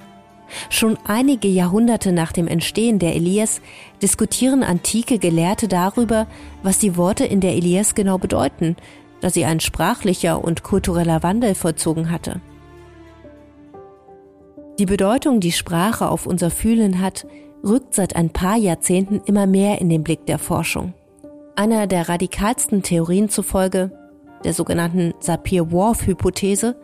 Schon 0.69 0.97
einige 1.05 1.47
Jahrhunderte 1.47 2.11
nach 2.11 2.31
dem 2.31 2.47
Entstehen 2.47 2.99
der 2.99 3.15
Elias 3.15 3.61
diskutieren 4.01 4.63
antike 4.63 5.19
Gelehrte 5.19 5.67
darüber, 5.67 6.27
was 6.63 6.79
die 6.79 6.97
Worte 6.97 7.25
in 7.25 7.41
der 7.41 7.55
Elias 7.55 7.95
genau 7.95 8.17
bedeuten, 8.17 8.75
da 9.21 9.29
sie 9.29 9.45
ein 9.45 9.59
sprachlicher 9.59 10.43
und 10.43 10.63
kultureller 10.63 11.23
Wandel 11.23 11.55
vollzogen 11.55 12.11
hatte. 12.11 12.41
Die 14.79 14.85
Bedeutung, 14.85 15.41
die 15.41 15.51
Sprache 15.51 16.09
auf 16.09 16.25
unser 16.25 16.49
Fühlen 16.49 17.01
hat, 17.01 17.27
rückt 17.63 17.93
seit 17.93 18.15
ein 18.15 18.29
paar 18.29 18.55
Jahrzehnten 18.55 19.21
immer 19.25 19.45
mehr 19.45 19.81
in 19.81 19.89
den 19.89 20.03
Blick 20.03 20.25
der 20.25 20.39
Forschung. 20.39 20.93
Einer 21.55 21.87
der 21.87 22.07
radikalsten 22.07 22.83
Theorien 22.83 23.27
zufolge, 23.27 23.91
der 24.45 24.53
sogenannten 24.53 25.13
Sapir-Whorf-Hypothese, 25.19 26.77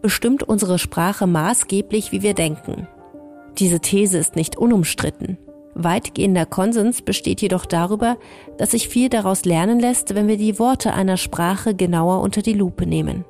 bestimmt 0.00 0.42
unsere 0.42 0.78
Sprache 0.78 1.26
maßgeblich, 1.26 2.12
wie 2.12 2.22
wir 2.22 2.32
denken. 2.32 2.88
Diese 3.58 3.80
These 3.80 4.18
ist 4.18 4.36
nicht 4.36 4.56
unumstritten. 4.56 5.38
Weitgehender 5.74 6.46
Konsens 6.46 7.02
besteht 7.02 7.42
jedoch 7.42 7.66
darüber, 7.66 8.16
dass 8.56 8.70
sich 8.70 8.88
viel 8.88 9.08
daraus 9.10 9.44
lernen 9.44 9.78
lässt, 9.78 10.14
wenn 10.14 10.26
wir 10.26 10.38
die 10.38 10.58
Worte 10.58 10.94
einer 10.94 11.16
Sprache 11.16 11.74
genauer 11.74 12.22
unter 12.22 12.40
die 12.42 12.54
Lupe 12.54 12.86
nehmen. 12.86 13.24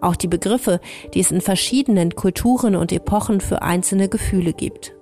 Auch 0.00 0.14
die 0.14 0.28
Begriffe, 0.28 0.80
die 1.14 1.20
es 1.20 1.30
in 1.30 1.40
verschiedenen 1.40 2.14
Kulturen 2.14 2.76
und 2.76 2.92
Epochen 2.92 3.40
für 3.40 3.62
einzelne 3.62 4.08
Gefühle 4.08 4.52
gibt. 4.52 4.94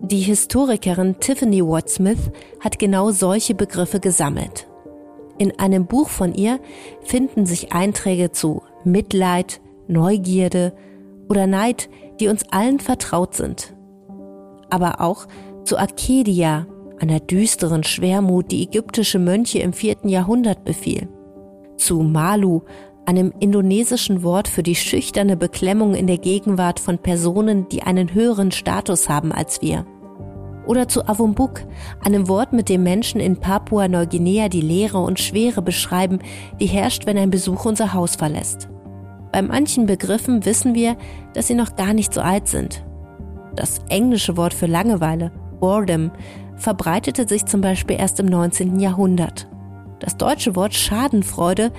Die 0.00 0.20
Historikerin 0.20 1.18
Tiffany 1.18 1.66
Watt 1.66 1.88
Smith 1.88 2.30
hat 2.60 2.78
genau 2.78 3.10
solche 3.10 3.54
Begriffe 3.54 4.00
gesammelt. 4.00 4.68
In 5.38 5.58
einem 5.58 5.86
Buch 5.86 6.08
von 6.08 6.34
ihr 6.34 6.60
finden 7.00 7.46
sich 7.46 7.72
Einträge 7.72 8.30
zu 8.30 8.62
Mitleid, 8.84 9.60
Neugierde 9.88 10.74
oder 11.28 11.46
Neid, 11.46 11.88
die 12.20 12.28
uns 12.28 12.44
allen 12.52 12.78
vertraut 12.78 13.34
sind. 13.34 13.73
Aber 14.74 15.00
auch 15.00 15.28
zu 15.62 15.78
Akedia, 15.78 16.66
einer 16.98 17.20
düsteren 17.20 17.84
Schwermut, 17.84 18.50
die 18.50 18.64
ägyptische 18.64 19.20
Mönche 19.20 19.60
im 19.60 19.72
vierten 19.72 20.08
Jahrhundert 20.08 20.64
befiel, 20.64 21.08
zu 21.76 22.00
Malu, 22.00 22.62
einem 23.06 23.32
indonesischen 23.38 24.24
Wort 24.24 24.48
für 24.48 24.64
die 24.64 24.74
schüchterne 24.74 25.36
Beklemmung 25.36 25.94
in 25.94 26.08
der 26.08 26.18
Gegenwart 26.18 26.80
von 26.80 26.98
Personen, 26.98 27.68
die 27.68 27.84
einen 27.84 28.14
höheren 28.14 28.50
Status 28.50 29.08
haben 29.08 29.30
als 29.30 29.62
wir. 29.62 29.86
Oder 30.66 30.88
zu 30.88 31.06
Avumbuk, 31.06 31.60
einem 32.04 32.26
Wort, 32.26 32.52
mit 32.52 32.68
dem 32.68 32.82
Menschen 32.82 33.20
in 33.20 33.36
Papua-Neuguinea 33.36 34.48
die 34.48 34.60
Leere 34.60 34.98
und 34.98 35.20
Schwere 35.20 35.62
beschreiben, 35.62 36.18
die 36.58 36.66
herrscht, 36.66 37.06
wenn 37.06 37.16
ein 37.16 37.30
Besuch 37.30 37.64
unser 37.64 37.94
Haus 37.94 38.16
verlässt. 38.16 38.68
Bei 39.30 39.40
manchen 39.40 39.86
Begriffen 39.86 40.44
wissen 40.44 40.74
wir, 40.74 40.96
dass 41.32 41.46
sie 41.46 41.54
noch 41.54 41.76
gar 41.76 41.94
nicht 41.94 42.12
so 42.12 42.20
alt 42.20 42.48
sind. 42.48 42.84
Das 43.56 43.80
englische 43.88 44.36
Wort 44.36 44.54
für 44.54 44.66
Langeweile 44.66 45.30
Boredom 45.60 46.10
verbreitete 46.56 47.26
sich 47.28 47.46
zum 47.46 47.60
Beispiel 47.60 47.96
erst 47.96 48.20
im 48.20 48.26
19. 48.26 48.80
Jahrhundert. 48.80 49.48
Das 50.00 50.16
deutsche 50.16 50.56
Wort 50.56 50.74
Schadenfreude, 50.74 51.72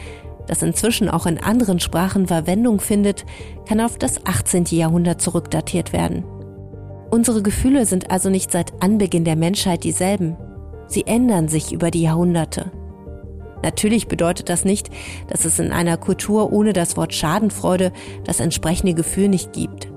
das 0.47 0.61
inzwischen 0.61 1.09
auch 1.09 1.25
in 1.25 1.37
anderen 1.37 1.79
Sprachen 1.79 2.27
Verwendung 2.27 2.79
findet, 2.79 3.25
kann 3.67 3.81
auf 3.81 3.97
das 3.97 4.25
18. 4.25 4.65
Jahrhundert 4.71 5.21
zurückdatiert 5.21 5.93
werden. 5.93 6.23
Unsere 7.11 7.41
Gefühle 7.41 7.85
sind 7.85 8.11
also 8.11 8.29
nicht 8.29 8.51
seit 8.51 8.81
Anbeginn 8.81 9.25
der 9.25 9.35
Menschheit 9.35 9.83
dieselben. 9.83 10.37
Sie 10.87 11.05
ändern 11.05 11.47
sich 11.47 11.71
über 11.71 11.91
die 11.91 12.01
Jahrhunderte. 12.01 12.71
Natürlich 13.63 14.07
bedeutet 14.07 14.49
das 14.49 14.65
nicht, 14.65 14.89
dass 15.27 15.45
es 15.45 15.59
in 15.59 15.71
einer 15.71 15.97
Kultur 15.97 16.51
ohne 16.51 16.73
das 16.73 16.97
Wort 16.97 17.13
Schadenfreude 17.13 17.91
das 18.23 18.39
entsprechende 18.39 18.93
Gefühl 18.93 19.29
nicht 19.29 19.53
gibt. 19.53 19.87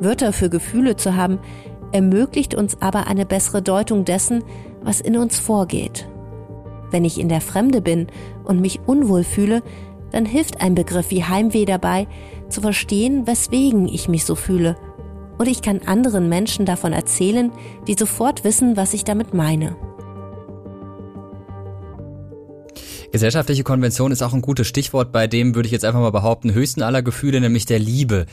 Wörter 0.00 0.32
für 0.32 0.50
Gefühle 0.50 0.96
zu 0.96 1.16
haben, 1.16 1.38
ermöglicht 1.92 2.54
uns 2.54 2.80
aber 2.80 3.06
eine 3.06 3.26
bessere 3.26 3.62
Deutung 3.62 4.04
dessen, 4.04 4.42
was 4.82 5.00
in 5.00 5.16
uns 5.16 5.38
vorgeht. 5.38 6.08
Wenn 6.90 7.04
ich 7.04 7.18
in 7.18 7.28
der 7.28 7.40
Fremde 7.40 7.80
bin 7.80 8.08
und 8.44 8.60
mich 8.60 8.80
unwohl 8.86 9.24
fühle, 9.24 9.62
dann 10.10 10.26
hilft 10.26 10.60
ein 10.60 10.74
Begriff 10.74 11.10
wie 11.10 11.24
Heimweh 11.24 11.64
dabei, 11.64 12.06
zu 12.48 12.60
verstehen, 12.60 13.26
weswegen 13.26 13.88
ich 13.88 14.08
mich 14.08 14.24
so 14.24 14.34
fühle. 14.34 14.76
Und 15.38 15.48
ich 15.48 15.62
kann 15.62 15.80
anderen 15.86 16.28
Menschen 16.28 16.66
davon 16.66 16.92
erzählen, 16.92 17.50
die 17.88 17.94
sofort 17.94 18.44
wissen, 18.44 18.76
was 18.76 18.94
ich 18.94 19.04
damit 19.04 19.34
meine. 19.34 19.76
Gesellschaftliche 23.14 23.62
Konvention 23.62 24.10
ist 24.10 24.22
auch 24.22 24.34
ein 24.34 24.42
gutes 24.42 24.66
Stichwort, 24.66 25.12
bei 25.12 25.28
dem 25.28 25.54
würde 25.54 25.66
ich 25.66 25.72
jetzt 25.72 25.84
einfach 25.84 26.00
mal 26.00 26.10
behaupten, 26.10 26.52
höchsten 26.52 26.82
aller 26.82 27.00
Gefühle, 27.00 27.40
nämlich 27.40 27.64
der 27.64 27.78
Liebe. 27.78 28.26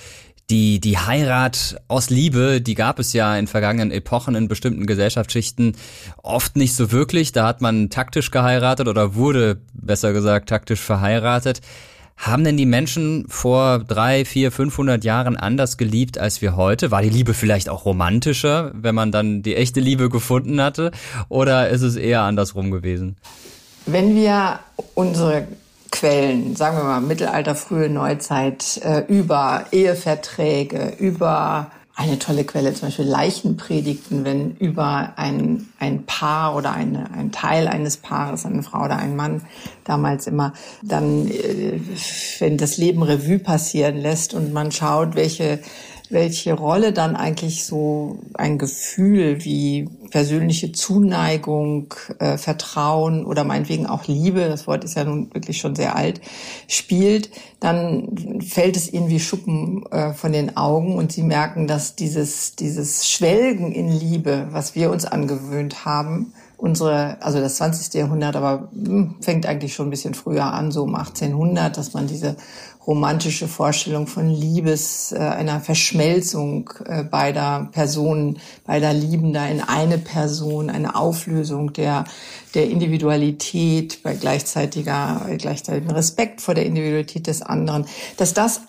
Die, 0.51 0.81
die 0.81 0.97
Heirat 0.97 1.77
aus 1.87 2.09
Liebe, 2.09 2.59
die 2.59 2.75
gab 2.75 2.99
es 2.99 3.13
ja 3.13 3.37
in 3.37 3.47
vergangenen 3.47 3.89
Epochen 3.89 4.35
in 4.35 4.49
bestimmten 4.49 4.85
Gesellschaftsschichten 4.85 5.77
oft 6.23 6.57
nicht 6.57 6.75
so 6.75 6.91
wirklich. 6.91 7.31
Da 7.31 7.47
hat 7.47 7.61
man 7.61 7.89
taktisch 7.89 8.31
geheiratet 8.31 8.89
oder 8.89 9.15
wurde, 9.15 9.61
besser 9.73 10.11
gesagt, 10.11 10.49
taktisch 10.49 10.81
verheiratet. 10.81 11.61
Haben 12.17 12.43
denn 12.43 12.57
die 12.57 12.65
Menschen 12.65 13.27
vor 13.29 13.79
drei, 13.79 14.25
vier, 14.25 14.51
500 14.51 15.05
Jahren 15.05 15.37
anders 15.37 15.77
geliebt 15.77 16.17
als 16.17 16.41
wir 16.41 16.57
heute? 16.57 16.91
War 16.91 17.01
die 17.01 17.09
Liebe 17.09 17.33
vielleicht 17.33 17.69
auch 17.69 17.85
romantischer, 17.85 18.71
wenn 18.75 18.93
man 18.93 19.13
dann 19.13 19.43
die 19.43 19.55
echte 19.55 19.79
Liebe 19.79 20.09
gefunden 20.09 20.61
hatte? 20.61 20.91
Oder 21.29 21.69
ist 21.69 21.81
es 21.81 21.95
eher 21.95 22.23
andersrum 22.23 22.71
gewesen? 22.71 23.15
Wenn 23.85 24.15
wir 24.15 24.59
unsere 24.95 25.47
Quellen, 25.91 26.55
sagen 26.55 26.77
wir 26.77 26.83
mal 26.83 27.01
Mittelalter, 27.01 27.55
frühe 27.55 27.89
Neuzeit, 27.89 28.81
äh, 28.83 29.01
über 29.07 29.65
Eheverträge, 29.71 30.93
über 30.97 31.71
eine 31.95 32.17
tolle 32.17 32.45
Quelle, 32.45 32.73
zum 32.73 32.87
Beispiel 32.87 33.05
Leichenpredigten, 33.05 34.23
wenn 34.23 34.55
über 34.55 35.13
ein, 35.17 35.69
ein 35.79 36.05
Paar 36.05 36.55
oder 36.55 36.71
eine, 36.71 37.11
ein 37.11 37.31
Teil 37.31 37.67
eines 37.67 37.97
Paares, 37.97 38.45
eine 38.45 38.63
Frau 38.63 38.85
oder 38.85 38.97
ein 38.97 39.15
Mann, 39.15 39.41
damals 39.83 40.25
immer, 40.27 40.53
dann, 40.81 41.27
äh, 41.27 41.79
wenn 42.39 42.57
das 42.57 42.77
Leben 42.77 43.03
Revue 43.03 43.39
passieren 43.39 43.97
lässt 43.97 44.33
und 44.33 44.53
man 44.53 44.71
schaut, 44.71 45.15
welche 45.15 45.59
welche 46.11 46.53
Rolle 46.53 46.93
dann 46.93 47.15
eigentlich 47.15 47.65
so 47.65 48.19
ein 48.33 48.57
Gefühl 48.57 49.43
wie 49.43 49.89
persönliche 50.09 50.71
Zuneigung, 50.71 51.93
äh, 52.19 52.37
Vertrauen 52.37 53.25
oder 53.25 53.43
meinetwegen 53.43 53.87
auch 53.87 54.07
Liebe, 54.07 54.47
das 54.47 54.67
Wort 54.67 54.83
ist 54.83 54.95
ja 54.95 55.03
nun 55.03 55.33
wirklich 55.33 55.57
schon 55.57 55.75
sehr 55.75 55.95
alt, 55.95 56.21
spielt, 56.67 57.29
dann 57.59 58.41
fällt 58.45 58.75
es 58.75 58.91
ihnen 58.91 59.09
wie 59.09 59.19
Schuppen 59.19 59.85
äh, 59.91 60.13
von 60.13 60.31
den 60.31 60.57
Augen 60.57 60.95
und 60.95 61.11
sie 61.11 61.23
merken, 61.23 61.67
dass 61.67 61.95
dieses, 61.95 62.55
dieses 62.55 63.09
Schwelgen 63.09 63.71
in 63.71 63.87
Liebe, 63.87 64.47
was 64.51 64.75
wir 64.75 64.91
uns 64.91 65.05
angewöhnt 65.05 65.85
haben, 65.85 66.33
unsere, 66.61 67.17
also 67.21 67.39
das 67.39 67.55
20. 67.55 67.93
Jahrhundert, 67.95 68.35
aber 68.35 68.69
hm, 68.71 69.15
fängt 69.19 69.47
eigentlich 69.47 69.73
schon 69.73 69.87
ein 69.87 69.89
bisschen 69.89 70.13
früher 70.13 70.45
an, 70.45 70.71
so 70.71 70.83
um 70.83 70.93
1800, 70.93 71.75
dass 71.75 71.93
man 71.93 72.05
diese 72.05 72.35
romantische 72.87 73.47
Vorstellung 73.47 74.07
von 74.07 74.29
Liebes, 74.29 75.11
äh, 75.11 75.17
einer 75.19 75.59
Verschmelzung 75.59 76.69
äh, 76.85 77.03
beider 77.03 77.69
Personen, 77.71 78.39
beider 78.65 78.93
Liebender 78.93 79.47
in 79.49 79.61
eine 79.61 79.97
Person, 79.97 80.69
eine 80.69 80.95
Auflösung 80.95 81.73
der, 81.73 82.05
der 82.55 82.69
Individualität 82.69 84.01
bei 84.03 84.15
gleichzeitiger, 84.15 85.27
gleichzeitigem 85.37 85.91
Respekt 85.91 86.41
vor 86.41 86.55
der 86.55 86.65
Individualität 86.65 87.27
des 87.27 87.41
anderen, 87.41 87.85
dass 88.17 88.33
das 88.33 88.61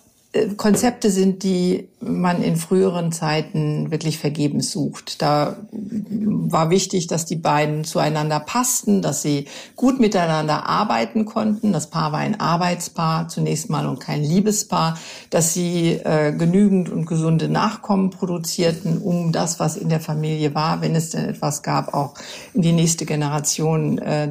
Konzepte 0.57 1.11
sind, 1.11 1.42
die 1.42 1.88
man 2.01 2.42
in 2.42 2.57
früheren 2.57 3.12
Zeiten 3.12 3.90
wirklich 3.90 4.18
vergebens 4.18 4.73
sucht. 4.73 5.21
Da 5.21 5.57
war 5.71 6.71
wichtig, 6.71 7.07
dass 7.07 7.27
die 7.27 7.37
beiden 7.37 7.85
zueinander 7.85 8.40
passten, 8.40 9.03
dass 9.03 9.21
sie 9.21 9.47
gut 9.77 10.01
miteinander 10.01 10.66
arbeiten 10.66 11.27
konnten. 11.27 11.73
Das 11.73 11.90
Paar 11.90 12.12
war 12.12 12.21
ein 12.21 12.40
Arbeitspaar 12.40 13.29
zunächst 13.29 13.68
mal 13.68 13.87
und 13.87 14.01
kein 14.01 14.23
Liebespaar, 14.23 14.99
dass 15.29 15.53
sie 15.53 15.92
äh, 15.92 16.33
genügend 16.33 16.88
und 16.88 17.05
gesunde 17.05 17.49
Nachkommen 17.49 18.09
produzierten, 18.09 19.03
um 19.03 19.33
das, 19.33 19.61
was 19.61 19.77
in 19.77 19.90
der 19.90 20.01
Familie 20.01 20.55
war, 20.55 20.81
wenn 20.81 20.95
es 20.95 21.11
denn 21.11 21.29
etwas 21.29 21.62
gab, 21.62 21.92
auch 21.92 22.14
in 22.55 22.62
die 22.62 22.73
nächste 22.73 23.05
Generation 23.05 23.99
äh, 23.99 24.29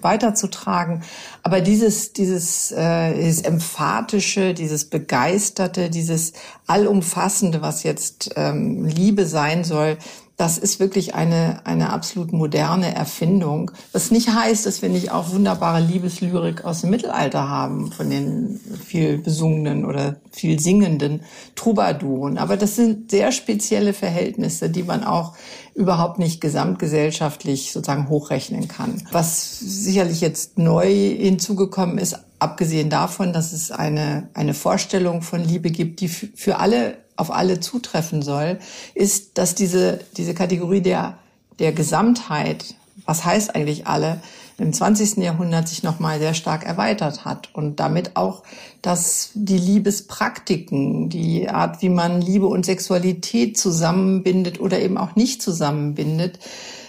weiterzutragen. 0.00 1.02
Aber 1.46 1.60
dieses, 1.60 2.12
dieses, 2.12 2.72
äh, 2.72 3.14
dieses 3.14 3.42
emphatische, 3.42 4.52
dieses 4.52 4.86
Begeisterte, 4.86 5.90
dieses 5.90 6.32
allumfassende, 6.66 7.62
was 7.62 7.84
jetzt 7.84 8.30
ähm, 8.34 8.84
Liebe 8.84 9.26
sein 9.26 9.62
soll, 9.62 9.96
das 10.36 10.58
ist 10.58 10.80
wirklich 10.80 11.14
eine, 11.14 11.60
eine 11.64 11.90
absolut 11.90 12.32
moderne 12.32 12.94
Erfindung. 12.94 13.70
Was 13.92 14.10
nicht 14.10 14.28
heißt, 14.28 14.66
dass 14.66 14.82
wir 14.82 14.90
nicht 14.90 15.10
auch 15.10 15.30
wunderbare 15.30 15.80
Liebeslyrik 15.80 16.64
aus 16.64 16.82
dem 16.82 16.90
Mittelalter 16.90 17.48
haben, 17.48 17.90
von 17.90 18.10
den 18.10 18.60
viel 18.84 19.16
besungenen 19.16 19.86
oder 19.86 20.16
viel 20.30 20.60
singenden 20.60 21.22
Troubadouren. 21.54 22.36
Aber 22.36 22.58
das 22.58 22.76
sind 22.76 23.10
sehr 23.10 23.32
spezielle 23.32 23.94
Verhältnisse, 23.94 24.68
die 24.68 24.82
man 24.82 25.04
auch 25.04 25.34
überhaupt 25.74 26.18
nicht 26.18 26.42
gesamtgesellschaftlich 26.42 27.72
sozusagen 27.72 28.10
hochrechnen 28.10 28.68
kann. 28.68 29.02
Was 29.12 29.58
sicherlich 29.58 30.20
jetzt 30.20 30.58
neu 30.58 30.86
hinzugekommen 30.86 31.96
ist, 31.96 32.18
abgesehen 32.38 32.90
davon, 32.90 33.32
dass 33.32 33.54
es 33.54 33.70
eine, 33.70 34.28
eine 34.34 34.52
Vorstellung 34.52 35.22
von 35.22 35.42
Liebe 35.42 35.70
gibt, 35.70 36.00
die 36.00 36.08
für 36.08 36.58
alle 36.58 37.05
auf 37.16 37.30
alle 37.30 37.60
zutreffen 37.60 38.22
soll, 38.22 38.58
ist, 38.94 39.38
dass 39.38 39.54
diese, 39.54 40.00
diese 40.16 40.34
Kategorie 40.34 40.80
der, 40.80 41.18
der 41.58 41.72
Gesamtheit, 41.72 42.74
was 43.04 43.24
heißt 43.24 43.54
eigentlich 43.54 43.86
alle, 43.86 44.20
im 44.58 44.72
20. 44.72 45.18
Jahrhundert 45.18 45.68
sich 45.68 45.82
nochmal 45.82 46.18
sehr 46.18 46.32
stark 46.32 46.64
erweitert 46.64 47.24
hat 47.26 47.50
und 47.52 47.78
damit 47.78 48.16
auch, 48.16 48.42
dass 48.80 49.30
die 49.34 49.58
Liebespraktiken, 49.58 51.10
die 51.10 51.48
Art, 51.48 51.82
wie 51.82 51.90
man 51.90 52.22
Liebe 52.22 52.46
und 52.46 52.64
Sexualität 52.64 53.58
zusammenbindet 53.58 54.58
oder 54.58 54.80
eben 54.80 54.96
auch 54.96 55.14
nicht 55.14 55.42
zusammenbindet, 55.42 56.38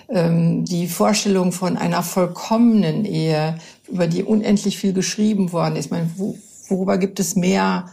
ähm, 0.08 0.64
die 0.64 0.88
Vorstellung 0.88 1.52
von 1.52 1.76
einer 1.78 2.04
vollkommenen 2.04 3.04
Ehe, 3.04 3.58
über 3.90 4.08
die 4.08 4.24
unendlich 4.24 4.78
viel 4.78 4.94
geschrieben 4.94 5.52
worden 5.52 5.76
ist. 5.76 5.86
Ich 5.86 5.92
meine, 5.92 6.10
worüber 6.70 6.98
gibt 6.98 7.20
es 7.20 7.36
mehr 7.36 7.90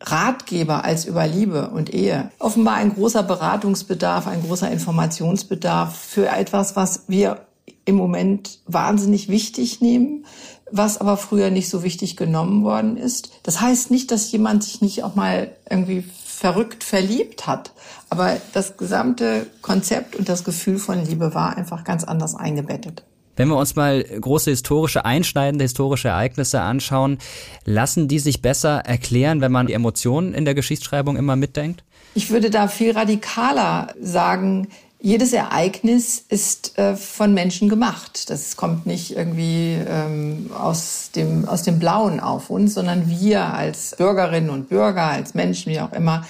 Ratgeber 0.00 0.84
als 0.84 1.04
über 1.04 1.26
Liebe 1.26 1.70
und 1.70 1.92
Ehe. 1.92 2.30
Offenbar 2.38 2.74
ein 2.74 2.94
großer 2.94 3.22
Beratungsbedarf, 3.22 4.26
ein 4.26 4.42
großer 4.42 4.70
Informationsbedarf 4.70 5.96
für 5.96 6.28
etwas, 6.28 6.76
was 6.76 7.04
wir 7.08 7.46
im 7.84 7.96
Moment 7.96 8.60
wahnsinnig 8.66 9.28
wichtig 9.28 9.80
nehmen, 9.80 10.26
was 10.70 10.98
aber 10.98 11.16
früher 11.16 11.50
nicht 11.50 11.70
so 11.70 11.82
wichtig 11.82 12.16
genommen 12.16 12.62
worden 12.62 12.96
ist. 12.96 13.30
Das 13.42 13.60
heißt 13.60 13.90
nicht, 13.90 14.10
dass 14.10 14.30
jemand 14.30 14.62
sich 14.62 14.82
nicht 14.82 15.02
auch 15.02 15.14
mal 15.14 15.52
irgendwie 15.68 16.04
verrückt 16.24 16.84
verliebt 16.84 17.46
hat, 17.46 17.72
aber 18.10 18.36
das 18.52 18.76
gesamte 18.76 19.46
Konzept 19.62 20.14
und 20.16 20.28
das 20.28 20.44
Gefühl 20.44 20.78
von 20.78 21.04
Liebe 21.04 21.34
war 21.34 21.56
einfach 21.56 21.82
ganz 21.84 22.04
anders 22.04 22.34
eingebettet. 22.34 23.04
Wenn 23.38 23.48
wir 23.48 23.56
uns 23.56 23.76
mal 23.76 24.02
große 24.02 24.50
historische, 24.50 25.04
einschneidende 25.04 25.64
historische 25.64 26.08
Ereignisse 26.08 26.60
anschauen, 26.60 27.18
lassen 27.64 28.08
die 28.08 28.18
sich 28.18 28.42
besser 28.42 28.80
erklären, 28.80 29.40
wenn 29.40 29.52
man 29.52 29.68
die 29.68 29.74
Emotionen 29.74 30.34
in 30.34 30.44
der 30.44 30.56
Geschichtsschreibung 30.56 31.16
immer 31.16 31.36
mitdenkt? 31.36 31.84
Ich 32.14 32.30
würde 32.30 32.50
da 32.50 32.66
viel 32.66 32.90
radikaler 32.90 33.94
sagen, 34.02 34.66
jedes 35.00 35.32
Ereignis 35.32 36.24
ist 36.28 36.76
äh, 36.76 36.96
von 36.96 37.32
Menschen 37.32 37.68
gemacht. 37.68 38.28
Das 38.28 38.56
kommt 38.56 38.86
nicht 38.86 39.16
irgendwie 39.16 39.78
ähm, 39.88 40.50
aus, 40.52 41.10
dem, 41.14 41.48
aus 41.48 41.62
dem 41.62 41.78
Blauen 41.78 42.18
auf 42.18 42.50
uns, 42.50 42.74
sondern 42.74 43.08
wir 43.08 43.54
als 43.54 43.94
Bürgerinnen 43.96 44.50
und 44.50 44.68
Bürger, 44.68 45.04
als 45.04 45.34
Menschen, 45.34 45.70
wie 45.70 45.78
auch 45.78 45.92
immer, 45.92 46.26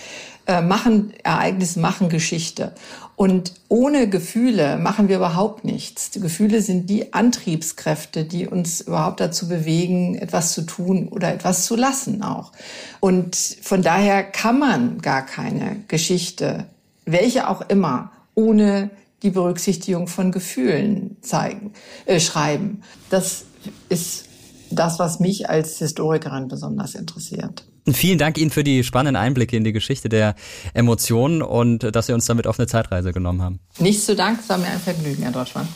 äh, 0.49 0.63
machen 0.63 1.13
Ereignisse, 1.23 1.79
machen 1.79 2.09
Geschichte. 2.09 2.73
Und 3.17 3.53
ohne 3.69 4.09
Gefühle 4.09 4.79
machen 4.79 5.09
wir 5.09 5.17
überhaupt 5.17 5.63
nichts. 5.63 6.11
Die 6.11 6.21
Gefühle 6.21 6.63
sind 6.63 6.89
die 6.89 7.13
Antriebskräfte, 7.13 8.25
die 8.25 8.47
uns 8.47 8.81
überhaupt 8.81 9.21
dazu 9.21 9.47
bewegen, 9.47 10.15
etwas 10.15 10.55
zu 10.55 10.63
tun 10.63 11.09
oder 11.09 11.35
etwas 11.35 11.67
zu 11.67 11.77
lassen 11.77 12.23
auch. 12.23 12.53
Und 13.01 13.37
von 13.37 13.83
daher 13.83 14.25
kann 14.25 14.59
man 14.59 15.03
gar 15.03 15.27
keine 15.27 15.85
Geschichte, 15.87 16.65
welche 17.05 17.49
auch 17.49 17.69
immer, 17.69 18.11
ohne 18.35 18.89
die 19.23 19.31
Berücksichtigung 19.31 20.07
von 20.07 20.33
Gefühlen 20.33 21.19
zeigen, 21.21 21.75
äh, 22.07 22.21
schreiben. 22.21 22.83
Das 23.11 23.45
ist 23.91 24.25
das, 24.71 24.99
was 24.99 25.21
mich 25.21 25.51
als 25.51 25.77
Historikerin 25.79 26.49
besonders 26.49 26.95
interessiert. 26.95 27.67
Vielen 27.93 28.19
Dank 28.19 28.39
Ihnen 28.39 28.51
für 28.51 28.65
die 28.65 28.85
spannenden 28.85 29.17
Einblicke 29.17 29.57
in 29.57 29.65
die 29.65 29.73
Geschichte 29.73 30.09
der 30.09 30.35
Emotionen 30.75 31.43
und 31.43 31.95
dass 31.95 32.07
Sie 32.07 32.13
uns 32.13 32.27
damit 32.27 32.47
auf 32.47 32.59
eine 32.59 32.67
Zeitreise 32.67 33.13
genommen 33.13 33.43
haben. 33.43 33.61
Nichts 33.79 34.07
zu 34.07 34.15
Dank, 34.15 34.41
es 34.41 34.49
war 34.49 34.59
mir 34.59 34.67
ein 34.67 34.81
Vergnügen, 34.81 35.23
Herr 35.23 35.33
Deutschmann. 35.33 35.69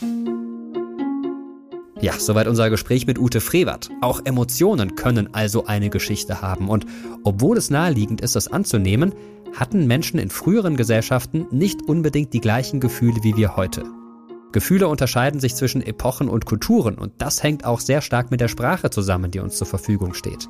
Ja, 2.01 2.13
soweit 2.19 2.47
unser 2.47 2.69
Gespräch 2.69 3.07
mit 3.07 3.17
Ute 3.17 3.39
Frevert. 3.39 3.89
Auch 4.01 4.21
Emotionen 4.25 4.95
können 4.95 5.33
also 5.33 5.65
eine 5.67 5.89
Geschichte 5.89 6.41
haben. 6.41 6.67
Und 6.67 6.85
obwohl 7.23 7.57
es 7.57 7.69
naheliegend 7.69 8.19
ist, 8.19 8.35
das 8.35 8.49
anzunehmen, 8.49 9.13
hatten 9.55 9.87
Menschen 9.87 10.19
in 10.19 10.29
früheren 10.29 10.75
Gesellschaften 10.75 11.45
nicht 11.51 11.81
unbedingt 11.83 12.33
die 12.33 12.41
gleichen 12.41 12.81
Gefühle 12.81 13.23
wie 13.23 13.37
wir 13.37 13.55
heute. 13.55 13.85
Gefühle 14.53 14.87
unterscheiden 14.87 15.39
sich 15.39 15.55
zwischen 15.55 15.81
Epochen 15.81 16.29
und 16.29 16.45
Kulturen 16.45 16.95
und 16.95 17.13
das 17.17 17.43
hängt 17.43 17.65
auch 17.65 17.79
sehr 17.79 18.01
stark 18.01 18.31
mit 18.31 18.39
der 18.39 18.47
Sprache 18.47 18.89
zusammen, 18.89 19.31
die 19.31 19.39
uns 19.39 19.57
zur 19.57 19.67
Verfügung 19.67 20.13
steht. 20.13 20.47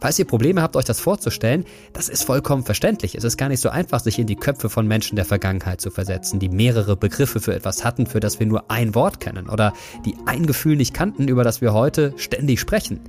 Falls 0.00 0.18
ihr 0.18 0.26
Probleme 0.26 0.62
habt, 0.62 0.76
euch 0.76 0.84
das 0.84 1.00
vorzustellen, 1.00 1.64
das 1.92 2.08
ist 2.08 2.24
vollkommen 2.24 2.62
verständlich. 2.62 3.16
Es 3.16 3.24
ist 3.24 3.36
gar 3.36 3.48
nicht 3.48 3.60
so 3.60 3.68
einfach, 3.68 3.98
sich 3.98 4.18
in 4.18 4.28
die 4.28 4.36
Köpfe 4.36 4.68
von 4.68 4.86
Menschen 4.86 5.16
der 5.16 5.24
Vergangenheit 5.24 5.80
zu 5.80 5.90
versetzen, 5.90 6.38
die 6.38 6.48
mehrere 6.48 6.96
Begriffe 6.96 7.40
für 7.40 7.54
etwas 7.54 7.84
hatten, 7.84 8.06
für 8.06 8.20
das 8.20 8.38
wir 8.38 8.46
nur 8.46 8.70
ein 8.70 8.94
Wort 8.94 9.18
kennen 9.18 9.48
oder 9.48 9.72
die 10.04 10.14
ein 10.26 10.46
Gefühl 10.46 10.76
nicht 10.76 10.94
kannten, 10.94 11.26
über 11.26 11.42
das 11.42 11.60
wir 11.60 11.72
heute 11.72 12.14
ständig 12.16 12.60
sprechen. 12.60 13.00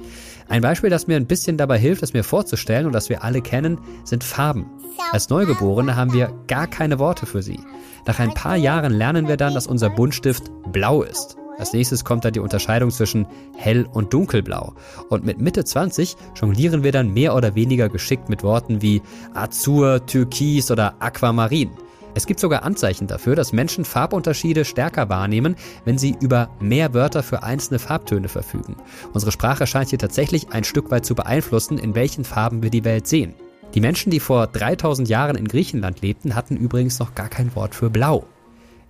Ein 0.47 0.63
Beispiel, 0.63 0.89
das 0.89 1.05
mir 1.05 1.15
ein 1.15 1.27
bisschen 1.27 1.57
dabei 1.57 1.77
hilft, 1.77 2.01
es 2.01 2.13
mir 2.13 2.23
vorzustellen 2.23 2.87
und 2.87 2.93
das 2.93 3.09
wir 3.09 3.23
alle 3.23 3.41
kennen, 3.41 3.77
sind 4.03 4.23
Farben. 4.23 4.65
Als 5.11 5.29
Neugeborene 5.29 5.95
haben 5.95 6.13
wir 6.13 6.33
gar 6.47 6.65
keine 6.65 6.97
Worte 6.97 7.25
für 7.25 7.43
sie. 7.43 7.59
Nach 8.05 8.19
ein 8.19 8.33
paar 8.33 8.55
Jahren 8.55 8.93
lernen 8.93 9.27
wir 9.27 9.37
dann, 9.37 9.53
dass 9.53 9.67
unser 9.67 9.89
Buntstift 9.89 10.51
blau 10.71 11.03
ist. 11.03 11.37
Als 11.59 11.73
nächstes 11.73 12.05
kommt 12.05 12.23
dann 12.23 12.31
die 12.31 12.39
Unterscheidung 12.39 12.89
zwischen 12.89 13.27
hell 13.57 13.85
und 13.91 14.13
dunkelblau. 14.13 14.73
Und 15.09 15.25
mit 15.25 15.41
Mitte 15.41 15.65
20 15.65 16.15
jonglieren 16.35 16.83
wir 16.83 16.93
dann 16.93 17.13
mehr 17.13 17.35
oder 17.35 17.53
weniger 17.53 17.89
geschickt 17.89 18.29
mit 18.29 18.43
Worten 18.43 18.81
wie 18.81 19.01
Azur, 19.33 20.05
Türkis 20.05 20.71
oder 20.71 20.95
Aquamarin. 20.99 21.71
Es 22.15 22.25
gibt 22.25 22.39
sogar 22.39 22.63
Anzeichen 22.63 23.07
dafür, 23.07 23.35
dass 23.35 23.53
Menschen 23.53 23.85
Farbunterschiede 23.85 24.65
stärker 24.65 25.09
wahrnehmen, 25.09 25.55
wenn 25.85 25.97
sie 25.97 26.15
über 26.19 26.49
mehr 26.59 26.93
Wörter 26.93 27.23
für 27.23 27.43
einzelne 27.43 27.77
Farbtöne 27.77 28.29
verfügen. 28.29 28.77
Unsere 29.13 29.31
Sprache 29.31 29.67
scheint 29.67 29.89
hier 29.89 29.99
tatsächlich 29.99 30.51
ein 30.51 30.63
Stück 30.63 30.89
weit 30.91 31.05
zu 31.05 31.13
beeinflussen, 31.13 31.77
in 31.77 31.93
welchen 31.93 32.23
Farben 32.23 32.63
wir 32.63 32.71
die 32.71 32.85
Welt 32.85 33.07
sehen. 33.07 33.35
Die 33.75 33.81
Menschen, 33.81 34.09
die 34.09 34.19
vor 34.19 34.47
3000 34.47 35.07
Jahren 35.07 35.35
in 35.35 35.47
Griechenland 35.47 36.01
lebten, 36.01 36.35
hatten 36.35 36.57
übrigens 36.57 36.97
noch 36.97 37.13
gar 37.13 37.29
kein 37.29 37.55
Wort 37.55 37.75
für 37.75 37.91
Blau. 37.91 38.25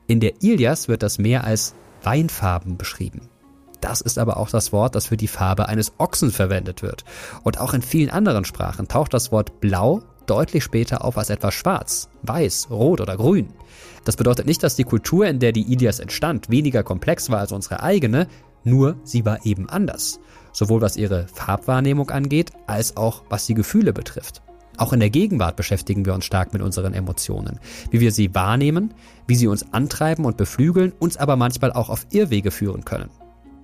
In 0.08 0.22
der 0.22 0.42
Ilias 0.42 0.88
wird 0.88 1.04
das 1.04 1.18
Meer 1.18 1.44
als 1.44 1.76
Weinfarben 2.04 2.78
beschrieben. 2.78 3.30
Das 3.82 4.02
ist 4.02 4.18
aber 4.18 4.38
auch 4.38 4.50
das 4.50 4.72
Wort, 4.72 4.96
das 4.96 5.08
für 5.08 5.18
die 5.18 5.28
Farbe 5.28 5.68
eines 5.68 5.94
Ochsen 5.98 6.32
verwendet 6.32 6.82
wird. 6.82 7.04
Und 7.44 7.60
auch 7.60 7.74
in 7.74 7.82
vielen 7.82 8.10
anderen 8.10 8.46
Sprachen 8.46 8.88
taucht 8.88 9.14
das 9.14 9.32
Wort 9.32 9.60
blau 9.60 10.02
deutlich 10.26 10.64
später 10.64 11.04
auf 11.04 11.18
als 11.18 11.30
etwas 11.30 11.54
schwarz, 11.54 12.10
weiß, 12.24 12.68
rot 12.70 13.02
oder 13.02 13.18
grün. 13.18 13.54
Das 14.06 14.16
bedeutet 14.16 14.46
nicht, 14.46 14.64
dass 14.64 14.76
die 14.76 14.84
Kultur, 14.84 15.28
in 15.28 15.40
der 15.40 15.52
die 15.52 15.72
Ilias 15.74 16.00
entstand, 16.00 16.50
weniger 16.50 16.84
komplex 16.84 17.30
war 17.30 17.40
als 17.40 17.52
unsere 17.52 17.82
eigene, 17.84 18.28
nur 18.64 18.96
sie 19.04 19.26
war 19.26 19.46
eben 19.46 19.70
anders. 19.70 20.20
Sowohl 20.54 20.82
was 20.82 20.98
ihre 20.98 21.28
Farbwahrnehmung 21.28 22.10
angeht, 22.12 22.52
als 22.68 22.96
auch 22.98 23.24
was 23.30 23.46
die 23.46 23.54
Gefühle 23.54 23.94
betrifft. 23.94 24.42
Auch 24.80 24.94
in 24.94 25.02
der 25.02 25.10
Gegenwart 25.10 25.58
beschäftigen 25.58 26.06
wir 26.06 26.14
uns 26.14 26.24
stark 26.24 26.54
mit 26.54 26.62
unseren 26.62 26.94
Emotionen, 26.94 27.60
wie 27.92 28.00
wir 28.00 28.14
sie 28.14 28.34
wahrnehmen, 28.34 28.94
wie 29.28 29.36
sie 29.36 29.48
uns 29.48 29.74
antreiben 29.74 30.24
und 30.24 30.38
beflügeln, 30.38 30.94
uns 31.00 31.18
aber 31.18 31.36
manchmal 31.36 31.74
auch 31.74 31.90
auf 31.90 32.08
Irrwege 32.12 32.50
führen 32.50 32.86
können. 32.86 33.10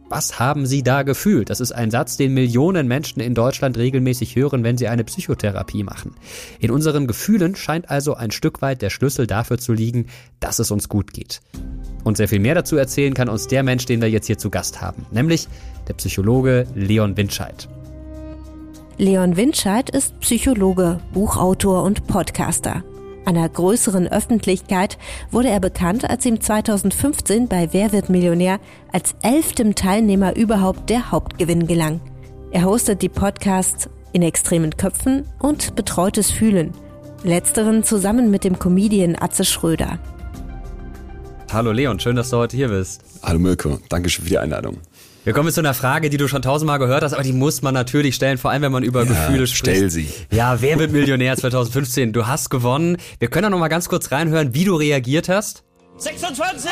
Was 0.10 0.40
haben 0.40 0.68
Sie 0.68 0.84
da 0.84 1.02
gefühlt? 1.04 1.50
Das 1.50 1.62
ist 1.62 1.72
ein 1.72 1.90
Satz, 1.90 2.18
den 2.18 2.34
Millionen 2.34 2.88
Menschen 2.88 3.22
in 3.22 3.34
Deutschland 3.34 3.78
regelmäßig 3.78 4.36
hören, 4.36 4.64
wenn 4.64 4.78
sie 4.78 4.88
eine 4.88 5.04
Psychotherapie 5.04 5.84
machen. 5.84 6.14
In 6.60 6.70
unseren 6.70 7.08
Gefühlen 7.08 7.56
scheint 7.56 7.90
also 7.90 8.14
ein 8.14 8.30
Stück 8.30 8.62
weit 8.62 8.84
der 8.84 8.92
Schlüssel 8.92 9.26
dafür 9.26 9.58
zu 9.58 9.74
liegen, 9.74 10.08
dass 10.42 10.60
es 10.60 10.70
uns 10.70 10.90
gut 10.90 11.14
geht. 11.14 11.42
Und 12.04 12.18
sehr 12.18 12.28
viel 12.28 12.40
mehr 12.40 12.56
dazu 12.56 12.76
erzählen 12.76 13.16
kann 13.16 13.30
uns 13.30 13.48
der 13.48 13.64
Mensch, 13.64 13.86
den 13.86 14.02
wir 14.02 14.10
jetzt 14.10 14.28
hier 14.28 14.38
zu 14.38 14.52
Gast 14.52 14.82
haben, 14.82 15.06
nämlich 15.12 15.48
der 15.88 15.94
Psychologe 15.94 16.68
Leon 16.76 17.18
Windscheid. 17.18 17.68
Leon 18.98 19.36
Windscheid 19.36 19.90
ist 19.90 20.18
Psychologe, 20.22 21.02
Buchautor 21.14 21.84
und 21.84 22.08
Podcaster. 22.08 22.82
Einer 23.26 23.50
größeren 23.50 24.08
Öffentlichkeit 24.08 24.98
wurde 25.32 25.50
er 25.50 25.60
bekannt, 25.60 26.10
als 26.10 26.26
ihm 26.26 26.40
2015 26.40 27.50
bei 27.50 27.74
Wer 27.74 27.92
wird 27.92 28.10
Millionär 28.10 28.60
als 28.94 29.16
elftem 29.22 29.76
Teilnehmer 29.76 30.38
überhaupt 30.38 30.90
der 30.90 31.12
Hauptgewinn 31.12 31.68
gelang. 31.68 32.00
Er 32.52 32.64
hostet 32.64 33.02
die 33.02 33.10
Podcasts 33.10 33.90
In 34.14 34.22
extremen 34.22 34.78
Köpfen 34.78 35.26
und 35.40 35.76
Betreutes 35.76 36.32
Fühlen. 36.32 36.72
Letzteren 37.24 37.84
zusammen 37.84 38.32
mit 38.32 38.46
dem 38.46 38.60
Comedian 38.60 39.18
Atze 39.20 39.44
Schröder. 39.44 40.00
Hallo 41.52 41.74
Leon, 41.74 42.00
schön, 42.00 42.16
dass 42.16 42.30
du 42.30 42.38
heute 42.38 42.56
hier 42.56 42.70
bist. 42.70 43.04
Hallo 43.22 43.40
Mirko, 43.40 43.80
danke 43.90 44.08
schön 44.08 44.24
für 44.24 44.30
die 44.30 44.38
Einladung. 44.38 44.78
Wir 45.26 45.34
kommen 45.34 45.48
jetzt 45.48 45.56
zu 45.56 45.62
einer 45.62 45.74
Frage, 45.74 46.12
die 46.12 46.18
du 46.18 46.28
schon 46.28 46.44
tausendmal 46.44 46.78
gehört 46.78 47.04
hast, 47.04 47.14
aber 47.14 47.24
die 47.24 47.34
muss 47.34 47.64
man 47.64 47.74
natürlich 47.74 48.14
stellen, 48.14 48.38
vor 48.38 48.52
allem 48.52 48.62
wenn 48.62 48.72
man 48.72 48.84
über 48.84 49.06
ja, 49.06 49.08
Gefühle 49.08 49.48
spricht. 49.48 49.76
Stell 49.78 49.90
sie. 49.90 50.08
Ja, 50.30 50.62
wer 50.62 50.78
wird 50.78 50.92
Millionär 50.92 51.36
2015? 51.36 52.14
Du 52.14 52.28
hast 52.28 52.52
gewonnen. 52.52 52.98
Wir 53.18 53.28
können 53.28 53.42
da 53.42 53.50
noch 53.50 53.58
mal 53.58 53.68
ganz 53.68 53.90
kurz 53.90 54.12
reinhören, 54.12 54.54
wie 54.54 54.66
du 54.66 54.76
reagiert 54.76 55.28
hast. 55.28 55.64
26! 55.98 56.70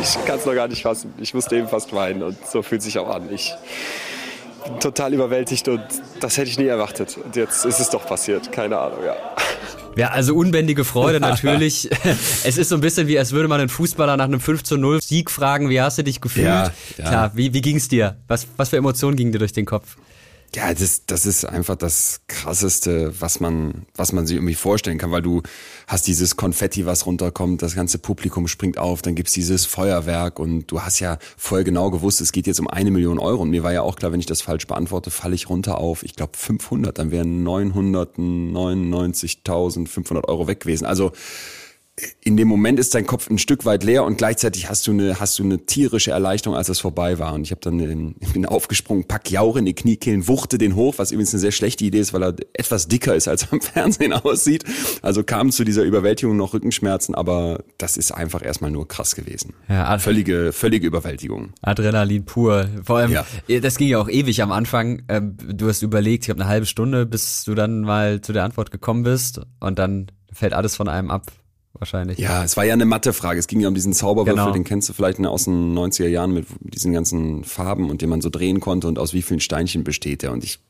Ich 0.00 0.24
kann 0.24 0.38
es 0.38 0.46
noch 0.46 0.54
gar 0.54 0.68
nicht 0.68 0.82
fassen. 0.82 1.12
Ich 1.18 1.34
musste 1.34 1.56
eben 1.56 1.68
fast 1.68 1.92
weinen 1.92 2.22
und 2.22 2.36
so 2.46 2.62
fühlt 2.62 2.82
sich 2.82 2.98
auch 2.98 3.08
an. 3.08 3.32
Ich 3.32 3.54
bin 4.64 4.80
total 4.80 5.14
überwältigt 5.14 5.68
und 5.68 5.82
das 6.20 6.36
hätte 6.36 6.50
ich 6.50 6.58
nie 6.58 6.66
erwartet. 6.66 7.16
Und 7.22 7.36
jetzt 7.36 7.64
ist 7.64 7.80
es 7.80 7.90
doch 7.90 8.06
passiert. 8.06 8.52
Keine 8.52 8.78
Ahnung, 8.78 8.98
ja. 9.04 9.16
Ja, 9.96 10.08
also 10.10 10.34
unbändige 10.36 10.84
Freude 10.84 11.18
natürlich. 11.20 11.90
es 12.44 12.56
ist 12.56 12.68
so 12.68 12.76
ein 12.76 12.80
bisschen 12.80 13.08
wie, 13.08 13.18
als 13.18 13.32
würde 13.32 13.48
man 13.48 13.60
einen 13.60 13.68
Fußballer 13.68 14.16
nach 14.16 14.26
einem 14.26 14.40
5 14.40 14.62
zu 14.62 14.76
0 14.76 15.02
Sieg 15.02 15.30
fragen, 15.30 15.70
wie 15.70 15.80
hast 15.80 15.98
du 15.98 16.04
dich 16.04 16.20
gefühlt? 16.20 16.46
Ja, 16.46 16.70
ja. 16.98 17.04
Klar, 17.08 17.30
wie, 17.34 17.52
wie 17.52 17.60
ging's 17.60 17.88
dir? 17.88 18.16
Was, 18.28 18.46
was 18.56 18.68
für 18.68 18.76
Emotionen 18.76 19.16
gingen 19.16 19.32
dir 19.32 19.38
durch 19.38 19.52
den 19.52 19.66
Kopf? 19.66 19.96
Ja, 20.54 20.72
das, 20.72 21.04
das 21.04 21.26
ist 21.26 21.44
einfach 21.44 21.76
das 21.76 22.22
Krasseste, 22.26 23.12
was 23.20 23.38
man, 23.38 23.84
was 23.94 24.12
man 24.12 24.26
sich 24.26 24.36
irgendwie 24.36 24.54
vorstellen 24.54 24.96
kann, 24.96 25.10
weil 25.10 25.20
du 25.20 25.42
hast 25.86 26.06
dieses 26.06 26.36
Konfetti, 26.36 26.86
was 26.86 27.04
runterkommt, 27.04 27.60
das 27.60 27.74
ganze 27.74 27.98
Publikum 27.98 28.48
springt 28.48 28.78
auf, 28.78 29.02
dann 29.02 29.14
gibt's 29.14 29.32
dieses 29.32 29.66
Feuerwerk 29.66 30.38
und 30.38 30.68
du 30.68 30.80
hast 30.80 31.00
ja 31.00 31.18
voll 31.36 31.64
genau 31.64 31.90
gewusst, 31.90 32.22
es 32.22 32.32
geht 32.32 32.46
jetzt 32.46 32.60
um 32.60 32.66
eine 32.66 32.90
Million 32.90 33.18
Euro 33.18 33.42
und 33.42 33.50
mir 33.50 33.62
war 33.62 33.74
ja 33.74 33.82
auch 33.82 33.96
klar, 33.96 34.10
wenn 34.10 34.20
ich 34.20 34.26
das 34.26 34.40
falsch 34.40 34.66
beantworte, 34.66 35.10
falle 35.10 35.34
ich 35.34 35.50
runter 35.50 35.76
auf, 35.76 36.02
ich 36.02 36.16
glaube 36.16 36.32
500, 36.34 36.98
dann 36.98 37.10
wären 37.10 37.46
999.500 37.46 40.28
Euro 40.28 40.46
weg 40.46 40.60
gewesen. 40.60 40.86
Also 40.86 41.12
in 42.22 42.36
dem 42.36 42.48
Moment 42.48 42.78
ist 42.78 42.94
dein 42.94 43.06
Kopf 43.06 43.30
ein 43.30 43.38
Stück 43.38 43.64
weit 43.64 43.84
leer 43.84 44.04
und 44.04 44.18
gleichzeitig 44.18 44.68
hast 44.68 44.86
du 44.86 44.92
eine, 44.92 45.20
hast 45.20 45.38
du 45.38 45.42
eine 45.42 45.66
tierische 45.66 46.10
Erleichterung, 46.10 46.56
als 46.56 46.68
es 46.68 46.80
vorbei 46.80 47.18
war. 47.18 47.32
Und 47.34 47.42
ich 47.42 47.50
habe 47.50 47.60
dann 47.60 47.80
ähm, 47.80 48.14
bin 48.32 48.46
aufgesprungen, 48.46 49.04
pack 49.04 49.30
Jauch 49.30 49.56
in 49.56 49.64
die 49.64 49.74
Kniekehlen, 49.74 50.28
wuchte 50.28 50.58
den 50.58 50.74
hoch, 50.74 50.94
was 50.98 51.10
übrigens 51.10 51.32
eine 51.34 51.40
sehr 51.40 51.52
schlechte 51.52 51.84
Idee 51.84 52.00
ist, 52.00 52.12
weil 52.12 52.22
er 52.22 52.34
etwas 52.52 52.88
dicker 52.88 53.14
ist, 53.14 53.28
als 53.28 53.44
er 53.44 53.52
am 53.52 53.60
Fernsehen 53.62 54.12
aussieht. 54.12 54.64
Also 55.02 55.22
kam 55.22 55.50
zu 55.50 55.64
dieser 55.64 55.82
Überwältigung 55.82 56.36
noch 56.36 56.54
Rückenschmerzen, 56.54 57.14
aber 57.14 57.64
das 57.78 57.96
ist 57.96 58.12
einfach 58.12 58.44
erstmal 58.44 58.70
nur 58.70 58.86
krass 58.86 59.14
gewesen. 59.14 59.54
Ja, 59.68 59.98
völlige, 59.98 60.52
völlige 60.52 60.86
Überwältigung. 60.86 61.52
Adrenalin 61.62 62.24
pur. 62.24 62.68
Vor 62.84 62.98
allem, 62.98 63.12
ja. 63.12 63.26
das 63.60 63.76
ging 63.76 63.88
ja 63.88 63.98
auch 63.98 64.08
ewig 64.08 64.42
am 64.42 64.52
Anfang. 64.52 65.02
Ähm, 65.08 65.36
du 65.46 65.68
hast 65.68 65.82
überlegt, 65.82 66.24
ich 66.24 66.30
habe 66.30 66.40
eine 66.40 66.48
halbe 66.48 66.66
Stunde, 66.66 67.06
bis 67.06 67.44
du 67.44 67.54
dann 67.54 67.80
mal 67.80 68.20
zu 68.20 68.32
der 68.32 68.44
Antwort 68.44 68.70
gekommen 68.70 69.02
bist 69.02 69.40
und 69.60 69.78
dann 69.78 70.10
fällt 70.32 70.52
alles 70.52 70.76
von 70.76 70.88
einem 70.88 71.10
ab 71.10 71.32
wahrscheinlich. 71.80 72.18
Ja, 72.18 72.44
es 72.44 72.56
war 72.56 72.64
ja 72.64 72.72
eine 72.72 72.84
Mathefrage. 72.84 73.38
Es 73.38 73.46
ging 73.46 73.60
ja 73.60 73.68
um 73.68 73.74
diesen 73.74 73.92
Zauberwürfel, 73.92 74.36
genau. 74.36 74.52
den 74.52 74.64
kennst 74.64 74.88
du 74.88 74.92
vielleicht 74.92 75.18
aus 75.24 75.44
den 75.44 75.76
90er 75.76 76.08
Jahren 76.08 76.32
mit 76.32 76.46
diesen 76.60 76.92
ganzen 76.92 77.44
Farben 77.44 77.90
und 77.90 78.02
den 78.02 78.08
man 78.08 78.20
so 78.20 78.30
drehen 78.30 78.60
konnte 78.60 78.88
und 78.88 78.98
aus 78.98 79.12
wie 79.12 79.22
vielen 79.22 79.40
Steinchen 79.40 79.84
besteht 79.84 80.22
er. 80.22 80.32
Und 80.32 80.44
ich, 80.44 80.60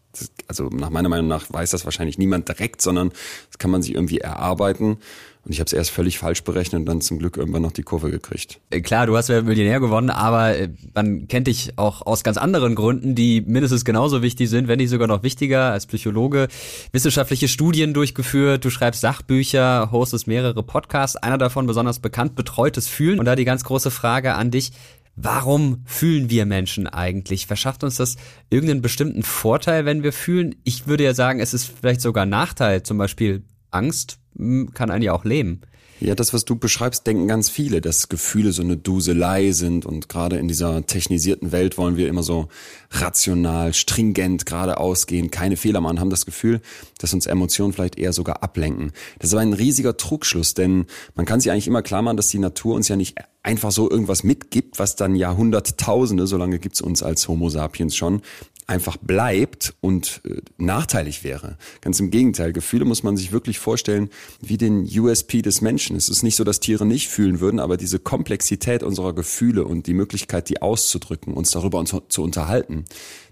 also 0.47 0.64
nach 0.64 0.90
meiner 0.90 1.09
Meinung 1.09 1.29
nach 1.29 1.53
weiß 1.53 1.71
das 1.71 1.85
wahrscheinlich 1.85 2.18
niemand 2.18 2.49
direkt, 2.49 2.83
sondern 2.83 3.11
das 3.49 3.59
kann 3.59 3.71
man 3.71 3.83
sich 3.83 3.94
irgendwie 3.94 4.18
erarbeiten. 4.18 4.99
Und 5.44 5.53
ich 5.53 5.61
habe 5.61 5.66
es 5.66 5.72
erst 5.72 5.90
völlig 5.90 6.18
falsch 6.18 6.44
berechnet 6.44 6.81
und 6.81 6.87
dann 6.87 7.01
zum 7.01 7.18
Glück 7.18 7.37
irgendwann 7.37 7.62
noch 7.62 7.72
die 7.72 7.83
Kurve 7.83 8.11
gekriegt. 8.11 8.61
Äh, 8.70 8.81
klar, 8.81 9.07
du 9.07 9.16
hast 9.16 9.29
ja 9.29 9.42
Millionär 9.42 9.81
gewonnen, 9.81 10.11
aber 10.11 10.57
äh, 10.57 10.68
man 10.94 11.29
kennt 11.29 11.46
dich 11.46 11.72
auch 11.77 12.05
aus 12.05 12.24
ganz 12.24 12.37
anderen 12.37 12.74
Gründen, 12.74 13.14
die 13.14 13.40
mindestens 13.40 13.85
genauso 13.85 14.22
wichtig 14.22 14.51
sind, 14.51 14.68
wenn 14.68 14.79
nicht 14.79 14.90
sogar 14.90 15.09
noch 15.09 15.22
wichtiger 15.22 15.72
als 15.72 15.87
Psychologe. 15.87 16.48
Wissenschaftliche 16.92 17.48
Studien 17.48 17.94
durchgeführt, 17.94 18.64
du 18.64 18.70
schreibst 18.70 19.01
Sachbücher, 19.01 19.90
hostest 19.90 20.27
mehrere 20.27 20.62
Podcasts, 20.62 21.16
einer 21.16 21.38
davon 21.38 21.66
besonders 21.66 21.98
bekannt, 21.98 22.35
Betreutes 22.35 22.88
Fühlen. 22.88 23.18
Und 23.18 23.24
da 23.24 23.37
die 23.37 23.44
ganz 23.44 23.64
große 23.64 23.90
Frage 23.90 24.35
an 24.35 24.51
dich, 24.51 24.72
Warum 25.20 25.83
fühlen 25.85 26.31
wir 26.31 26.46
Menschen 26.46 26.87
eigentlich? 26.87 27.48
Verschafft 27.48 27.83
uns 27.83 27.96
das 27.96 28.14
irgendeinen 28.51 28.83
bestimmten 28.83 29.24
Vorteil, 29.24 29.85
wenn 29.85 30.05
wir 30.05 30.12
fühlen? 30.12 30.55
Ich 30.62 30.87
würde 30.87 31.03
ja 31.03 31.12
sagen, 31.12 31.40
es 31.40 31.55
ist 31.55 31.64
vielleicht 31.64 32.01
sogar 32.01 32.24
Nachteil, 32.24 32.85
zum 32.85 32.98
Beispiel 32.98 33.42
Angst 33.70 34.18
hm, 34.37 34.72
kann 34.74 34.90
einen 34.90 35.02
ja 35.02 35.12
auch 35.12 35.24
lähmen. 35.24 35.62
Ja, 36.00 36.14
das, 36.14 36.33
was 36.33 36.44
du 36.44 36.54
beschreibst, 36.54 37.09
denken 37.09 37.26
ganz 37.26 37.50
viele, 37.50 37.81
dass 37.81 38.09
Gefühle 38.09 38.52
so 38.52 38.62
eine 38.62 38.76
Duselei 38.76 39.50
sind 39.50 39.85
und 39.85 40.09
gerade 40.09 40.37
in 40.37 40.46
dieser 40.46 40.87
technisierten 40.87 41.50
Welt 41.50 41.76
wollen 41.76 41.96
wir 41.96 42.07
immer 42.07 42.22
so 42.22 42.46
rational, 42.92 43.74
stringent 43.74 44.46
geradeaus 44.46 45.09
gehen, 45.09 45.33
keine 45.33 45.57
Fehler 45.57 45.81
machen, 45.81 45.98
haben 45.98 46.11
das 46.11 46.24
Gefühl, 46.24 46.61
dass 46.98 47.14
uns 47.14 47.26
Emotionen 47.26 47.72
vielleicht 47.72 47.98
eher 47.98 48.12
sogar 48.12 48.44
ablenken. 48.44 48.92
Das 49.18 49.31
ist 49.31 49.35
aber 49.35 49.42
ein 49.42 49.52
riesiger 49.54 49.96
Trugschluss, 49.96 50.54
denn 50.54 50.87
man 51.16 51.26
kann 51.26 51.40
sich 51.40 51.50
eigentlich 51.50 51.66
immer 51.66 51.83
klar 51.83 52.02
machen, 52.02 52.16
dass 52.16 52.28
die 52.28 52.38
Natur 52.38 52.76
uns 52.76 52.87
ja 52.87 52.94
nicht 52.94 53.16
einfach 53.42 53.72
so 53.72 53.90
irgendwas 53.90 54.22
mitgibt, 54.22 54.78
was 54.78 54.94
dann 54.94 55.16
Jahrhunderttausende, 55.16 56.28
so 56.28 56.37
lange 56.37 56.61
gibt's 56.61 56.81
uns 56.81 57.02
als 57.02 57.26
Homo 57.26 57.48
sapiens 57.50 57.96
schon, 57.96 58.22
einfach 58.68 58.98
bleibt 58.98 59.74
und 59.81 60.20
äh, 60.24 60.42
nachteilig 60.59 61.24
wäre. 61.24 61.57
Ganz 61.81 61.98
im 61.98 62.11
Gegenteil, 62.11 62.52
Gefühle 62.52 62.85
muss 62.85 63.02
man 63.02 63.16
sich 63.16 63.33
wirklich 63.33 63.59
vorstellen 63.59 64.11
wie 64.40 64.59
den 64.59 64.85
USP 64.85 65.42
des 65.42 65.61
Menschen. 65.61 65.96
Es 65.96 66.09
ist 66.09 66.22
nicht 66.22 66.37
so, 66.37 66.44
dass 66.44 66.61
Tiere 66.61 66.87
nicht 66.87 67.09
fühlen 67.09 67.40
würden, 67.40 67.61
aber 67.61 67.76
diese 67.76 67.98
Komplexität 67.98 68.83
unserer 68.83 69.14
Gefühle 69.14 69.64
und 69.64 69.87
die 69.87 69.94
Möglichkeit, 69.94 70.48
die 70.48 70.62
auszudrücken, 70.62 71.35
uns 71.35 71.50
darüber 71.50 71.85
zu 71.85 72.22
unterhalten, 72.22 72.85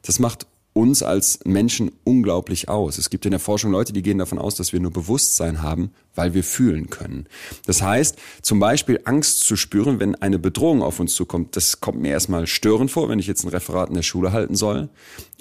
das 0.03 0.19
macht 0.19 0.47
uns 0.73 1.03
als 1.03 1.41
Menschen 1.45 1.91
unglaublich 2.05 2.69
aus. 2.69 2.99
Es 2.99 3.09
gibt 3.09 3.25
in 3.25 3.31
der 3.31 3.41
Forschung 3.41 3.73
Leute, 3.73 3.95
die 3.95 4.03
gehen 4.03 4.19
davon 4.19 4.39
aus, 4.39 4.57
dass 4.57 4.73
wir 4.73 4.81
nur 4.81 4.91
Bewusstsein 4.91 5.63
haben, 5.63 5.91
weil 6.17 6.35
wir 6.35 6.43
fühlen 6.43 6.91
können. 6.91 7.27
Das 7.67 7.83
heißt, 7.83 8.17
zum 8.43 8.59
Beispiel 8.59 9.01
Angst 9.05 9.41
zu 9.41 9.57
spüren, 9.57 10.01
wenn 10.01 10.15
eine 10.17 10.39
Bedrohung 10.39 10.83
auf 10.83 10.99
uns 10.99 11.15
zukommt, 11.15 11.57
das 11.57 11.81
kommt 11.81 12.01
mir 12.01 12.11
erstmal 12.11 12.47
störend 12.47 12.91
vor, 12.91 13.09
wenn 13.09 13.19
ich 13.19 13.27
jetzt 13.27 13.45
ein 13.45 13.49
Referat 13.49 13.89
in 13.89 13.95
der 13.95 14.03
Schule 14.03 14.33
halten 14.33 14.57
soll. 14.57 14.89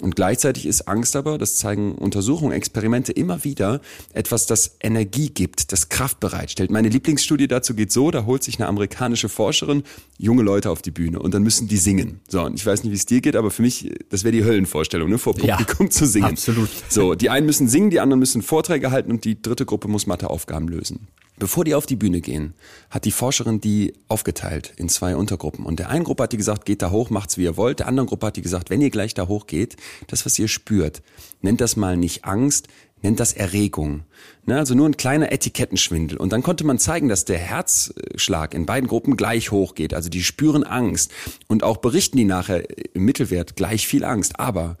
Und 0.00 0.14
gleichzeitig 0.14 0.66
ist 0.66 0.88
Angst 0.88 1.16
aber, 1.16 1.38
das 1.38 1.56
zeigen 1.56 1.94
Untersuchungen, 1.94 2.52
Experimente 2.52 3.12
immer 3.12 3.44
wieder, 3.44 3.80
etwas, 4.12 4.46
das 4.46 4.76
Energie 4.80 5.30
gibt, 5.30 5.72
das 5.72 5.88
Kraft 5.88 6.20
bereitstellt. 6.20 6.70
Meine 6.70 6.88
Lieblingsstudie 6.88 7.48
dazu 7.48 7.74
geht 7.74 7.90
so, 7.90 8.10
da 8.10 8.26
holt 8.26 8.42
sich 8.42 8.58
eine 8.58 8.68
amerikanische 8.68 9.28
Forscherin 9.28 9.82
junge 10.18 10.42
Leute 10.42 10.70
auf 10.70 10.82
die 10.82 10.90
Bühne 10.90 11.18
und 11.18 11.32
dann 11.32 11.42
müssen 11.42 11.68
die 11.68 11.78
singen. 11.78 12.20
So, 12.28 12.42
und 12.42 12.54
ich 12.54 12.66
weiß 12.66 12.84
nicht, 12.84 12.92
wie 12.92 12.96
es 12.96 13.06
dir 13.06 13.20
geht, 13.20 13.36
aber 13.36 13.50
für 13.50 13.62
mich, 13.62 13.90
das 14.10 14.24
wäre 14.24 14.32
die 14.32 14.44
Höllenvorstellung, 14.44 15.08
ne, 15.08 15.18
vor 15.18 15.34
Publikum 15.34 15.86
ja, 15.86 15.90
zu 15.90 16.06
singen. 16.06 16.26
Absolut. 16.26 16.68
So, 16.88 17.14
die 17.14 17.30
einen 17.30 17.46
müssen 17.46 17.68
singen, 17.68 17.90
die 17.90 18.00
anderen 18.00 18.20
müssen 18.20 18.42
Vorträge 18.42 18.90
halten 18.90 19.10
und 19.10 19.24
die 19.24 19.40
dritte 19.40 19.64
Gruppe 19.64 19.88
muss 19.88 20.06
Matheaufgaben 20.06 20.65
lösen. 20.68 21.08
Bevor 21.38 21.64
die 21.64 21.74
auf 21.74 21.84
die 21.84 21.96
Bühne 21.96 22.22
gehen, 22.22 22.54
hat 22.88 23.04
die 23.04 23.10
Forscherin 23.10 23.60
die 23.60 23.92
aufgeteilt 24.08 24.72
in 24.78 24.88
zwei 24.88 25.16
Untergruppen. 25.16 25.66
Und 25.66 25.78
der 25.78 25.90
einen 25.90 26.04
Gruppe 26.04 26.22
hat 26.22 26.32
die 26.32 26.38
gesagt, 26.38 26.64
geht 26.64 26.80
da 26.80 26.90
hoch, 26.90 27.10
macht's 27.10 27.36
wie 27.36 27.42
ihr 27.42 27.58
wollt. 27.58 27.80
Der 27.80 27.88
anderen 27.88 28.08
Gruppe 28.08 28.28
hat 28.28 28.36
die 28.36 28.42
gesagt, 28.42 28.70
wenn 28.70 28.80
ihr 28.80 28.88
gleich 28.88 29.12
da 29.12 29.28
hoch 29.28 29.46
geht, 29.46 29.76
das, 30.06 30.24
was 30.24 30.38
ihr 30.38 30.48
spürt, 30.48 31.02
nennt 31.42 31.60
das 31.60 31.76
mal 31.76 31.98
nicht 31.98 32.24
Angst, 32.24 32.68
nennt 33.02 33.20
das 33.20 33.34
Erregung. 33.34 34.04
Ne, 34.46 34.56
also 34.56 34.74
nur 34.74 34.88
ein 34.88 34.96
kleiner 34.96 35.30
Etikettenschwindel. 35.30 36.16
Und 36.16 36.32
dann 36.32 36.42
konnte 36.42 36.64
man 36.64 36.78
zeigen, 36.78 37.08
dass 37.08 37.26
der 37.26 37.38
Herzschlag 37.38 38.54
in 38.54 38.64
beiden 38.64 38.88
Gruppen 38.88 39.18
gleich 39.18 39.50
hoch 39.50 39.74
geht. 39.74 39.92
Also 39.92 40.08
die 40.08 40.24
spüren 40.24 40.64
Angst. 40.64 41.12
Und 41.48 41.62
auch 41.62 41.76
berichten 41.76 42.16
die 42.16 42.24
nachher 42.24 42.64
im 42.94 43.04
Mittelwert 43.04 43.56
gleich 43.56 43.86
viel 43.86 44.04
Angst. 44.04 44.40
Aber 44.40 44.78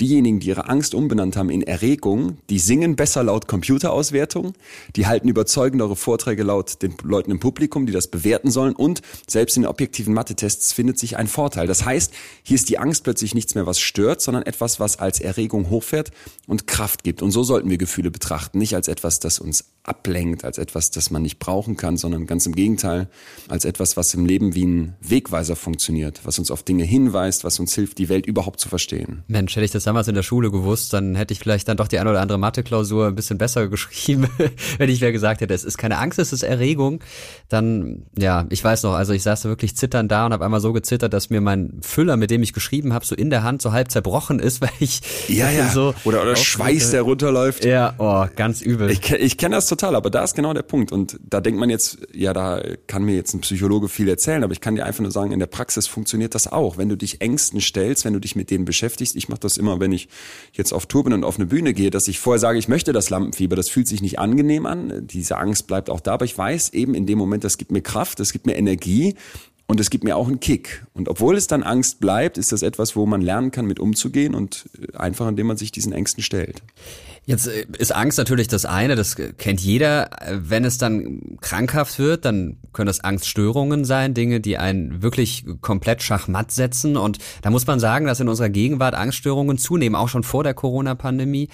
Diejenigen, 0.00 0.40
die 0.40 0.48
ihre 0.48 0.68
Angst 0.68 0.94
umbenannt 0.94 1.36
haben 1.36 1.50
in 1.50 1.62
Erregung, 1.62 2.38
die 2.50 2.58
singen 2.58 2.96
besser 2.96 3.22
laut 3.22 3.46
Computerauswertung, 3.46 4.54
die 4.96 5.06
halten 5.06 5.28
überzeugendere 5.28 5.94
Vorträge 5.94 6.42
laut 6.42 6.82
den 6.82 6.94
Leuten 7.02 7.30
im 7.30 7.38
Publikum, 7.38 7.86
die 7.86 7.92
das 7.92 8.08
bewerten 8.08 8.50
sollen 8.50 8.74
und 8.74 9.02
selbst 9.28 9.56
in 9.56 9.66
objektiven 9.66 10.12
Mathe-Tests 10.12 10.72
findet 10.72 10.98
sich 10.98 11.16
ein 11.16 11.28
Vorteil. 11.28 11.66
Das 11.66 11.84
heißt, 11.84 12.12
hier 12.42 12.56
ist 12.56 12.68
die 12.68 12.78
Angst 12.78 13.04
plötzlich 13.04 13.34
nichts 13.34 13.54
mehr, 13.54 13.66
was 13.66 13.78
stört, 13.78 14.20
sondern 14.20 14.42
etwas, 14.44 14.80
was 14.80 14.98
als 14.98 15.20
Erregung 15.20 15.70
hochfährt 15.70 16.10
und 16.46 16.66
Kraft 16.66 17.04
gibt. 17.04 17.22
Und 17.22 17.30
so 17.30 17.44
sollten 17.44 17.70
wir 17.70 17.78
Gefühle 17.78 18.10
betrachten, 18.10 18.58
nicht 18.58 18.74
als 18.74 18.88
etwas, 18.88 19.20
das 19.20 19.38
uns 19.38 19.64
ablenkt, 19.84 20.44
als 20.44 20.58
etwas, 20.58 20.90
das 20.90 21.10
man 21.10 21.22
nicht 21.22 21.38
brauchen 21.38 21.76
kann, 21.76 21.96
sondern 21.96 22.26
ganz 22.26 22.46
im 22.46 22.54
Gegenteil, 22.54 23.08
als 23.48 23.64
etwas, 23.64 23.96
was 23.96 24.14
im 24.14 24.26
Leben 24.26 24.54
wie 24.54 24.66
ein 24.66 24.96
Wegweiser 25.00 25.56
funktioniert, 25.56 26.20
was 26.24 26.38
uns 26.38 26.50
auf 26.50 26.62
Dinge 26.62 26.84
hinweist, 26.84 27.44
was 27.44 27.60
uns 27.60 27.74
hilft, 27.74 27.98
die 27.98 28.08
Welt 28.08 28.26
überhaupt 28.26 28.60
zu 28.60 28.68
verstehen. 28.68 29.22
Mensch, 29.28 29.54
hätte 29.54 29.66
ich 29.66 29.70
das 29.70 29.83
damals 29.86 30.08
in 30.08 30.14
der 30.14 30.22
Schule 30.22 30.50
gewusst, 30.50 30.92
dann 30.92 31.14
hätte 31.14 31.32
ich 31.32 31.38
vielleicht 31.38 31.68
dann 31.68 31.76
doch 31.76 31.88
die 31.88 31.98
eine 31.98 32.10
oder 32.10 32.20
andere 32.20 32.38
Mathe-Klausur 32.38 33.06
ein 33.06 33.14
bisschen 33.14 33.38
besser 33.38 33.68
geschrieben, 33.74 34.28
wenn 34.78 34.90
ich 34.90 35.00
mir 35.00 35.12
gesagt 35.12 35.40
hätte, 35.40 35.54
es 35.54 35.64
ist 35.64 35.78
keine 35.78 35.98
Angst, 35.98 36.18
es 36.18 36.32
ist 36.32 36.42
Erregung. 36.42 37.00
Dann, 37.48 38.06
ja, 38.18 38.46
ich 38.50 38.62
weiß 38.62 38.82
noch, 38.82 38.94
also 38.94 39.12
ich 39.12 39.22
saß 39.22 39.42
da 39.42 39.48
wirklich 39.48 39.76
zitternd 39.76 40.10
da 40.10 40.26
und 40.26 40.32
habe 40.32 40.44
einmal 40.44 40.60
so 40.60 40.72
gezittert, 40.72 41.12
dass 41.12 41.30
mir 41.30 41.40
mein 41.40 41.78
Füller, 41.82 42.16
mit 42.16 42.30
dem 42.30 42.42
ich 42.42 42.52
geschrieben 42.52 42.92
habe, 42.92 43.06
so 43.06 43.14
in 43.14 43.30
der 43.30 43.42
Hand 43.42 43.62
so 43.62 43.72
halb 43.72 43.90
zerbrochen 43.90 44.38
ist, 44.38 44.60
weil 44.60 44.70
ich 44.80 45.00
ja, 45.28 45.50
ja. 45.50 45.70
so 45.70 45.94
oder 46.04 46.22
oder 46.22 46.36
Schweiß, 46.36 46.90
der 46.90 47.02
runterläuft. 47.02 47.64
Ja, 47.64 47.94
oh, 47.98 48.26
ganz 48.34 48.60
übel. 48.60 48.90
Ich, 48.90 49.10
ich 49.12 49.38
kenne 49.38 49.56
das 49.56 49.68
total, 49.68 49.94
aber 49.96 50.10
da 50.10 50.24
ist 50.24 50.34
genau 50.34 50.52
der 50.52 50.62
Punkt. 50.62 50.92
Und 50.92 51.18
da 51.22 51.40
denkt 51.40 51.60
man 51.60 51.70
jetzt, 51.70 51.98
ja, 52.12 52.32
da 52.32 52.62
kann 52.86 53.04
mir 53.04 53.14
jetzt 53.14 53.34
ein 53.34 53.40
Psychologe 53.40 53.88
viel 53.88 54.08
erzählen, 54.08 54.44
aber 54.44 54.52
ich 54.52 54.60
kann 54.60 54.74
dir 54.74 54.84
einfach 54.84 55.02
nur 55.02 55.10
sagen, 55.10 55.32
in 55.32 55.38
der 55.38 55.46
Praxis 55.46 55.86
funktioniert 55.86 56.34
das 56.34 56.50
auch. 56.50 56.76
Wenn 56.78 56.88
du 56.88 56.96
dich 56.96 57.20
Ängsten 57.20 57.60
stellst, 57.60 58.04
wenn 58.04 58.12
du 58.12 58.20
dich 58.20 58.36
mit 58.36 58.50
denen 58.50 58.64
beschäftigst, 58.64 59.16
ich 59.16 59.28
mache 59.28 59.40
das 59.40 59.56
immer 59.56 59.73
immer, 59.74 59.80
wenn 59.80 59.92
ich 59.92 60.08
jetzt 60.52 60.72
auf 60.72 60.86
Tour 60.86 61.04
bin 61.04 61.12
und 61.12 61.24
auf 61.24 61.36
eine 61.36 61.46
Bühne 61.46 61.74
gehe, 61.74 61.90
dass 61.90 62.08
ich 62.08 62.18
vorher 62.18 62.38
sage, 62.38 62.58
ich 62.58 62.68
möchte 62.68 62.92
das 62.92 63.10
Lampenfieber, 63.10 63.56
das 63.56 63.68
fühlt 63.68 63.88
sich 63.88 64.02
nicht 64.02 64.18
angenehm 64.18 64.66
an, 64.66 65.06
diese 65.06 65.36
Angst 65.36 65.66
bleibt 65.66 65.90
auch 65.90 66.00
da, 66.00 66.14
aber 66.14 66.24
ich 66.24 66.36
weiß 66.36 66.70
eben 66.70 66.94
in 66.94 67.06
dem 67.06 67.18
Moment, 67.18 67.44
das 67.44 67.58
gibt 67.58 67.72
mir 67.72 67.82
Kraft, 67.82 68.20
das 68.20 68.32
gibt 68.32 68.46
mir 68.46 68.56
Energie 68.56 69.14
und 69.66 69.80
es 69.80 69.90
gibt 69.90 70.04
mir 70.04 70.16
auch 70.16 70.28
einen 70.28 70.40
Kick. 70.40 70.84
Und 70.92 71.08
obwohl 71.08 71.36
es 71.36 71.46
dann 71.46 71.62
Angst 71.62 72.00
bleibt, 72.00 72.38
ist 72.38 72.52
das 72.52 72.62
etwas, 72.62 72.96
wo 72.96 73.06
man 73.06 73.22
lernen 73.22 73.50
kann, 73.50 73.66
mit 73.66 73.80
umzugehen 73.80 74.34
und 74.34 74.68
einfach, 74.94 75.26
indem 75.28 75.46
man 75.46 75.56
sich 75.56 75.72
diesen 75.72 75.92
Ängsten 75.92 76.22
stellt. 76.22 76.62
Jetzt 77.26 77.46
äh, 77.46 77.66
ist 77.78 77.94
Angst 77.94 78.18
natürlich 78.18 78.48
das 78.48 78.64
eine, 78.64 78.96
das 78.96 79.16
kennt 79.16 79.60
jeder. 79.60 80.10
Wenn 80.30 80.64
es 80.64 80.78
dann 80.78 81.38
krankhaft 81.40 81.98
wird, 81.98 82.24
dann 82.24 82.58
können 82.72 82.86
das 82.86 83.00
Angststörungen 83.00 83.84
sein, 83.84 84.14
Dinge, 84.14 84.40
die 84.40 84.58
einen 84.58 85.02
wirklich 85.02 85.44
komplett 85.60 86.02
schachmatt 86.02 86.52
setzen. 86.52 86.96
Und 86.96 87.18
da 87.42 87.50
muss 87.50 87.66
man 87.66 87.80
sagen, 87.80 88.06
dass 88.06 88.20
in 88.20 88.28
unserer 88.28 88.50
Gegenwart 88.50 88.94
Angststörungen 88.94 89.58
zunehmen, 89.58 89.96
auch 89.96 90.08
schon 90.08 90.22
vor 90.22 90.44
der 90.44 90.54
Corona-Pandemie, 90.54 91.48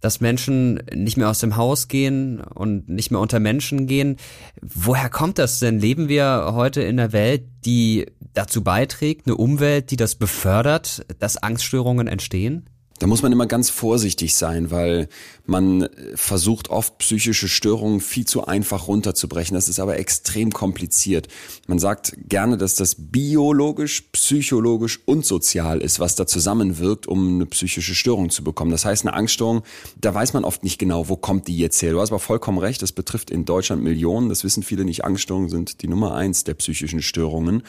dass 0.00 0.20
Menschen 0.20 0.82
nicht 0.92 1.16
mehr 1.16 1.30
aus 1.30 1.38
dem 1.38 1.56
Haus 1.56 1.86
gehen 1.86 2.40
und 2.40 2.88
nicht 2.88 3.12
mehr 3.12 3.20
unter 3.20 3.38
Menschen 3.38 3.86
gehen. 3.86 4.16
Woher 4.60 5.08
kommt 5.08 5.38
das 5.38 5.60
denn? 5.60 5.78
Leben 5.78 6.08
wir 6.08 6.50
heute 6.54 6.82
in 6.82 6.98
einer 6.98 7.12
Welt, 7.12 7.44
die 7.64 8.06
dazu 8.34 8.64
beiträgt, 8.64 9.26
eine 9.26 9.36
Umwelt, 9.36 9.92
die 9.92 9.96
das 9.96 10.16
befördert, 10.16 11.06
dass 11.20 11.36
Angststörungen 11.36 12.08
entstehen? 12.08 12.68
Da 13.02 13.08
muss 13.08 13.22
man 13.22 13.32
immer 13.32 13.48
ganz 13.48 13.68
vorsichtig 13.68 14.36
sein, 14.36 14.70
weil 14.70 15.08
man 15.44 15.88
versucht 16.14 16.70
oft 16.70 16.98
psychische 16.98 17.48
Störungen 17.48 18.00
viel 18.00 18.24
zu 18.26 18.46
einfach 18.46 18.86
runterzubrechen. 18.86 19.56
Das 19.56 19.68
ist 19.68 19.80
aber 19.80 19.98
extrem 19.98 20.52
kompliziert. 20.52 21.26
Man 21.66 21.80
sagt 21.80 22.16
gerne, 22.28 22.56
dass 22.56 22.76
das 22.76 22.94
biologisch, 22.96 24.02
psychologisch 24.12 25.00
und 25.04 25.26
sozial 25.26 25.80
ist, 25.80 25.98
was 25.98 26.14
da 26.14 26.28
zusammenwirkt, 26.28 27.08
um 27.08 27.34
eine 27.34 27.46
psychische 27.46 27.96
Störung 27.96 28.30
zu 28.30 28.44
bekommen. 28.44 28.70
Das 28.70 28.84
heißt, 28.84 29.04
eine 29.04 29.14
Angststörung, 29.14 29.64
da 30.00 30.14
weiß 30.14 30.32
man 30.32 30.44
oft 30.44 30.62
nicht 30.62 30.78
genau, 30.78 31.08
wo 31.08 31.16
kommt 31.16 31.48
die 31.48 31.58
jetzt 31.58 31.82
her. 31.82 31.90
Du 31.90 32.00
hast 32.00 32.10
aber 32.10 32.20
vollkommen 32.20 32.58
recht, 32.58 32.82
das 32.82 32.92
betrifft 32.92 33.32
in 33.32 33.44
Deutschland 33.44 33.82
Millionen. 33.82 34.28
Das 34.28 34.44
wissen 34.44 34.62
viele 34.62 34.84
nicht. 34.84 35.04
Angststörungen 35.04 35.48
sind 35.48 35.82
die 35.82 35.88
Nummer 35.88 36.14
eins 36.14 36.44
der 36.44 36.54
psychischen 36.54 37.02
Störungen. 37.02 37.64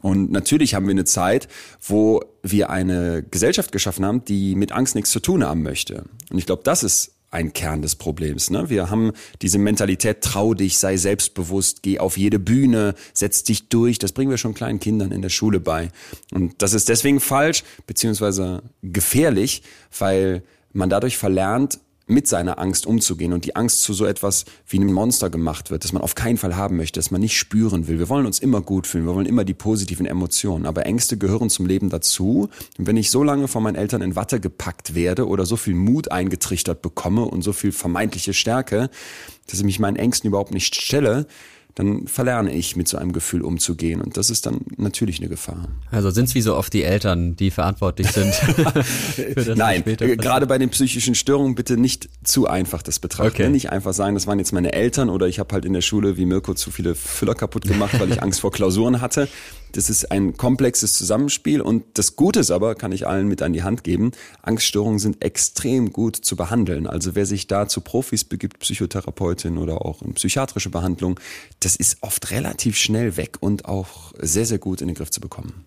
Und 0.00 0.30
natürlich 0.30 0.74
haben 0.74 0.86
wir 0.86 0.92
eine 0.92 1.04
Zeit, 1.04 1.48
wo 1.86 2.22
wir 2.42 2.70
eine 2.70 3.22
Gesellschaft 3.22 3.72
geschaffen 3.72 4.04
haben, 4.04 4.24
die 4.24 4.54
mit 4.54 4.72
Angst 4.72 4.94
nichts 4.94 5.10
zu 5.10 5.20
tun 5.20 5.44
haben 5.44 5.62
möchte. 5.62 6.04
Und 6.30 6.38
ich 6.38 6.46
glaube, 6.46 6.62
das 6.64 6.82
ist 6.82 7.12
ein 7.30 7.52
Kern 7.52 7.80
des 7.80 7.94
Problems. 7.94 8.50
Ne? 8.50 8.70
Wir 8.70 8.90
haben 8.90 9.12
diese 9.40 9.58
Mentalität, 9.58 10.20
trau 10.20 10.54
dich, 10.54 10.78
sei 10.78 10.96
selbstbewusst, 10.96 11.82
geh 11.82 11.98
auf 12.00 12.16
jede 12.16 12.38
Bühne, 12.38 12.94
setz 13.12 13.44
dich 13.44 13.68
durch. 13.68 13.98
Das 13.98 14.12
bringen 14.12 14.30
wir 14.30 14.38
schon 14.38 14.54
kleinen 14.54 14.80
Kindern 14.80 15.12
in 15.12 15.22
der 15.22 15.28
Schule 15.28 15.60
bei. 15.60 15.90
Und 16.32 16.60
das 16.62 16.72
ist 16.72 16.88
deswegen 16.88 17.20
falsch, 17.20 17.62
beziehungsweise 17.86 18.62
gefährlich, 18.82 19.62
weil 19.96 20.42
man 20.72 20.90
dadurch 20.90 21.16
verlernt, 21.18 21.78
mit 22.10 22.28
seiner 22.28 22.58
Angst 22.58 22.86
umzugehen 22.86 23.32
und 23.32 23.44
die 23.44 23.56
Angst 23.56 23.82
zu 23.82 23.94
so 23.94 24.04
etwas 24.04 24.44
wie 24.68 24.78
einem 24.78 24.92
Monster 24.92 25.30
gemacht 25.30 25.70
wird, 25.70 25.84
das 25.84 25.92
man 25.92 26.02
auf 26.02 26.14
keinen 26.14 26.36
Fall 26.36 26.56
haben 26.56 26.76
möchte, 26.76 26.98
das 26.98 27.10
man 27.10 27.20
nicht 27.20 27.36
spüren 27.36 27.88
will. 27.88 27.98
Wir 27.98 28.08
wollen 28.08 28.26
uns 28.26 28.38
immer 28.38 28.60
gut 28.60 28.86
fühlen, 28.86 29.06
wir 29.06 29.14
wollen 29.14 29.26
immer 29.26 29.44
die 29.44 29.54
positiven 29.54 30.06
Emotionen, 30.06 30.66
aber 30.66 30.86
Ängste 30.86 31.16
gehören 31.16 31.50
zum 31.50 31.66
Leben 31.66 31.88
dazu. 31.88 32.48
Und 32.78 32.86
wenn 32.86 32.96
ich 32.96 33.10
so 33.10 33.22
lange 33.22 33.48
von 33.48 33.62
meinen 33.62 33.76
Eltern 33.76 34.02
in 34.02 34.16
Watte 34.16 34.40
gepackt 34.40 34.94
werde 34.94 35.26
oder 35.26 35.46
so 35.46 35.56
viel 35.56 35.74
Mut 35.74 36.10
eingetrichtert 36.10 36.82
bekomme 36.82 37.24
und 37.24 37.42
so 37.42 37.52
viel 37.52 37.72
vermeintliche 37.72 38.34
Stärke, 38.34 38.90
dass 39.46 39.58
ich 39.58 39.64
mich 39.64 39.78
meinen 39.78 39.96
Ängsten 39.96 40.28
überhaupt 40.28 40.52
nicht 40.52 40.74
stelle, 40.74 41.26
dann 41.80 42.06
verlerne 42.06 42.52
ich 42.52 42.76
mit 42.76 42.88
so 42.88 42.98
einem 42.98 43.12
Gefühl 43.12 43.42
umzugehen 43.42 44.02
und 44.02 44.16
das 44.18 44.28
ist 44.28 44.44
dann 44.44 44.60
natürlich 44.76 45.18
eine 45.18 45.28
Gefahr. 45.28 45.68
Also 45.90 46.10
sind 46.10 46.26
es 46.26 46.34
wie 46.34 46.42
so 46.42 46.54
oft 46.54 46.72
die 46.74 46.82
Eltern, 46.82 47.36
die 47.36 47.50
verantwortlich 47.50 48.08
sind? 48.08 48.34
Nein, 49.56 49.82
gerade 49.84 50.46
bei 50.46 50.58
den 50.58 50.68
psychischen 50.68 51.14
Störungen 51.14 51.54
bitte 51.54 51.78
nicht 51.78 52.10
zu 52.22 52.46
einfach 52.46 52.82
das 52.82 52.98
betrachten. 52.98 53.32
Okay. 53.32 53.48
Nicht 53.48 53.70
einfach 53.70 53.94
sagen, 53.94 54.14
das 54.14 54.26
waren 54.26 54.38
jetzt 54.38 54.52
meine 54.52 54.74
Eltern 54.74 55.08
oder 55.08 55.26
ich 55.26 55.38
habe 55.38 55.54
halt 55.54 55.64
in 55.64 55.72
der 55.72 55.80
Schule 55.80 56.18
wie 56.18 56.26
Mirko 56.26 56.52
zu 56.52 56.70
viele 56.70 56.94
Füller 56.94 57.34
kaputt 57.34 57.66
gemacht, 57.66 57.98
weil 57.98 58.12
ich 58.12 58.22
Angst 58.22 58.40
vor 58.40 58.52
Klausuren 58.52 59.00
hatte. 59.00 59.28
Das 59.72 59.88
ist 59.88 60.10
ein 60.10 60.36
komplexes 60.36 60.94
Zusammenspiel 60.94 61.60
und 61.60 61.84
das 61.94 62.16
Gute 62.16 62.40
ist 62.40 62.50
aber, 62.50 62.74
kann 62.74 62.90
ich 62.90 63.06
allen 63.06 63.28
mit 63.28 63.40
an 63.40 63.52
die 63.52 63.62
Hand 63.62 63.84
geben, 63.84 64.10
Angststörungen 64.42 64.98
sind 64.98 65.22
extrem 65.24 65.92
gut 65.92 66.16
zu 66.16 66.34
behandeln. 66.34 66.88
Also 66.88 67.14
wer 67.14 67.24
sich 67.24 67.46
da 67.46 67.68
zu 67.68 67.80
Profis 67.80 68.24
begibt, 68.24 68.58
Psychotherapeutin 68.58 69.58
oder 69.58 69.86
auch 69.86 70.02
in 70.02 70.14
psychiatrische 70.14 70.70
Behandlung, 70.70 71.20
das 71.60 71.69
ist 71.76 71.98
oft 72.02 72.30
relativ 72.30 72.76
schnell 72.76 73.16
weg 73.16 73.38
und 73.40 73.64
auch 73.64 74.12
sehr, 74.18 74.46
sehr 74.46 74.58
gut 74.58 74.80
in 74.80 74.88
den 74.88 74.96
Griff 74.96 75.10
zu 75.10 75.20
bekommen. 75.20 75.64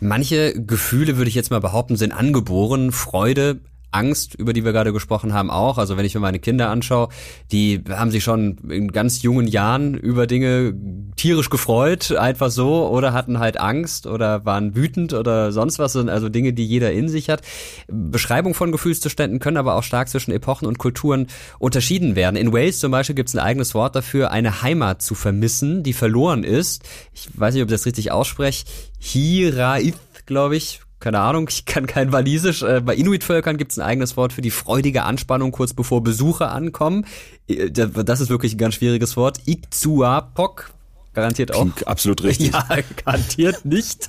Manche 0.00 0.52
Gefühle, 0.60 1.16
würde 1.16 1.28
ich 1.28 1.34
jetzt 1.34 1.50
mal 1.50 1.60
behaupten, 1.60 1.96
sind 1.96 2.12
angeboren. 2.12 2.92
Freude, 2.92 3.60
Angst, 3.96 4.34
über 4.34 4.52
die 4.52 4.64
wir 4.64 4.72
gerade 4.72 4.92
gesprochen 4.92 5.32
haben, 5.32 5.50
auch. 5.50 5.78
Also 5.78 5.96
wenn 5.96 6.04
ich 6.04 6.14
mir 6.14 6.20
meine 6.20 6.38
Kinder 6.38 6.68
anschaue, 6.68 7.08
die 7.50 7.82
haben 7.88 8.10
sich 8.10 8.22
schon 8.22 8.58
in 8.68 8.92
ganz 8.92 9.22
jungen 9.22 9.46
Jahren 9.46 9.94
über 9.94 10.26
Dinge 10.26 10.74
tierisch 11.16 11.48
gefreut, 11.48 12.12
einfach 12.12 12.50
so, 12.50 12.88
oder 12.88 13.14
hatten 13.14 13.38
halt 13.38 13.58
Angst 13.58 14.06
oder 14.06 14.44
waren 14.44 14.76
wütend 14.76 15.14
oder 15.14 15.50
sonst 15.50 15.78
was, 15.78 15.96
also 15.96 16.28
Dinge, 16.28 16.52
die 16.52 16.66
jeder 16.66 16.92
in 16.92 17.08
sich 17.08 17.30
hat. 17.30 17.40
Beschreibung 17.88 18.52
von 18.52 18.70
Gefühlszuständen 18.70 19.38
können 19.38 19.56
aber 19.56 19.76
auch 19.76 19.82
stark 19.82 20.08
zwischen 20.08 20.32
Epochen 20.32 20.68
und 20.68 20.78
Kulturen 20.78 21.28
unterschieden 21.58 22.16
werden. 22.16 22.36
In 22.36 22.52
Wales 22.52 22.78
zum 22.78 22.92
Beispiel 22.92 23.14
gibt 23.14 23.30
es 23.30 23.34
ein 23.34 23.40
eigenes 23.40 23.74
Wort 23.74 23.96
dafür, 23.96 24.30
eine 24.30 24.62
Heimat 24.62 25.00
zu 25.00 25.14
vermissen, 25.14 25.82
die 25.82 25.94
verloren 25.94 26.44
ist. 26.44 26.82
Ich 27.14 27.28
weiß 27.32 27.54
nicht, 27.54 27.62
ob 27.62 27.70
ich 27.70 27.74
das 27.74 27.86
richtig 27.86 28.12
ausspreche. 28.12 28.66
Hiraith, 28.98 29.96
glaube 30.26 30.56
ich, 30.56 30.80
keine 31.06 31.20
Ahnung, 31.20 31.46
ich 31.48 31.66
kann 31.66 31.86
kein 31.86 32.10
Walisisch. 32.10 32.64
Äh, 32.64 32.80
bei 32.80 32.96
Inuit-Völkern 32.96 33.58
gibt 33.58 33.70
es 33.70 33.78
ein 33.78 33.86
eigenes 33.86 34.16
Wort 34.16 34.32
für 34.32 34.40
die 34.40 34.50
freudige 34.50 35.04
Anspannung 35.04 35.52
kurz 35.52 35.72
bevor 35.72 36.02
Besucher 36.02 36.50
ankommen. 36.50 37.06
Äh, 37.46 37.70
das 37.70 38.18
ist 38.18 38.28
wirklich 38.28 38.54
ein 38.54 38.58
ganz 38.58 38.74
schwieriges 38.74 39.16
Wort. 39.16 39.38
Ikzuapok, 39.46 40.72
garantiert 41.14 41.54
auch. 41.54 41.60
Klingt 41.60 41.86
absolut 41.86 42.24
richtig. 42.24 42.50
Ja, 42.52 42.66
garantiert 43.04 43.64
nicht. 43.64 44.08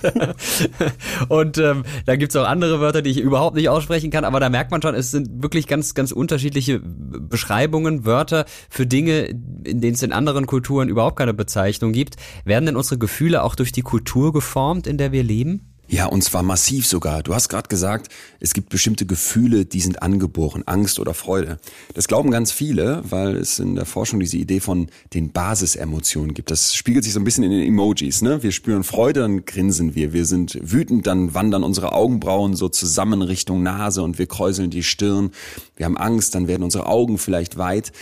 und 1.27 1.59
ähm, 1.59 1.83
da 2.07 2.15
gibt's 2.15 2.35
auch 2.35 2.47
andere 2.47 2.79
Wörter, 2.79 3.03
die 3.03 3.11
ich 3.11 3.19
überhaupt 3.19 3.55
nicht 3.55 3.69
aussprechen 3.69 4.09
kann, 4.09 4.25
aber 4.25 4.39
da 4.39 4.49
merkt 4.49 4.71
man 4.71 4.81
schon, 4.81 4.95
es 4.95 5.11
sind 5.11 5.43
wirklich 5.43 5.67
ganz, 5.67 5.93
ganz 5.93 6.11
unterschiedliche 6.11 6.79
Beschreibungen, 6.79 8.05
Wörter 8.07 8.45
für 8.71 8.87
Dinge, 8.87 9.25
in 9.65 9.81
denen 9.81 9.93
es 9.93 10.01
in 10.01 10.13
anderen 10.13 10.47
Kulturen 10.47 10.89
überhaupt 10.89 11.17
keine 11.17 11.35
Bezeichnung 11.35 11.91
gibt. 11.91 12.15
Werden 12.43 12.65
denn 12.65 12.75
unsere 12.75 12.97
Gefühle 12.97 13.43
auch 13.43 13.53
durch 13.53 13.71
die 13.71 13.83
Kultur 13.83 14.33
geformt, 14.33 14.87
in 14.87 14.97
der 14.97 15.11
wir 15.11 15.21
leben? 15.21 15.76
Ja, 15.89 16.07
und 16.07 16.21
zwar 16.21 16.43
massiv 16.43 16.85
sogar. 16.85 17.23
Du 17.23 17.33
hast 17.33 17.47
gerade 17.47 17.69
gesagt, 17.69 18.11
es 18.41 18.53
gibt 18.53 18.67
bestimmte 18.67 19.05
Gefühle, 19.05 19.63
die 19.63 19.79
sind 19.79 20.01
angeboren, 20.01 20.63
Angst 20.65 20.99
oder 20.99 21.13
Freude. 21.13 21.59
Das 21.93 22.09
glauben 22.09 22.29
ganz 22.29 22.51
viele, 22.51 23.01
weil 23.09 23.37
es 23.37 23.59
in 23.59 23.75
der 23.75 23.85
Forschung 23.85 24.19
diese 24.19 24.35
Idee 24.35 24.59
von 24.59 24.87
den 25.13 25.31
Basisemotionen 25.31 26.33
gibt. 26.33 26.51
Das 26.51 26.75
spiegelt 26.75 27.05
sich 27.05 27.13
so 27.13 27.21
ein 27.21 27.23
bisschen 27.23 27.45
in 27.45 27.51
den 27.51 27.65
Emojis. 27.65 28.21
Ne? 28.21 28.43
Wir 28.43 28.51
spüren 28.51 28.83
Freude, 28.83 29.21
dann 29.21 29.45
grinsen 29.45 29.95
wir. 29.95 30.11
Wir 30.11 30.25
sind 30.25 30.59
wütend, 30.61 31.07
dann 31.07 31.33
wandern 31.33 31.63
unsere 31.63 31.93
Augenbrauen 31.93 32.53
so 32.57 32.67
zusammen 32.67 33.21
Richtung 33.21 33.63
Nase 33.63 34.03
und 34.03 34.19
wir 34.19 34.27
kräuseln 34.27 34.69
die 34.69 34.83
Stirn. 34.83 35.31
Wir 35.77 35.85
haben 35.85 35.97
Angst, 35.97 36.35
dann 36.35 36.49
werden 36.49 36.63
unsere 36.63 36.87
Augen 36.87 37.17
vielleicht 37.17 37.57
weit. 37.57 37.93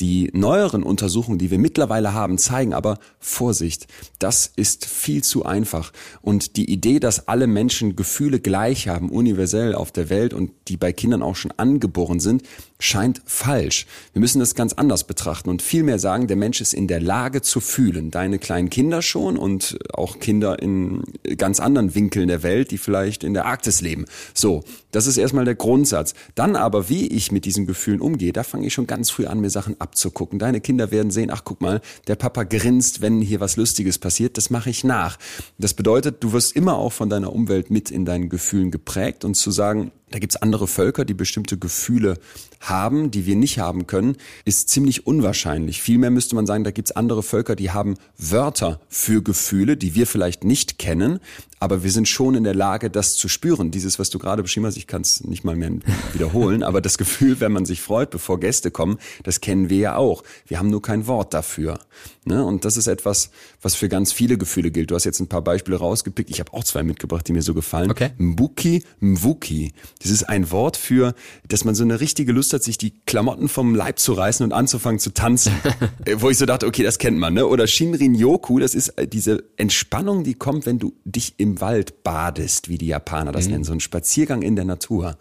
Die 0.00 0.30
neueren 0.32 0.84
Untersuchungen, 0.84 1.38
die 1.38 1.50
wir 1.50 1.58
mittlerweile 1.58 2.12
haben, 2.12 2.38
zeigen 2.38 2.72
aber 2.72 2.98
Vorsicht. 3.18 3.88
Das 4.18 4.52
ist 4.54 4.86
viel 4.86 5.24
zu 5.24 5.44
einfach. 5.44 5.92
Und 6.22 6.56
die 6.56 6.70
Idee, 6.70 7.00
dass 7.00 7.26
alle 7.26 7.46
Menschen 7.48 7.96
Gefühle 7.96 8.38
gleich 8.38 8.86
haben, 8.86 9.10
universell 9.10 9.74
auf 9.74 9.90
der 9.90 10.08
Welt 10.08 10.34
und 10.34 10.52
die 10.68 10.76
bei 10.76 10.92
Kindern 10.92 11.22
auch 11.22 11.36
schon 11.36 11.52
angeboren 11.56 12.20
sind, 12.20 12.42
scheint 12.80 13.20
falsch. 13.24 13.86
Wir 14.12 14.20
müssen 14.20 14.38
das 14.38 14.54
ganz 14.54 14.72
anders 14.72 15.04
betrachten 15.04 15.50
und 15.50 15.62
vielmehr 15.62 15.98
sagen, 15.98 16.28
der 16.28 16.36
Mensch 16.36 16.60
ist 16.60 16.74
in 16.74 16.86
der 16.86 17.00
Lage 17.00 17.42
zu 17.42 17.60
fühlen. 17.60 18.10
Deine 18.10 18.38
kleinen 18.38 18.70
Kinder 18.70 19.02
schon 19.02 19.36
und 19.36 19.78
auch 19.92 20.20
Kinder 20.20 20.62
in 20.62 21.02
ganz 21.36 21.58
anderen 21.58 21.94
Winkeln 21.94 22.28
der 22.28 22.42
Welt, 22.42 22.70
die 22.70 22.78
vielleicht 22.78 23.24
in 23.24 23.34
der 23.34 23.46
Arktis 23.46 23.80
leben. 23.80 24.04
So, 24.32 24.62
das 24.92 25.06
ist 25.06 25.16
erstmal 25.16 25.44
der 25.44 25.56
Grundsatz. 25.56 26.14
Dann 26.34 26.54
aber, 26.54 26.88
wie 26.88 27.08
ich 27.08 27.32
mit 27.32 27.44
diesen 27.44 27.66
Gefühlen 27.66 28.00
umgehe, 28.00 28.32
da 28.32 28.44
fange 28.44 28.66
ich 28.66 28.74
schon 28.74 28.86
ganz 28.86 29.10
früh 29.10 29.26
an, 29.26 29.40
mir 29.40 29.50
Sachen 29.50 29.80
abzugucken. 29.80 30.38
Deine 30.38 30.60
Kinder 30.60 30.92
werden 30.92 31.10
sehen, 31.10 31.30
ach 31.32 31.42
guck 31.44 31.60
mal, 31.60 31.80
der 32.06 32.14
Papa 32.16 32.44
grinst, 32.44 33.00
wenn 33.00 33.20
hier 33.20 33.40
was 33.40 33.56
Lustiges 33.56 33.98
passiert, 33.98 34.36
das 34.36 34.50
mache 34.50 34.70
ich 34.70 34.84
nach. 34.84 35.18
Das 35.58 35.74
bedeutet, 35.74 36.22
du 36.22 36.32
wirst 36.32 36.54
immer 36.54 36.76
auch 36.76 36.92
von 36.92 37.10
deiner 37.10 37.32
Umwelt 37.32 37.70
mit 37.70 37.90
in 37.90 38.04
deinen 38.04 38.28
Gefühlen 38.28 38.70
geprägt 38.70 39.24
und 39.24 39.34
zu 39.34 39.50
sagen, 39.50 39.90
da 40.10 40.18
gibt's 40.18 40.36
andere 40.36 40.66
Völker, 40.66 41.04
die 41.04 41.14
bestimmte 41.14 41.58
Gefühle 41.58 42.18
haben, 42.60 43.10
die 43.10 43.26
wir 43.26 43.36
nicht 43.36 43.58
haben 43.58 43.86
können, 43.86 44.16
ist 44.44 44.68
ziemlich 44.68 45.06
unwahrscheinlich. 45.06 45.80
Vielmehr 45.82 46.10
müsste 46.10 46.34
man 46.34 46.46
sagen, 46.46 46.64
da 46.64 46.70
gibt's 46.70 46.92
andere 46.92 47.22
Völker, 47.22 47.56
die 47.56 47.70
haben 47.70 47.96
Wörter 48.16 48.80
für 48.88 49.22
Gefühle, 49.22 49.76
die 49.76 49.94
wir 49.94 50.06
vielleicht 50.06 50.44
nicht 50.44 50.78
kennen, 50.78 51.20
aber 51.60 51.82
wir 51.82 51.90
sind 51.90 52.08
schon 52.08 52.34
in 52.34 52.44
der 52.44 52.54
Lage, 52.54 52.90
das 52.90 53.14
zu 53.14 53.28
spüren. 53.28 53.70
Dieses, 53.70 53.98
was 53.98 54.10
du 54.10 54.18
gerade 54.18 54.42
beschrieben 54.42 54.66
hast, 54.66 54.76
ich 54.76 54.86
kann 54.86 55.02
es 55.02 55.24
nicht 55.24 55.44
mal 55.44 55.56
mehr 55.56 55.72
wiederholen, 56.12 56.62
aber 56.62 56.80
das 56.80 56.98
Gefühl, 56.98 57.40
wenn 57.40 57.52
man 57.52 57.64
sich 57.64 57.80
freut, 57.80 58.10
bevor 58.10 58.40
Gäste 58.40 58.70
kommen, 58.70 58.98
das 59.22 59.40
kennen 59.40 59.70
wir 59.70 59.78
ja 59.78 59.96
auch. 59.96 60.22
Wir 60.46 60.58
haben 60.58 60.70
nur 60.70 60.82
kein 60.82 61.06
Wort 61.06 61.34
dafür. 61.34 61.78
Ne? 62.24 62.44
Und 62.44 62.64
das 62.64 62.76
ist 62.76 62.86
etwas, 62.86 63.30
was 63.62 63.74
für 63.74 63.88
ganz 63.88 64.12
viele 64.12 64.38
Gefühle 64.38 64.70
gilt. 64.70 64.90
Du 64.90 64.94
hast 64.94 65.04
jetzt 65.04 65.20
ein 65.20 65.28
paar 65.28 65.42
Beispiele 65.42 65.78
rausgepickt. 65.78 66.30
Ich 66.30 66.40
habe 66.40 66.52
auch 66.52 66.62
zwei 66.62 66.82
mitgebracht, 66.82 67.26
die 67.26 67.32
mir 67.32 67.42
so 67.42 67.54
gefallen. 67.54 67.90
Okay. 67.90 68.10
Mbuki, 68.18 68.84
Mvuki. 69.00 69.72
Das 70.00 70.10
ist 70.10 70.28
ein 70.28 70.50
Wort 70.50 70.76
für, 70.76 71.14
dass 71.48 71.64
man 71.64 71.74
so 71.74 71.84
eine 71.84 72.00
richtige 72.00 72.32
Lust 72.32 72.52
hat, 72.52 72.62
sich 72.62 72.78
die 72.78 72.92
Klamotten 73.06 73.48
vom 73.48 73.74
Leib 73.74 73.98
zu 73.98 74.12
reißen 74.12 74.44
und 74.44 74.52
anzufangen 74.52 75.00
zu 75.00 75.12
tanzen. 75.12 75.52
Äh, 76.04 76.16
wo 76.20 76.30
ich 76.30 76.38
so 76.38 76.46
dachte, 76.46 76.66
okay, 76.66 76.82
das 76.82 76.98
kennt 76.98 77.18
man, 77.18 77.34
ne? 77.34 77.46
Oder 77.46 77.66
Shinrin-yoku, 77.66 78.58
das 78.58 78.74
ist 78.74 78.90
äh, 78.90 79.06
diese 79.06 79.44
Entspannung, 79.56 80.22
die 80.22 80.34
kommt, 80.34 80.66
wenn 80.66 80.78
du 80.78 80.94
dich 81.04 81.34
im 81.38 81.47
Wald 81.60 82.02
badest, 82.02 82.68
wie 82.68 82.78
die 82.78 82.86
Japaner 82.86 83.32
das 83.32 83.46
mhm. 83.46 83.52
nennen, 83.52 83.64
so 83.64 83.72
ein 83.72 83.80
Spaziergang 83.80 84.42
in 84.42 84.56
der 84.56 84.64
Natur. 84.64 85.16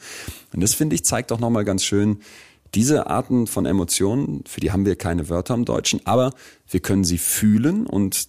Und 0.54 0.62
das 0.62 0.74
finde 0.74 0.96
ich 0.96 1.06
zeigt 1.06 1.32
doch 1.32 1.40
nochmal 1.40 1.66
ganz 1.66 1.84
schön, 1.84 2.20
diese 2.76 3.08
Arten 3.08 3.48
von 3.48 3.66
Emotionen, 3.66 4.44
für 4.46 4.60
die 4.60 4.72
haben 4.72 4.86
wir 4.86 4.96
keine 4.96 5.30
Wörter 5.30 5.54
im 5.54 5.66
Deutschen, 5.66 6.02
aber 6.06 6.34
wir 6.70 6.80
können 6.82 7.04
sie 7.04 7.18
fühlen 7.18 7.88
und 7.88 8.28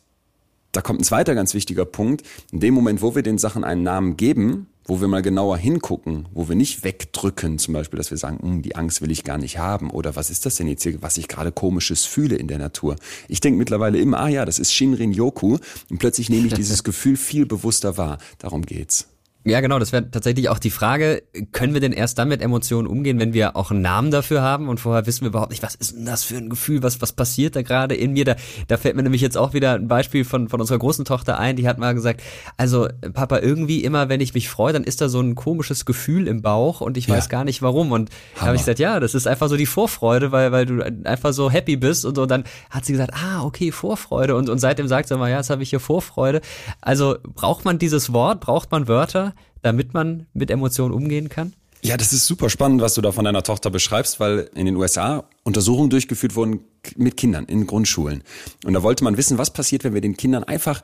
da 0.72 0.80
kommt 0.80 1.00
ein 1.00 1.04
zweiter 1.04 1.34
ganz 1.34 1.54
wichtiger 1.54 1.84
Punkt. 1.84 2.22
In 2.52 2.60
dem 2.60 2.74
Moment, 2.74 3.02
wo 3.02 3.14
wir 3.14 3.22
den 3.22 3.38
Sachen 3.38 3.64
einen 3.64 3.82
Namen 3.82 4.16
geben, 4.16 4.68
wo 4.88 5.00
wir 5.00 5.06
mal 5.06 5.22
genauer 5.22 5.58
hingucken, 5.58 6.26
wo 6.32 6.48
wir 6.48 6.56
nicht 6.56 6.82
wegdrücken, 6.82 7.58
zum 7.58 7.74
Beispiel, 7.74 7.98
dass 7.98 8.10
wir 8.10 8.18
sagen, 8.18 8.38
hm, 8.40 8.62
die 8.62 8.74
Angst 8.74 9.02
will 9.02 9.10
ich 9.10 9.22
gar 9.22 9.38
nicht 9.38 9.58
haben 9.58 9.90
oder 9.90 10.16
was 10.16 10.30
ist 10.30 10.46
das 10.46 10.56
denn 10.56 10.66
jetzt 10.66 10.82
hier, 10.82 11.00
was 11.02 11.18
ich 11.18 11.28
gerade 11.28 11.52
komisches 11.52 12.06
fühle 12.06 12.36
in 12.36 12.48
der 12.48 12.58
Natur. 12.58 12.96
Ich 13.28 13.40
denke 13.40 13.58
mittlerweile 13.58 13.98
immer, 13.98 14.18
ah 14.18 14.28
ja, 14.28 14.44
das 14.44 14.58
ist 14.58 14.72
Shinrin 14.72 15.12
Yoku 15.12 15.58
und 15.90 15.98
plötzlich 15.98 16.30
nehme 16.30 16.48
ich 16.48 16.54
dieses 16.54 16.82
Gefühl 16.88 17.16
viel 17.16 17.46
bewusster 17.46 17.98
wahr. 17.98 18.18
Darum 18.38 18.62
geht's. 18.62 19.06
Ja, 19.44 19.60
genau, 19.60 19.78
das 19.78 19.92
wäre 19.92 20.10
tatsächlich 20.10 20.48
auch 20.48 20.58
die 20.58 20.70
Frage, 20.70 21.22
können 21.52 21.72
wir 21.72 21.80
denn 21.80 21.92
erst 21.92 22.18
dann 22.18 22.28
mit 22.28 22.42
Emotionen 22.42 22.86
umgehen, 22.86 23.18
wenn 23.18 23.32
wir 23.32 23.56
auch 23.56 23.70
einen 23.70 23.80
Namen 23.80 24.10
dafür 24.10 24.42
haben 24.42 24.68
und 24.68 24.78
vorher 24.78 25.06
wissen 25.06 25.22
wir 25.22 25.28
überhaupt 25.28 25.50
nicht, 25.50 25.62
was 25.62 25.74
ist 25.74 25.96
denn 25.96 26.04
das 26.04 26.24
für 26.24 26.36
ein 26.36 26.50
Gefühl, 26.50 26.82
was, 26.82 27.00
was 27.00 27.12
passiert 27.12 27.56
da 27.56 27.62
gerade 27.62 27.94
in 27.94 28.12
mir? 28.12 28.24
Da, 28.24 28.36
da 28.66 28.76
fällt 28.76 28.96
mir 28.96 29.02
nämlich 29.02 29.22
jetzt 29.22 29.38
auch 29.38 29.54
wieder 29.54 29.74
ein 29.74 29.88
Beispiel 29.88 30.24
von, 30.24 30.48
von 30.48 30.60
unserer 30.60 30.78
großen 30.78 31.04
Tochter 31.04 31.38
ein, 31.38 31.56
die 31.56 31.66
hat 31.68 31.78
mal 31.78 31.94
gesagt, 31.94 32.22
also 32.56 32.88
Papa, 33.14 33.38
irgendwie 33.38 33.84
immer, 33.84 34.08
wenn 34.08 34.20
ich 34.20 34.34
mich 34.34 34.48
freue, 34.48 34.72
dann 34.72 34.84
ist 34.84 35.00
da 35.00 35.08
so 35.08 35.20
ein 35.20 35.34
komisches 35.34 35.86
Gefühl 35.86 36.26
im 36.26 36.42
Bauch 36.42 36.80
und 36.80 36.96
ich 36.96 37.06
ja. 37.06 37.16
weiß 37.16 37.28
gar 37.28 37.44
nicht 37.44 37.62
warum. 37.62 37.92
Und 37.92 38.10
da 38.34 38.46
habe 38.46 38.56
ich 38.56 38.62
gesagt, 38.62 38.80
ja, 38.80 39.00
das 39.00 39.14
ist 39.14 39.26
einfach 39.26 39.48
so 39.48 39.56
die 39.56 39.66
Vorfreude, 39.66 40.32
weil, 40.32 40.52
weil 40.52 40.66
du 40.66 40.82
einfach 41.04 41.32
so 41.32 41.50
happy 41.50 41.76
bist 41.76 42.04
und 42.04 42.16
so. 42.16 42.22
Und 42.22 42.30
dann 42.30 42.44
hat 42.70 42.84
sie 42.84 42.92
gesagt, 42.92 43.14
ah, 43.14 43.42
okay, 43.44 43.72
Vorfreude. 43.72 44.36
Und, 44.36 44.48
und 44.50 44.58
seitdem 44.58 44.88
sagt 44.88 45.08
sie 45.08 45.14
immer, 45.14 45.28
ja, 45.28 45.38
jetzt 45.38 45.50
habe 45.50 45.62
ich 45.62 45.70
hier 45.70 45.80
Vorfreude. 45.80 46.40
Also 46.80 47.16
braucht 47.22 47.64
man 47.64 47.78
dieses 47.78 48.12
Wort, 48.12 48.40
braucht 48.40 48.70
man 48.70 48.88
Wörter? 48.88 49.27
Damit 49.62 49.94
man 49.94 50.26
mit 50.34 50.50
Emotionen 50.50 50.94
umgehen 50.94 51.28
kann? 51.28 51.52
Ja, 51.80 51.96
das 51.96 52.12
ist 52.12 52.26
super 52.26 52.50
spannend, 52.50 52.80
was 52.80 52.94
du 52.94 53.00
da 53.00 53.12
von 53.12 53.24
deiner 53.24 53.44
Tochter 53.44 53.70
beschreibst, 53.70 54.18
weil 54.18 54.50
in 54.54 54.66
den 54.66 54.74
USA 54.76 55.24
Untersuchungen 55.44 55.90
durchgeführt 55.90 56.34
wurden 56.34 56.60
mit 56.96 57.16
Kindern 57.16 57.44
in 57.44 57.66
Grundschulen. 57.66 58.24
Und 58.64 58.72
da 58.72 58.82
wollte 58.82 59.04
man 59.04 59.16
wissen, 59.16 59.38
was 59.38 59.52
passiert, 59.52 59.84
wenn 59.84 59.94
wir 59.94 60.00
den 60.00 60.16
Kindern 60.16 60.42
einfach 60.42 60.82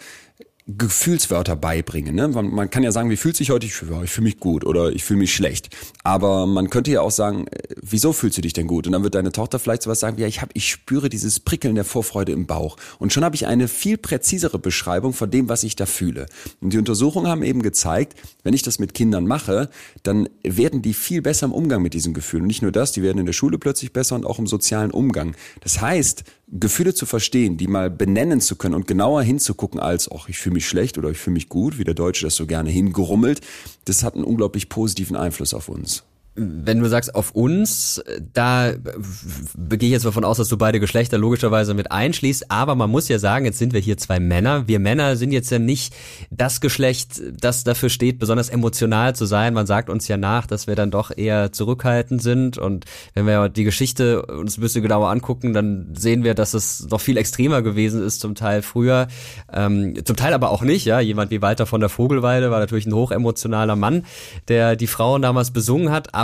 Gefühlswörter 0.67 1.57
beibringen. 1.57 2.15
Ne? 2.15 2.27
Man, 2.29 2.51
man, 2.51 2.71
kann 2.71 2.83
ja 2.83 2.91
sagen, 2.91 3.11
wie 3.11 3.19
fühlt 3.19 3.37
sich 3.37 3.51
heute? 3.51 3.67
Ich, 3.67 3.75
ich 3.83 4.11
fühle 4.11 4.25
mich 4.25 4.41
gut 4.41 4.65
oder 4.65 4.91
ich 4.93 5.05
fühle 5.05 5.19
mich 5.19 5.35
schlecht. 5.35 5.69
Aber 6.05 6.47
man 6.47 6.71
könnte 6.71 6.91
ja 6.91 7.03
auch 7.03 7.11
sagen, 7.11 7.47
äh, 7.49 7.75
wieso 7.83 8.15
fühlst 8.15 8.39
du 8.39 8.41
dich 8.41 8.55
denn 8.55 8.67
gut? 8.67 8.87
Und 8.87 8.95
dann 8.95 9.03
wird 9.03 9.15
deine 9.15 9.31
Tochter 9.31 9.59
vielleicht 9.59 9.83
sowas 9.83 10.01
sagen, 10.01 10.17
wie, 10.17 10.23
ja, 10.23 10.27
ich 10.27 10.41
habe, 10.41 10.53
ich 10.55 10.71
spüre 10.71 11.11
dieses 11.11 11.39
Prickeln 11.39 11.75
der 11.75 11.85
Vorfreude 11.85 12.33
im 12.33 12.47
Bauch. 12.47 12.79
Und 12.99 13.13
schon 13.13 13.25
habe 13.25 13.37
ich 13.37 13.47
eine 13.47 13.69
viel 13.69 13.99
präzisere 13.99 14.59
Beschreibung 14.59 15.13
von 15.13 15.31
dem, 15.31 15.51
was 15.51 15.65
ich 15.65 15.77
da 15.77 15.85
fühle. 15.85 16.25
Und 16.63 16.73
die 16.73 16.79
Untersuchungen 16.79 17.29
haben 17.29 17.43
eben 17.43 17.61
gezeigt, 17.61 18.19
wenn 18.43 18.55
ich 18.55 18.63
das 18.63 18.79
mit 18.79 18.95
Kindern 18.95 19.27
mache, 19.27 19.69
dann 20.03 20.31
werden 20.43 20.81
die 20.81 20.95
viel 20.95 21.21
besser 21.21 21.45
im 21.45 21.53
Umgang 21.53 21.83
mit 21.83 21.93
diesen 21.93 22.15
Gefühlen. 22.15 22.45
Und 22.45 22.49
nicht 22.49 22.63
nur 22.63 22.73
das, 22.73 22.93
die 22.93 23.03
werden 23.03 23.19
in 23.19 23.27
der 23.27 23.35
Schule 23.35 23.59
plötzlich 23.59 23.93
besser 23.93 24.15
und 24.15 24.25
auch 24.25 24.39
im 24.39 24.47
sozialen 24.47 24.93
Umgang. 24.93 25.37
Das 25.61 25.83
heißt, 25.83 26.25
Gefühle 26.49 26.95
zu 26.95 27.05
verstehen, 27.05 27.57
die 27.57 27.67
mal 27.67 27.91
benennen 27.91 28.41
zu 28.41 28.57
können 28.57 28.75
und 28.75 28.87
genauer 28.87 29.23
hinzugucken 29.23 29.81
als, 29.81 30.11
ach, 30.11 30.29
ich 30.29 30.39
fühle 30.39 30.54
mich 30.55 30.67
schlecht 30.67 30.97
oder 30.97 31.11
ich 31.11 31.19
fühle 31.19 31.35
mich 31.35 31.49
gut, 31.49 31.79
wie 31.79 31.85
der 31.85 31.95
Deutsche 31.95 32.25
das 32.25 32.35
so 32.35 32.47
gerne 32.47 32.71
hingerummelt, 32.71 33.41
das 33.85 34.03
hat 34.03 34.15
einen 34.15 34.25
unglaublich 34.25 34.69
positiven 34.69 35.17
Einfluss 35.17 35.53
auf 35.53 35.69
uns 35.69 36.05
wenn 36.37 36.81
du 36.81 36.89
sagst 36.89 37.15
auf 37.15 37.33
uns, 37.33 38.03
da 38.33 38.73
gehe 38.73 39.89
ich 39.89 39.93
jetzt 39.93 40.05
davon 40.05 40.25
aus, 40.25 40.39
dass 40.39 40.49
du 40.49 40.57
beide 40.57 40.81
Geschlechter 40.81 41.19
logischerweise 41.19 41.75
mit 41.75 41.93
einschließt, 41.93 42.51
aber 42.51 42.75
man 42.75 42.91
muss 42.91 43.09
ja 43.09 43.19
sagen, 43.19 43.45
jetzt 43.45 43.59
sind 43.59 43.73
wir 43.73 43.81
hier 43.81 43.97
zwei 43.99 44.19
Männer. 44.19 44.67
Wir 44.67 44.81
Männer 44.81 45.17
sind 45.17 45.33
jetzt 45.33 45.51
ja 45.51 45.59
nicht 45.59 45.95
das 46.31 46.61
Geschlecht, 46.61 47.23
das 47.39 47.63
dafür 47.63 47.89
steht, 47.89 48.19
besonders 48.19 48.49
emotional 48.49 49.15
zu 49.15 49.27
sein. 49.27 49.55
Man 49.55 49.67
sagt 49.67 49.91
uns 49.91 50.09
ja 50.09 50.17
nach, 50.17 50.47
dass 50.47 50.67
wir 50.67 50.75
dann 50.75 50.91
doch 50.91 51.17
eher 51.17 51.53
zurückhaltend 51.53 52.23
sind 52.23 52.59
und 52.59 52.85
wenn 53.15 53.27
wir 53.27 53.49
die 53.49 53.65
Geschichte 53.65 54.27
uns 54.27 54.59
ein 54.59 54.61
bisschen 54.61 54.83
genauer 54.83 55.11
angucken, 55.11 55.53
dann 55.53 55.95
sehen 55.95 56.25
wir, 56.25 56.35
dass 56.35 56.55
es 56.55 56.89
noch 56.89 57.01
viel 57.01 57.17
extremer 57.17 57.63
gewesen 57.63 58.03
ist, 58.03 58.21
zum 58.21 58.35
Teil 58.35 58.63
früher, 58.63 59.07
ähm, 59.53 59.95
zum 60.05 60.17
Teil 60.17 60.33
aber 60.33 60.51
auch 60.51 60.63
nicht. 60.63 60.85
Ja, 60.85 61.01
jemand 61.01 61.31
wie 61.31 61.43
Walter 61.43 61.67
von 61.67 61.81
der 61.81 61.91
Vogelweide 61.91 62.51
war 62.51 62.59
natürlich 62.59 62.87
ein 62.87 62.95
hochemotionaler 62.95 63.77
Mann, 63.77 64.05
der 64.49 64.75
die 64.75 64.89
Frauen 64.89 65.23
damals 65.23 65.53
besungen 65.53 65.93
hat 65.93 66.09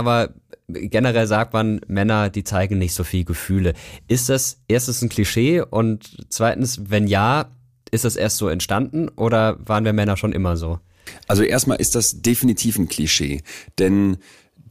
generell 0.67 1.27
sagt 1.27 1.53
man, 1.53 1.81
Männer, 1.87 2.29
die 2.29 2.43
zeigen 2.43 2.77
nicht 2.77 2.93
so 2.93 3.03
viel 3.03 3.25
Gefühle. 3.25 3.73
Ist 4.07 4.29
das 4.29 4.61
erstens 4.67 5.01
ein 5.01 5.09
Klischee 5.09 5.61
und 5.61 6.25
zweitens, 6.29 6.81
wenn 6.89 7.07
ja, 7.07 7.51
ist 7.91 8.05
das 8.05 8.15
erst 8.15 8.37
so 8.37 8.47
entstanden 8.47 9.09
oder 9.09 9.57
waren 9.67 9.85
wir 9.85 9.93
Männer 9.93 10.17
schon 10.17 10.33
immer 10.33 10.55
so? 10.55 10.79
Also 11.27 11.43
erstmal 11.43 11.77
ist 11.77 11.95
das 11.95 12.21
definitiv 12.21 12.77
ein 12.77 12.87
Klischee, 12.87 13.41
denn 13.79 14.17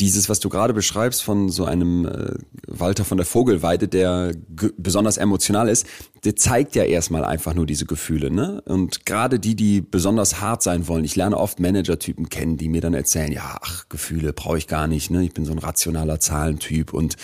dieses, 0.00 0.28
was 0.28 0.40
du 0.40 0.48
gerade 0.48 0.72
beschreibst 0.72 1.22
von 1.22 1.50
so 1.50 1.64
einem 1.64 2.06
äh, 2.06 2.34
Walter 2.66 3.04
von 3.04 3.18
der 3.18 3.26
Vogelweide, 3.26 3.88
der 3.88 4.32
besonders 4.76 5.18
emotional 5.18 5.68
ist, 5.68 5.86
der 6.24 6.36
zeigt 6.36 6.74
ja 6.74 6.84
erstmal 6.84 7.24
einfach 7.24 7.54
nur 7.54 7.66
diese 7.66 7.86
Gefühle, 7.86 8.30
ne? 8.30 8.62
Und 8.66 9.06
gerade 9.06 9.38
die, 9.38 9.54
die 9.54 9.80
besonders 9.80 10.40
hart 10.40 10.62
sein 10.62 10.88
wollen, 10.88 11.04
ich 11.04 11.16
lerne 11.16 11.36
oft 11.36 11.60
Manager-Typen 11.60 12.28
kennen, 12.28 12.56
die 12.56 12.68
mir 12.68 12.80
dann 12.80 12.94
erzählen, 12.94 13.32
ja, 13.32 13.58
ach, 13.60 13.88
Gefühle 13.88 14.32
brauche 14.32 14.58
ich 14.58 14.66
gar 14.66 14.86
nicht, 14.86 15.10
ne? 15.10 15.24
Ich 15.24 15.32
bin 15.32 15.44
so 15.44 15.52
ein 15.52 15.58
rationaler 15.58 16.20
Zahlentyp 16.20 16.92
und 16.92 17.16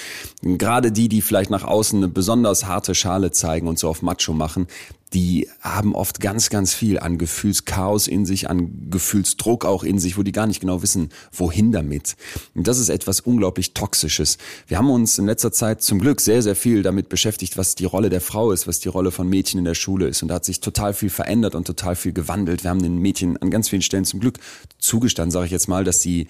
gerade 0.43 0.93
die, 0.93 1.09
die 1.09 1.22
vielleicht 1.22 1.51
nach 1.51 1.64
außen 1.64 1.99
eine 1.99 2.09
besonders 2.09 2.66
harte 2.66 2.95
Schale 2.95 3.31
zeigen 3.31 3.68
und 3.68 3.79
so 3.79 3.89
auf 3.89 4.03
Macho 4.03 4.33
machen, 4.33 4.66
die 5.13 5.49
haben 5.61 5.95
oft 5.95 6.21
ganz, 6.21 6.51
ganz 6.51 6.75
viel 6.75 6.99
an 6.99 7.17
Gefühlschaos 7.17 8.09
in 8.09 8.27
sich, 8.27 8.51
an 8.51 8.91
Gefühlsdruck 8.91 9.65
auch 9.65 9.85
in 9.85 9.99
sich, 9.99 10.19
wo 10.19 10.23
die 10.23 10.33
gar 10.33 10.47
nicht 10.47 10.61
genau 10.61 10.83
wissen, 10.83 11.11
wohin 11.33 11.71
damit. 11.71 12.17
Und 12.55 12.67
das 12.67 12.79
ist 12.79 12.89
etwas 12.89 13.21
unglaublich 13.21 13.73
Toxisches. 13.73 14.39
Wir 14.67 14.79
haben 14.79 14.91
uns 14.91 15.19
in 15.19 15.27
letzter 15.27 15.53
Zeit 15.53 15.83
zum 15.83 16.01
Glück 16.01 16.21
sehr, 16.21 16.43
sehr 16.43 16.57
viel 16.57 16.83
damit 16.83 17.09
beschäftigt, 17.09 17.57
was 17.57 17.77
die 17.77 17.85
Rolle 17.85 18.11
der 18.11 18.21
Frau 18.21 18.51
ist, 18.51 18.67
was 18.67 18.81
die 18.81 18.89
Rolle 18.89 19.13
von 19.13 19.29
Mädchen 19.29 19.59
in 19.59 19.65
der 19.65 19.75
Schule 19.75 20.09
ist. 20.09 20.23
Und 20.23 20.29
da 20.29 20.37
hat 20.37 20.45
sich 20.45 20.61
total 20.61 20.93
viel 20.93 21.11
verändert 21.11 21.55
und 21.55 21.67
total 21.67 21.95
viel 21.95 22.13
gewandelt. 22.13 22.65
Wir 22.65 22.71
haben 22.71 22.83
den 22.83 22.99
Mädchen 22.99 23.37
an 23.37 23.51
ganz 23.51 23.69
vielen 23.69 23.83
Stellen 23.83 24.05
zum 24.05 24.21
Glück 24.21 24.39
zugestanden, 24.79 25.31
sage 25.31 25.47
ich 25.47 25.53
jetzt 25.53 25.69
mal, 25.69 25.85
dass 25.85 26.03
sie 26.03 26.27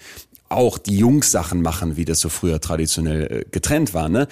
auch 0.49 0.77
die 0.77 0.97
Jungs 0.97 1.31
Sachen 1.31 1.61
machen, 1.61 1.97
wie 1.97 2.05
das 2.05 2.19
so 2.19 2.29
früher 2.29 2.61
traditionell 2.61 3.23
äh, 3.23 3.45
getrennt 3.49 3.93
war. 3.93 4.07
Ne? 4.07 4.27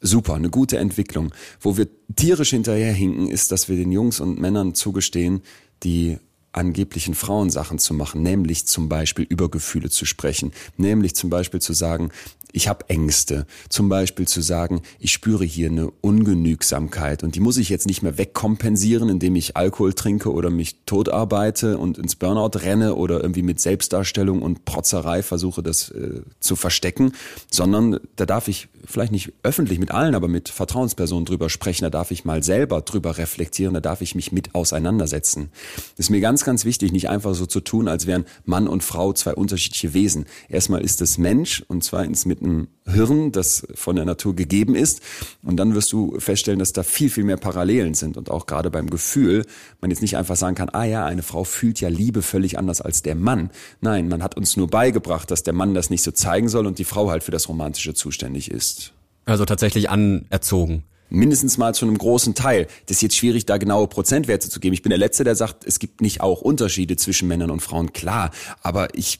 Super, 0.00 0.34
eine 0.34 0.50
gute 0.50 0.78
Entwicklung. 0.78 1.32
Wo 1.60 1.76
wir 1.76 1.88
tierisch 2.16 2.50
hinterherhinken, 2.50 3.28
ist, 3.28 3.52
dass 3.52 3.68
wir 3.68 3.76
den 3.76 3.92
Jungs 3.92 4.20
und 4.20 4.40
Männern 4.40 4.74
zugestehen, 4.74 5.42
die 5.82 6.18
angeblichen 6.52 7.14
Frauensachen 7.14 7.78
zu 7.78 7.94
machen, 7.94 8.22
nämlich 8.22 8.66
zum 8.66 8.88
Beispiel 8.88 9.24
über 9.28 9.48
Gefühle 9.48 9.88
zu 9.88 10.04
sprechen, 10.04 10.52
nämlich 10.76 11.14
zum 11.14 11.30
Beispiel 11.30 11.60
zu 11.60 11.72
sagen, 11.72 12.10
ich 12.52 12.68
habe 12.68 12.88
Ängste. 12.88 13.46
Zum 13.68 13.88
Beispiel 13.88 14.26
zu 14.26 14.40
sagen, 14.40 14.82
ich 14.98 15.12
spüre 15.12 15.44
hier 15.44 15.68
eine 15.68 15.90
Ungenügsamkeit 16.00 17.22
und 17.22 17.34
die 17.34 17.40
muss 17.40 17.56
ich 17.56 17.68
jetzt 17.68 17.86
nicht 17.86 18.02
mehr 18.02 18.18
wegkompensieren, 18.18 19.08
indem 19.08 19.36
ich 19.36 19.56
Alkohol 19.56 19.92
trinke 19.92 20.32
oder 20.32 20.50
mich 20.50 20.84
totarbeite 20.86 21.78
und 21.78 21.98
ins 21.98 22.16
Burnout 22.16 22.58
renne 22.58 22.94
oder 22.94 23.20
irgendwie 23.20 23.42
mit 23.42 23.60
Selbstdarstellung 23.60 24.42
und 24.42 24.64
Protzerei 24.64 25.22
versuche, 25.22 25.62
das 25.62 25.90
äh, 25.90 26.22
zu 26.40 26.56
verstecken, 26.56 27.12
sondern 27.50 28.00
da 28.16 28.26
darf 28.26 28.48
ich 28.48 28.68
vielleicht 28.86 29.12
nicht 29.12 29.32
öffentlich 29.42 29.78
mit 29.78 29.90
allen, 29.90 30.14
aber 30.14 30.28
mit 30.28 30.48
Vertrauenspersonen 30.48 31.24
drüber 31.24 31.48
sprechen, 31.50 31.84
da 31.84 31.90
darf 31.90 32.10
ich 32.10 32.24
mal 32.24 32.42
selber 32.42 32.80
drüber 32.80 33.18
reflektieren, 33.18 33.74
da 33.74 33.80
darf 33.80 34.00
ich 34.00 34.14
mich 34.14 34.32
mit 34.32 34.54
auseinandersetzen. 34.54 35.50
Das 35.96 36.06
ist 36.06 36.10
mir 36.10 36.20
ganz, 36.20 36.44
ganz 36.44 36.64
wichtig, 36.64 36.92
nicht 36.92 37.08
einfach 37.08 37.34
so 37.34 37.46
zu 37.46 37.60
tun, 37.60 37.88
als 37.88 38.06
wären 38.06 38.24
Mann 38.44 38.68
und 38.68 38.82
Frau 38.82 39.12
zwei 39.12 39.34
unterschiedliche 39.34 39.94
Wesen. 39.94 40.26
Erstmal 40.48 40.82
ist 40.82 41.00
es 41.02 41.18
Mensch 41.18 41.62
und 41.68 41.84
zweitens 41.84 42.26
mit 42.26 42.39
einem 42.42 42.68
Hirn, 42.86 43.32
das 43.32 43.66
von 43.74 43.96
der 43.96 44.04
Natur 44.04 44.34
gegeben 44.34 44.74
ist. 44.74 45.00
Und 45.42 45.56
dann 45.56 45.74
wirst 45.74 45.92
du 45.92 46.18
feststellen, 46.18 46.58
dass 46.58 46.72
da 46.72 46.82
viel, 46.82 47.10
viel 47.10 47.24
mehr 47.24 47.36
Parallelen 47.36 47.94
sind. 47.94 48.16
Und 48.16 48.30
auch 48.30 48.46
gerade 48.46 48.70
beim 48.70 48.90
Gefühl, 48.90 49.44
man 49.80 49.90
jetzt 49.90 50.02
nicht 50.02 50.16
einfach 50.16 50.36
sagen 50.36 50.54
kann, 50.54 50.68
ah 50.70 50.84
ja, 50.84 51.04
eine 51.06 51.22
Frau 51.22 51.44
fühlt 51.44 51.80
ja 51.80 51.88
Liebe 51.88 52.22
völlig 52.22 52.58
anders 52.58 52.80
als 52.80 53.02
der 53.02 53.14
Mann. 53.14 53.50
Nein, 53.80 54.08
man 54.08 54.22
hat 54.22 54.36
uns 54.36 54.56
nur 54.56 54.68
beigebracht, 54.68 55.30
dass 55.30 55.42
der 55.42 55.54
Mann 55.54 55.74
das 55.74 55.90
nicht 55.90 56.02
so 56.02 56.10
zeigen 56.10 56.48
soll 56.48 56.66
und 56.66 56.78
die 56.78 56.84
Frau 56.84 57.10
halt 57.10 57.22
für 57.22 57.32
das 57.32 57.48
Romantische 57.48 57.94
zuständig 57.94 58.50
ist. 58.50 58.92
Also 59.24 59.44
tatsächlich 59.44 59.90
anerzogen 59.90 60.84
mindestens 61.10 61.58
mal 61.58 61.74
zu 61.74 61.84
einem 61.84 61.98
großen 61.98 62.34
Teil. 62.34 62.66
Das 62.86 62.98
ist 62.98 63.02
jetzt 63.02 63.16
schwierig, 63.16 63.46
da 63.46 63.58
genaue 63.58 63.88
Prozentwerte 63.88 64.48
zu 64.48 64.60
geben. 64.60 64.74
Ich 64.74 64.82
bin 64.82 64.90
der 64.90 64.98
Letzte, 64.98 65.24
der 65.24 65.34
sagt, 65.34 65.66
es 65.66 65.78
gibt 65.78 66.00
nicht 66.00 66.20
auch 66.20 66.40
Unterschiede 66.40 66.96
zwischen 66.96 67.28
Männern 67.28 67.50
und 67.50 67.60
Frauen. 67.60 67.92
Klar, 67.92 68.30
aber 68.62 68.94
ich 68.94 69.18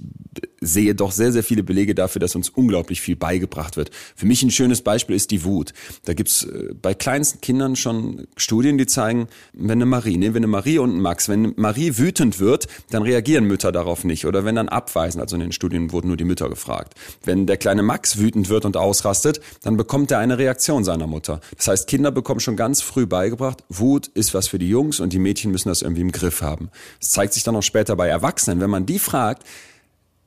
sehe 0.60 0.94
doch 0.94 1.12
sehr, 1.12 1.32
sehr 1.32 1.42
viele 1.42 1.62
Belege 1.62 1.94
dafür, 1.94 2.20
dass 2.20 2.36
uns 2.36 2.50
unglaublich 2.50 3.00
viel 3.00 3.16
beigebracht 3.16 3.76
wird. 3.76 3.90
Für 4.14 4.26
mich 4.26 4.42
ein 4.42 4.50
schönes 4.50 4.82
Beispiel 4.82 5.16
ist 5.16 5.30
die 5.30 5.44
Wut. 5.44 5.72
Da 6.04 6.14
gibt's 6.14 6.44
äh, 6.44 6.74
bei 6.80 6.94
kleinsten 6.94 7.40
Kindern 7.40 7.76
schon 7.76 8.26
Studien, 8.36 8.76
die 8.76 8.86
zeigen, 8.86 9.28
wenn 9.52 9.72
eine 9.72 9.86
Marie, 9.86 10.18
nehmen 10.18 10.34
wir 10.34 10.40
eine 10.40 10.46
Marie 10.46 10.78
und 10.78 10.90
einen 10.90 11.00
Max, 11.00 11.28
wenn 11.28 11.54
Marie 11.56 11.96
wütend 11.96 12.40
wird, 12.40 12.68
dann 12.90 13.02
reagieren 13.02 13.44
Mütter 13.44 13.72
darauf 13.72 14.04
nicht. 14.04 14.26
Oder 14.26 14.44
wenn 14.44 14.54
dann 14.54 14.68
abweisen, 14.68 15.20
also 15.20 15.36
in 15.36 15.40
den 15.40 15.52
Studien 15.52 15.92
wurden 15.92 16.08
nur 16.08 16.16
die 16.16 16.24
Mütter 16.24 16.48
gefragt. 16.48 16.94
Wenn 17.24 17.46
der 17.46 17.56
kleine 17.56 17.82
Max 17.82 18.18
wütend 18.18 18.48
wird 18.48 18.64
und 18.64 18.76
ausrastet, 18.76 19.40
dann 19.62 19.76
bekommt 19.76 20.10
er 20.10 20.18
eine 20.18 20.36
Reaktion 20.36 20.84
seiner 20.84 21.06
Mutter. 21.06 21.40
Das 21.56 21.68
heißt, 21.68 21.79
Kinder 21.86 22.10
bekommen 22.10 22.40
schon 22.40 22.56
ganz 22.56 22.80
früh 22.80 23.06
beigebracht, 23.06 23.64
Wut 23.68 24.08
ist 24.08 24.34
was 24.34 24.48
für 24.48 24.58
die 24.58 24.68
Jungs 24.68 25.00
und 25.00 25.12
die 25.12 25.18
Mädchen 25.18 25.50
müssen 25.50 25.68
das 25.68 25.82
irgendwie 25.82 26.02
im 26.02 26.12
Griff 26.12 26.42
haben. 26.42 26.70
Es 27.00 27.10
zeigt 27.10 27.34
sich 27.34 27.42
dann 27.42 27.56
auch 27.56 27.62
später 27.62 27.96
bei 27.96 28.08
Erwachsenen, 28.08 28.60
wenn 28.60 28.70
man 28.70 28.86
die 28.86 28.98
fragt, 28.98 29.44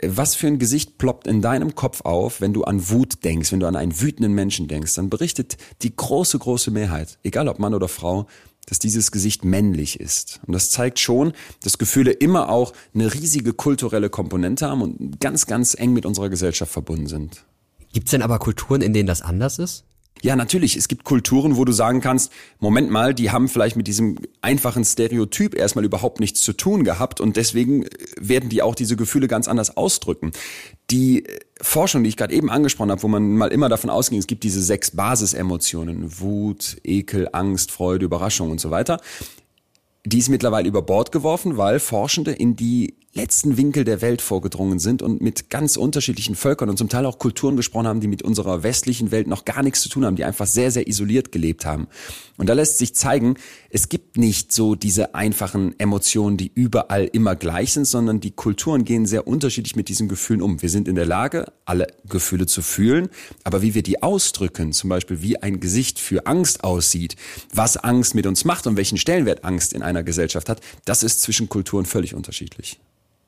was 0.01 0.35
für 0.35 0.47
ein 0.47 0.59
Gesicht 0.59 0.97
ploppt 0.97 1.27
in 1.27 1.41
deinem 1.41 1.75
Kopf 1.75 2.01
auf, 2.01 2.41
wenn 2.41 2.53
du 2.53 2.63
an 2.63 2.89
Wut 2.89 3.23
denkst, 3.23 3.51
wenn 3.51 3.59
du 3.59 3.67
an 3.67 3.75
einen 3.75 4.01
wütenden 4.01 4.33
Menschen 4.33 4.67
denkst, 4.67 4.95
dann 4.95 5.09
berichtet 5.09 5.57
die 5.81 5.95
große, 5.95 6.37
große 6.39 6.71
Mehrheit, 6.71 7.19
egal 7.23 7.47
ob 7.47 7.59
Mann 7.59 7.73
oder 7.73 7.87
Frau, 7.87 8.27
dass 8.67 8.79
dieses 8.79 9.11
Gesicht 9.11 9.43
männlich 9.43 9.99
ist. 9.99 10.39
Und 10.45 10.53
das 10.53 10.69
zeigt 10.69 10.99
schon, 10.99 11.33
dass 11.61 11.77
Gefühle 11.77 12.11
immer 12.11 12.49
auch 12.49 12.73
eine 12.93 13.13
riesige 13.13 13.53
kulturelle 13.53 14.09
Komponente 14.09 14.67
haben 14.67 14.81
und 14.81 15.19
ganz, 15.19 15.45
ganz 15.45 15.75
eng 15.77 15.93
mit 15.93 16.05
unserer 16.05 16.29
Gesellschaft 16.29 16.71
verbunden 16.71 17.07
sind. 17.07 17.45
Gibt 17.91 18.07
es 18.07 18.11
denn 18.11 18.21
aber 18.21 18.39
Kulturen, 18.39 18.81
in 18.81 18.93
denen 18.93 19.07
das 19.07 19.21
anders 19.21 19.59
ist? 19.59 19.85
Ja, 20.21 20.37
natürlich. 20.37 20.77
Es 20.77 20.87
gibt 20.87 21.03
Kulturen, 21.03 21.57
wo 21.57 21.65
du 21.65 21.73
sagen 21.73 21.99
kannst, 21.99 22.31
Moment 22.59 22.89
mal, 22.89 23.13
die 23.13 23.31
haben 23.31 23.49
vielleicht 23.49 23.75
mit 23.75 23.87
diesem 23.87 24.19
einfachen 24.41 24.85
Stereotyp 24.85 25.53
erstmal 25.53 25.83
überhaupt 25.83 26.21
nichts 26.21 26.41
zu 26.41 26.53
tun 26.53 26.85
gehabt 26.85 27.19
und 27.19 27.35
deswegen 27.35 27.85
werden 28.17 28.47
die 28.47 28.61
auch 28.61 28.73
diese 28.73 28.95
Gefühle 28.95 29.27
ganz 29.27 29.49
anders 29.49 29.75
ausdrücken. 29.75 30.31
Die 30.91 31.25
Forschung, 31.61 32.03
die 32.03 32.09
ich 32.09 32.15
gerade 32.15 32.33
eben 32.33 32.49
angesprochen 32.49 32.91
habe, 32.91 33.03
wo 33.03 33.09
man 33.09 33.35
mal 33.35 33.51
immer 33.51 33.67
davon 33.67 33.89
ausging, 33.89 34.17
es 34.17 34.27
gibt 34.27 34.43
diese 34.43 34.61
sechs 34.61 34.91
Basisemotionen, 34.91 36.19
Wut, 36.19 36.77
Ekel, 36.85 37.27
Angst, 37.33 37.71
Freude, 37.71 38.05
Überraschung 38.05 38.49
und 38.49 38.61
so 38.61 38.71
weiter, 38.71 39.01
die 40.05 40.19
ist 40.19 40.29
mittlerweile 40.29 40.67
über 40.67 40.81
Bord 40.81 41.11
geworfen, 41.11 41.57
weil 41.57 41.79
Forschende 41.79 42.31
in 42.31 42.55
die 42.55 42.95
letzten 43.15 43.57
Winkel 43.57 43.83
der 43.83 44.01
Welt 44.01 44.21
vorgedrungen 44.21 44.79
sind 44.79 45.03
und 45.03 45.21
mit 45.21 45.51
ganz 45.51 45.77
unterschiedlichen 45.77 46.35
Völkern 46.35 46.69
und 46.69 46.77
zum 46.77 46.89
Teil 46.89 47.05
auch 47.05 47.19
Kulturen 47.19 47.55
gesprochen 47.55 47.87
haben, 47.87 48.01
die 48.01 48.07
mit 48.07 48.23
unserer 48.23 48.63
westlichen 48.63 49.11
Welt 49.11 49.27
noch 49.27 49.45
gar 49.45 49.61
nichts 49.61 49.81
zu 49.81 49.89
tun 49.89 50.03
haben, 50.03 50.15
die 50.15 50.23
einfach 50.23 50.47
sehr, 50.47 50.71
sehr 50.71 50.87
isoliert 50.87 51.31
gelebt 51.31 51.65
haben. 51.65 51.87
Und 52.37 52.49
da 52.49 52.53
lässt 52.53 52.79
sich 52.79 52.95
zeigen, 52.95 53.35
es 53.69 53.87
gibt 53.87 54.17
nicht 54.17 54.51
so 54.51 54.73
diese 54.73 55.13
einfachen 55.13 55.79
Emotionen, 55.79 56.37
die 56.37 56.51
überall 56.55 57.05
immer 57.05 57.35
gleich 57.35 57.73
sind, 57.73 57.85
sondern 57.85 58.19
die 58.19 58.31
Kulturen 58.31 58.83
gehen 58.83 59.05
sehr 59.05 59.27
unterschiedlich 59.27 59.75
mit 59.75 59.89
diesen 59.89 60.07
Gefühlen 60.07 60.41
um. 60.41 60.63
Wir 60.63 60.69
sind 60.69 60.87
in 60.87 60.95
der 60.95 61.05
Lage, 61.05 61.53
alle 61.65 61.87
Gefühle 62.09 62.47
zu 62.47 62.63
fühlen, 62.63 63.09
aber 63.43 63.61
wie 63.61 63.75
wir 63.75 63.83
die 63.83 64.01
ausdrücken, 64.01 64.73
zum 64.73 64.89
Beispiel 64.89 65.21
wie 65.21 65.37
ein 65.37 65.59
Gesicht 65.59 65.99
für 65.99 66.25
Angst 66.25 66.63
aussieht, 66.63 67.15
was 67.53 67.77
Angst 67.77 68.15
mit 68.15 68.25
uns 68.25 68.43
macht 68.43 68.65
und 68.65 68.75
welchen 68.75 68.97
Stellenwert 68.97 69.43
Angst 69.43 69.73
in 69.73 69.83
einer 69.83 70.01
Gesellschaft 70.01 70.49
hat, 70.49 70.61
das 70.85 71.03
ist 71.03 71.21
zwischen 71.21 71.47
Kulturen 71.47 71.85
völlig 71.85 72.15
unterschiedlich. 72.15 72.79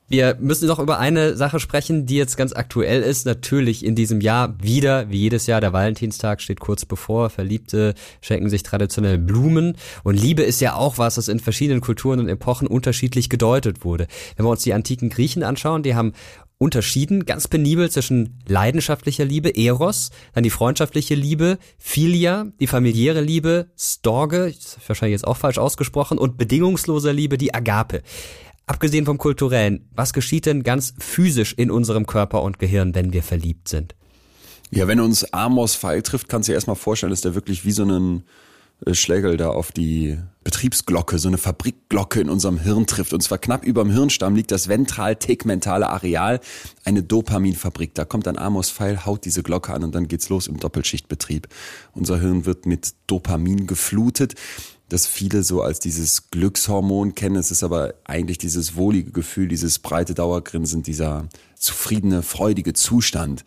Wir 0.08 0.38
müssen 0.40 0.68
noch 0.68 0.78
über 0.78 1.00
eine 1.00 1.36
Sache 1.36 1.60
sprechen, 1.60 2.06
die 2.06 2.16
jetzt 2.16 2.38
ganz 2.38 2.54
aktuell 2.54 3.02
ist. 3.02 3.26
Natürlich 3.26 3.84
in 3.84 3.96
diesem 3.96 4.22
Jahr 4.22 4.56
wieder, 4.62 5.10
wie 5.10 5.18
jedes 5.18 5.48
Jahr, 5.48 5.62
der 5.62 5.74
Valentinstag 5.74 6.42
steht 6.42 6.60
kurz 6.60 6.86
bevor. 6.86 7.32
Verliebte 7.32 7.96
schenken 8.22 8.50
sich 8.50 8.62
traditionell 8.62 9.18
Blumen. 9.18 9.78
Und 10.04 10.20
Liebe 10.20 10.44
ist 10.44 10.62
ja 10.62 10.76
auch 10.76 11.00
was, 11.00 11.16
das 11.16 11.28
in 11.28 11.40
verschiedenen 11.40 11.82
Kulturen 11.82 12.20
und 12.20 12.30
Epochen 12.30 12.68
unterschiedlich 12.68 13.30
gedeutet 13.30 13.84
wurde. 13.84 14.06
Wenn 14.36 14.46
wir 14.46 14.52
uns 14.52 14.62
die 14.62 14.76
antiken 14.76 15.10
Griechen 15.10 15.42
anschauen, 15.42 15.82
die 15.82 15.96
haben 15.96 16.14
unterschieden, 16.58 17.26
ganz 17.26 17.48
penibel 17.48 17.90
zwischen 17.90 18.40
leidenschaftlicher 18.48 19.26
Liebe, 19.26 19.58
Eros, 19.58 20.12
dann 20.34 20.44
die 20.44 20.50
freundschaftliche 20.50 21.16
Liebe, 21.16 21.58
Philia, 21.78 22.46
die 22.60 22.68
familiäre 22.68 23.22
Liebe, 23.22 23.68
Storge, 23.78 24.54
wahrscheinlich 24.88 25.16
jetzt 25.16 25.28
auch 25.28 25.38
falsch 25.38 25.58
ausgesprochen, 25.58 26.18
und 26.18 26.38
bedingungsloser 26.38 27.12
Liebe, 27.12 27.38
die 27.38 27.54
Agape. 27.54 28.04
Abgesehen 28.68 29.06
vom 29.06 29.18
kulturellen, 29.18 29.88
was 29.94 30.14
geschieht 30.14 30.48
denn 30.48 30.64
ganz 30.64 30.94
physisch 30.98 31.54
in 31.54 31.70
unserem 31.70 32.08
Körper 32.08 32.42
und 32.42 32.58
Gehirn, 32.58 32.96
wenn 32.96 33.14
wir 33.14 33.22
verliebt 33.22 33.68
sind? 33.68 33.96
Ja, 34.72 34.88
wenn 34.88 35.00
uns 35.00 35.32
Amos 35.34 35.76
Pfeil 35.76 36.02
trifft, 36.02 36.30
kannst 36.30 36.48
du 36.48 36.52
dir 36.52 36.56
erstmal 36.56 36.76
vorstellen, 36.76 37.12
dass 37.12 37.22
der 37.22 37.36
wirklich 37.36 37.66
wie 37.66 37.72
so 37.72 37.84
einen 37.84 38.24
äh, 38.86 38.96
Schlägel 38.96 39.38
da 39.38 39.50
auf 39.50 39.72
die 39.72 40.18
Betriebsglocke, 40.44 41.20
so 41.20 41.28
eine 41.28 41.38
Fabrikglocke 41.38 42.20
in 42.20 42.30
unserem 42.30 42.60
Hirn 42.60 42.88
trifft. 42.88 43.14
Und 43.14 43.22
zwar 43.22 43.38
knapp 43.38 43.64
über 43.64 43.84
dem 43.84 43.92
Hirnstamm 43.92 44.36
liegt 44.36 44.52
das 44.52 44.68
ventral-tegmentale 44.68 45.88
Areal, 45.88 46.40
eine 46.84 47.04
Dopaminfabrik. 47.04 47.94
Da 47.94 48.04
kommt 48.06 48.28
ein 48.28 48.38
Amos 48.38 48.72
Pfeil, 48.72 49.06
haut 49.06 49.26
diese 49.26 49.44
Glocke 49.44 49.74
an 49.74 49.84
und 49.84 49.94
dann 49.94 50.08
geht's 50.08 50.30
los 50.30 50.48
im 50.48 50.58
Doppelschichtbetrieb. 50.58 51.48
Unser 51.94 52.20
Hirn 52.20 52.46
wird 52.46 52.66
mit 52.66 52.94
Dopamin 53.06 53.68
geflutet 53.68 54.34
das 54.90 55.08
viele 55.08 55.44
so 55.44 55.62
als 55.62 55.80
dieses 55.80 56.30
Glückshormon 56.30 57.16
kennen. 57.16 57.38
Es 57.38 57.52
ist 57.52 57.64
aber 57.64 57.96
eigentlich 58.04 58.38
dieses 58.38 58.76
wohlige 58.76 59.12
Gefühl, 59.12 59.48
dieses 59.48 59.80
breite 59.80 60.14
Dauergrinsen, 60.14 60.84
dieser 60.84 61.28
zufriedene, 61.66 62.24
freudige 62.24 62.74
Zustand. 62.74 63.44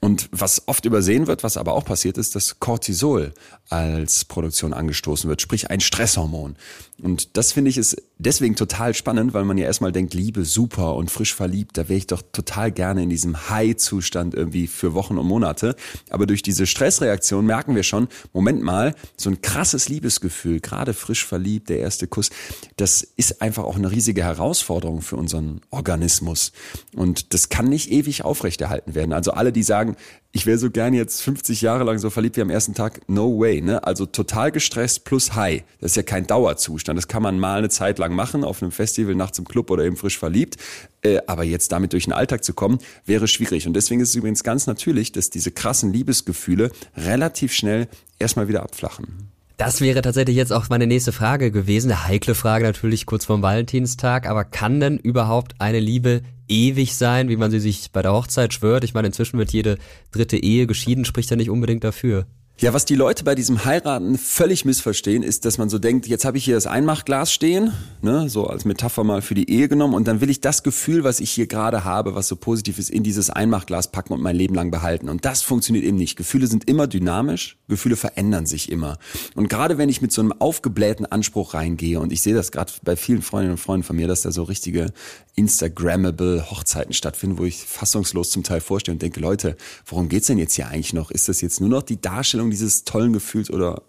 Und 0.00 0.28
was 0.32 0.66
oft 0.66 0.86
übersehen 0.86 1.26
wird, 1.26 1.42
was 1.44 1.58
aber 1.58 1.74
auch 1.74 1.84
passiert 1.84 2.16
ist, 2.16 2.34
dass 2.34 2.58
Cortisol 2.58 3.34
als 3.68 4.24
Produktion 4.24 4.72
angestoßen 4.72 5.28
wird, 5.28 5.42
sprich 5.42 5.70
ein 5.70 5.80
Stresshormon. 5.80 6.56
Und 7.02 7.36
das 7.36 7.52
finde 7.52 7.70
ich 7.70 7.76
ist 7.76 8.02
deswegen 8.18 8.56
total 8.56 8.94
spannend, 8.94 9.34
weil 9.34 9.44
man 9.44 9.58
ja 9.58 9.66
erstmal 9.66 9.92
denkt, 9.92 10.14
Liebe 10.14 10.44
super 10.44 10.94
und 10.96 11.10
frisch 11.10 11.34
verliebt, 11.34 11.76
da 11.76 11.88
wäre 11.88 11.98
ich 11.98 12.06
doch 12.06 12.22
total 12.32 12.72
gerne 12.72 13.02
in 13.02 13.10
diesem 13.10 13.48
High-Zustand 13.50 14.34
irgendwie 14.34 14.66
für 14.66 14.94
Wochen 14.94 15.18
und 15.18 15.26
Monate. 15.26 15.76
Aber 16.08 16.26
durch 16.26 16.42
diese 16.42 16.66
Stressreaktion 16.66 17.44
merken 17.44 17.74
wir 17.74 17.82
schon, 17.82 18.08
Moment 18.32 18.62
mal, 18.62 18.94
so 19.16 19.30
ein 19.30 19.42
krasses 19.42 19.88
Liebesgefühl, 19.88 20.60
gerade 20.60 20.94
frisch 20.94 21.24
verliebt, 21.24 21.68
der 21.68 21.78
erste 21.78 22.06
Kuss, 22.06 22.30
das 22.76 23.02
ist 23.16 23.42
einfach 23.42 23.64
auch 23.64 23.76
eine 23.76 23.90
riesige 23.90 24.24
Herausforderung 24.24 25.02
für 25.02 25.16
unseren 25.16 25.60
Organismus. 25.70 26.52
Und 26.94 27.34
das 27.34 27.50
kann 27.50 27.59
nicht 27.68 27.90
ewig 27.90 28.24
aufrechterhalten 28.24 28.94
werden. 28.94 29.12
Also 29.12 29.32
alle, 29.32 29.52
die 29.52 29.62
sagen, 29.62 29.96
ich 30.32 30.46
wäre 30.46 30.58
so 30.58 30.70
gern 30.70 30.94
jetzt 30.94 31.22
50 31.22 31.60
Jahre 31.60 31.84
lang 31.84 31.98
so 31.98 32.10
verliebt 32.10 32.36
wie 32.36 32.42
am 32.42 32.50
ersten 32.50 32.74
Tag, 32.74 33.00
no 33.08 33.38
way, 33.38 33.60
ne? 33.60 33.82
Also 33.84 34.06
total 34.06 34.52
gestresst 34.52 35.04
plus 35.04 35.34
high. 35.34 35.64
Das 35.80 35.92
ist 35.92 35.96
ja 35.96 36.02
kein 36.02 36.26
Dauerzustand. 36.26 36.96
Das 36.96 37.08
kann 37.08 37.22
man 37.22 37.38
mal 37.38 37.58
eine 37.58 37.68
Zeit 37.68 37.98
lang 37.98 38.14
machen, 38.14 38.44
auf 38.44 38.62
einem 38.62 38.72
Festival, 38.72 39.14
nachts 39.14 39.38
im 39.38 39.44
Club 39.44 39.70
oder 39.70 39.84
eben 39.84 39.96
frisch 39.96 40.18
verliebt. 40.18 40.56
Äh, 41.02 41.18
aber 41.26 41.44
jetzt 41.44 41.72
damit 41.72 41.92
durch 41.92 42.04
den 42.04 42.12
Alltag 42.12 42.44
zu 42.44 42.54
kommen, 42.54 42.78
wäre 43.06 43.26
schwierig. 43.26 43.66
Und 43.66 43.74
deswegen 43.74 44.00
ist 44.00 44.10
es 44.10 44.14
übrigens 44.14 44.44
ganz 44.44 44.66
natürlich, 44.66 45.12
dass 45.12 45.30
diese 45.30 45.50
krassen 45.50 45.92
Liebesgefühle 45.92 46.70
relativ 46.96 47.52
schnell 47.52 47.88
erstmal 48.18 48.48
wieder 48.48 48.62
abflachen. 48.62 49.30
Das 49.60 49.82
wäre 49.82 50.00
tatsächlich 50.00 50.36
jetzt 50.36 50.54
auch 50.54 50.70
meine 50.70 50.86
nächste 50.86 51.12
Frage 51.12 51.50
gewesen. 51.50 51.90
Eine 51.90 52.06
heikle 52.06 52.34
Frage 52.34 52.64
natürlich 52.64 53.04
kurz 53.04 53.26
vorm 53.26 53.42
Valentinstag. 53.42 54.26
Aber 54.26 54.42
kann 54.42 54.80
denn 54.80 54.96
überhaupt 54.96 55.56
eine 55.58 55.80
Liebe 55.80 56.22
ewig 56.50 56.96
sein, 56.96 57.28
wie 57.28 57.36
man 57.36 57.50
sie 57.50 57.60
sich 57.60 57.92
bei 57.92 58.02
der 58.02 58.12
Hochzeit 58.12 58.52
schwört? 58.52 58.84
Ich 58.84 58.94
meine, 58.94 59.06
inzwischen 59.06 59.38
wird 59.38 59.52
jede 59.52 59.78
dritte 60.12 60.36
Ehe 60.36 60.66
geschieden, 60.66 61.04
spricht 61.04 61.30
ja 61.30 61.36
nicht 61.36 61.50
unbedingt 61.50 61.84
dafür. 61.84 62.26
Ja, 62.60 62.74
was 62.74 62.84
die 62.84 62.94
Leute 62.94 63.24
bei 63.24 63.34
diesem 63.34 63.64
Heiraten 63.64 64.18
völlig 64.18 64.66
missverstehen, 64.66 65.22
ist, 65.22 65.46
dass 65.46 65.56
man 65.56 65.70
so 65.70 65.78
denkt, 65.78 66.06
jetzt 66.06 66.26
habe 66.26 66.36
ich 66.36 66.44
hier 66.44 66.56
das 66.56 66.66
Einmachglas 66.66 67.32
stehen, 67.32 67.72
ne, 68.02 68.28
so 68.28 68.48
als 68.48 68.66
Metapher 68.66 69.02
mal 69.02 69.22
für 69.22 69.32
die 69.34 69.48
Ehe 69.48 69.66
genommen, 69.66 69.94
und 69.94 70.06
dann 70.06 70.20
will 70.20 70.28
ich 70.28 70.42
das 70.42 70.62
Gefühl, 70.62 71.02
was 71.02 71.20
ich 71.20 71.30
hier 71.30 71.46
gerade 71.46 71.84
habe, 71.84 72.14
was 72.14 72.28
so 72.28 72.36
positiv 72.36 72.78
ist, 72.78 72.90
in 72.90 73.02
dieses 73.02 73.30
Einmachglas 73.30 73.90
packen 73.90 74.12
und 74.12 74.20
mein 74.20 74.36
Leben 74.36 74.54
lang 74.54 74.70
behalten. 74.70 75.08
Und 75.08 75.24
das 75.24 75.40
funktioniert 75.40 75.86
eben 75.86 75.96
nicht. 75.96 76.16
Gefühle 76.16 76.48
sind 76.48 76.68
immer 76.68 76.86
dynamisch, 76.86 77.56
Gefühle 77.66 77.96
verändern 77.96 78.44
sich 78.44 78.70
immer. 78.70 78.98
Und 79.34 79.48
gerade 79.48 79.78
wenn 79.78 79.88
ich 79.88 80.02
mit 80.02 80.12
so 80.12 80.20
einem 80.20 80.32
aufgeblähten 80.32 81.06
Anspruch 81.06 81.54
reingehe, 81.54 81.98
und 81.98 82.12
ich 82.12 82.20
sehe 82.20 82.34
das 82.34 82.52
gerade 82.52 82.72
bei 82.82 82.94
vielen 82.94 83.22
Freundinnen 83.22 83.52
und 83.52 83.58
Freunden 83.58 83.84
von 83.84 83.96
mir, 83.96 84.06
dass 84.06 84.20
da 84.20 84.32
so 84.32 84.42
richtige 84.42 84.92
Instagrammable 85.34 86.50
Hochzeiten 86.50 86.92
stattfinden, 86.92 87.38
wo 87.38 87.44
ich 87.44 87.64
fassungslos 87.64 88.30
zum 88.30 88.42
Teil 88.42 88.60
vorstehe 88.60 88.92
und 88.92 89.02
denke, 89.02 89.20
Leute, 89.20 89.56
worum 89.86 90.08
geht's 90.08 90.26
denn 90.26 90.38
jetzt 90.38 90.54
hier 90.54 90.68
eigentlich 90.68 90.92
noch? 90.92 91.10
Ist 91.10 91.28
das 91.28 91.40
jetzt 91.40 91.60
nur 91.60 91.70
noch 91.70 91.82
die 91.82 92.00
Darstellung 92.00 92.50
dieses 92.50 92.84
tollen 92.84 93.12
Gefühls 93.12 93.50
oder 93.50 93.82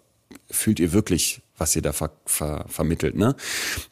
fühlt 0.50 0.80
ihr 0.80 0.92
wirklich, 0.92 1.42
was 1.58 1.76
ihr 1.76 1.82
da 1.82 1.92
ver 1.92 2.12
ver 2.26 2.64
vermittelt? 2.68 3.16
Ne? 3.16 3.36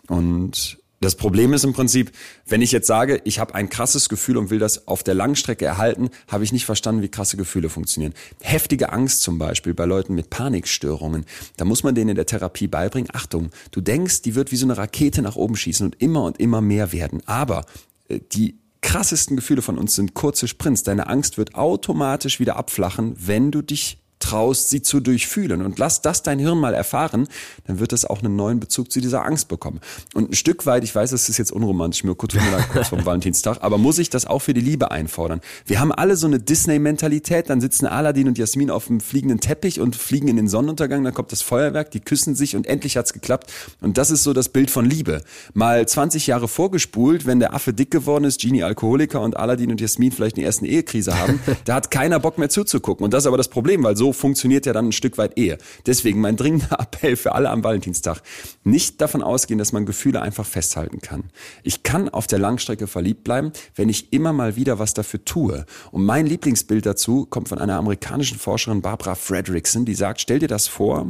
Und 0.08 0.78
das 1.00 1.14
Problem 1.14 1.54
ist 1.54 1.64
im 1.64 1.72
Prinzip, 1.72 2.12
wenn 2.46 2.60
ich 2.60 2.72
jetzt 2.72 2.86
sage, 2.86 3.22
ich 3.24 3.38
habe 3.38 3.54
ein 3.54 3.70
krasses 3.70 4.10
Gefühl 4.10 4.36
und 4.36 4.50
will 4.50 4.58
das 4.58 4.86
auf 4.86 5.02
der 5.02 5.14
Langstrecke 5.14 5.64
erhalten, 5.64 6.10
habe 6.28 6.44
ich 6.44 6.52
nicht 6.52 6.66
verstanden, 6.66 7.00
wie 7.00 7.08
krasse 7.08 7.38
Gefühle 7.38 7.70
funktionieren. 7.70 8.12
Heftige 8.40 8.92
Angst 8.92 9.22
zum 9.22 9.38
Beispiel 9.38 9.72
bei 9.72 9.86
Leuten 9.86 10.14
mit 10.14 10.28
Panikstörungen, 10.28 11.24
da 11.56 11.64
muss 11.64 11.82
man 11.84 11.94
denen 11.94 12.10
in 12.10 12.16
der 12.16 12.26
Therapie 12.26 12.68
beibringen, 12.68 13.08
Achtung, 13.14 13.50
du 13.70 13.80
denkst, 13.80 14.20
die 14.22 14.34
wird 14.34 14.52
wie 14.52 14.56
so 14.56 14.66
eine 14.66 14.76
Rakete 14.76 15.22
nach 15.22 15.36
oben 15.36 15.56
schießen 15.56 15.86
und 15.86 16.02
immer 16.02 16.24
und 16.24 16.38
immer 16.38 16.60
mehr 16.60 16.92
werden. 16.92 17.22
Aber 17.24 17.64
äh, 18.08 18.20
die 18.32 18.58
krassesten 18.82 19.36
Gefühle 19.36 19.62
von 19.62 19.78
uns 19.78 19.94
sind 19.94 20.14
kurze 20.14 20.48
Sprints. 20.48 20.82
Deine 20.82 21.06
Angst 21.06 21.38
wird 21.38 21.54
automatisch 21.54 22.40
wieder 22.40 22.56
abflachen, 22.56 23.14
wenn 23.18 23.50
du 23.50 23.62
dich 23.62 23.99
traust, 24.20 24.70
sie 24.70 24.82
zu 24.82 25.00
durchfühlen. 25.00 25.62
Und 25.62 25.78
lass 25.78 26.02
das 26.02 26.22
dein 26.22 26.38
Hirn 26.38 26.58
mal 26.58 26.74
erfahren, 26.74 27.26
dann 27.66 27.80
wird 27.80 27.92
es 27.92 28.04
auch 28.04 28.22
einen 28.22 28.36
neuen 28.36 28.60
Bezug 28.60 28.92
zu 28.92 29.00
dieser 29.00 29.24
Angst 29.24 29.48
bekommen. 29.48 29.80
Und 30.14 30.30
ein 30.30 30.34
Stück 30.34 30.66
weit, 30.66 30.84
ich 30.84 30.94
weiß, 30.94 31.10
es 31.12 31.28
ist 31.28 31.38
jetzt 31.38 31.50
unromantisch, 31.50 32.04
mir 32.04 32.14
kurz, 32.14 32.34
kurz 32.72 32.88
vom 32.88 33.04
Valentinstag, 33.04 33.58
aber 33.62 33.78
muss 33.78 33.98
ich 33.98 34.10
das 34.10 34.26
auch 34.26 34.40
für 34.40 34.54
die 34.54 34.60
Liebe 34.60 34.90
einfordern? 34.90 35.40
Wir 35.66 35.80
haben 35.80 35.90
alle 35.90 36.16
so 36.16 36.26
eine 36.26 36.38
Disney-Mentalität, 36.38 37.50
dann 37.50 37.60
sitzen 37.60 37.86
Aladdin 37.86 38.28
und 38.28 38.38
Jasmin 38.38 38.70
auf 38.70 38.86
dem 38.86 39.00
fliegenden 39.00 39.40
Teppich 39.40 39.80
und 39.80 39.96
fliegen 39.96 40.28
in 40.28 40.36
den 40.36 40.48
Sonnenuntergang, 40.48 41.02
dann 41.02 41.14
kommt 41.14 41.32
das 41.32 41.42
Feuerwerk, 41.42 41.90
die 41.90 42.00
küssen 42.00 42.34
sich 42.34 42.54
und 42.54 42.66
endlich 42.66 42.96
hat's 42.96 43.12
geklappt. 43.12 43.50
Und 43.80 43.98
das 43.98 44.10
ist 44.10 44.22
so 44.22 44.32
das 44.32 44.50
Bild 44.50 44.70
von 44.70 44.84
Liebe. 44.84 45.22
Mal 45.54 45.88
20 45.88 46.26
Jahre 46.26 46.46
vorgespult, 46.46 47.26
wenn 47.26 47.40
der 47.40 47.54
Affe 47.54 47.72
dick 47.72 47.90
geworden 47.90 48.24
ist, 48.24 48.40
Genie 48.40 48.62
Alkoholiker 48.62 49.22
und 49.22 49.36
Aladdin 49.36 49.70
und 49.70 49.80
Jasmin 49.80 50.12
vielleicht 50.12 50.36
eine 50.36 50.44
erste 50.44 50.66
Ehekrise 50.66 51.18
haben, 51.18 51.40
da 51.64 51.76
hat 51.76 51.90
keiner 51.90 52.20
Bock 52.20 52.38
mehr 52.38 52.50
zuzugucken. 52.50 53.04
Und 53.04 53.14
das 53.14 53.24
ist 53.24 53.26
aber 53.26 53.38
das 53.38 53.48
Problem, 53.48 53.82
weil 53.82 53.96
so 53.96 54.09
funktioniert 54.12 54.66
ja 54.66 54.72
dann 54.72 54.88
ein 54.88 54.92
Stück 54.92 55.18
weit 55.18 55.38
Ehe. 55.38 55.58
Deswegen 55.86 56.20
mein 56.20 56.36
dringender 56.36 56.76
Appell 56.80 57.16
für 57.16 57.32
alle 57.32 57.50
am 57.50 57.64
Valentinstag. 57.64 58.22
Nicht 58.64 59.00
davon 59.00 59.22
ausgehen, 59.22 59.58
dass 59.58 59.72
man 59.72 59.86
Gefühle 59.86 60.22
einfach 60.22 60.46
festhalten 60.46 61.00
kann. 61.00 61.24
Ich 61.62 61.82
kann 61.82 62.08
auf 62.08 62.26
der 62.26 62.38
Langstrecke 62.38 62.86
verliebt 62.86 63.24
bleiben, 63.24 63.52
wenn 63.74 63.88
ich 63.88 64.12
immer 64.12 64.32
mal 64.32 64.56
wieder 64.56 64.78
was 64.78 64.94
dafür 64.94 65.24
tue. 65.24 65.64
Und 65.90 66.04
mein 66.04 66.26
Lieblingsbild 66.26 66.86
dazu 66.86 67.26
kommt 67.26 67.48
von 67.48 67.58
einer 67.58 67.76
amerikanischen 67.76 68.38
Forscherin 68.38 68.82
Barbara 68.82 69.14
Fredrickson, 69.14 69.84
die 69.84 69.94
sagt, 69.94 70.20
stell 70.20 70.38
dir 70.38 70.48
das 70.48 70.68
vor, 70.68 71.06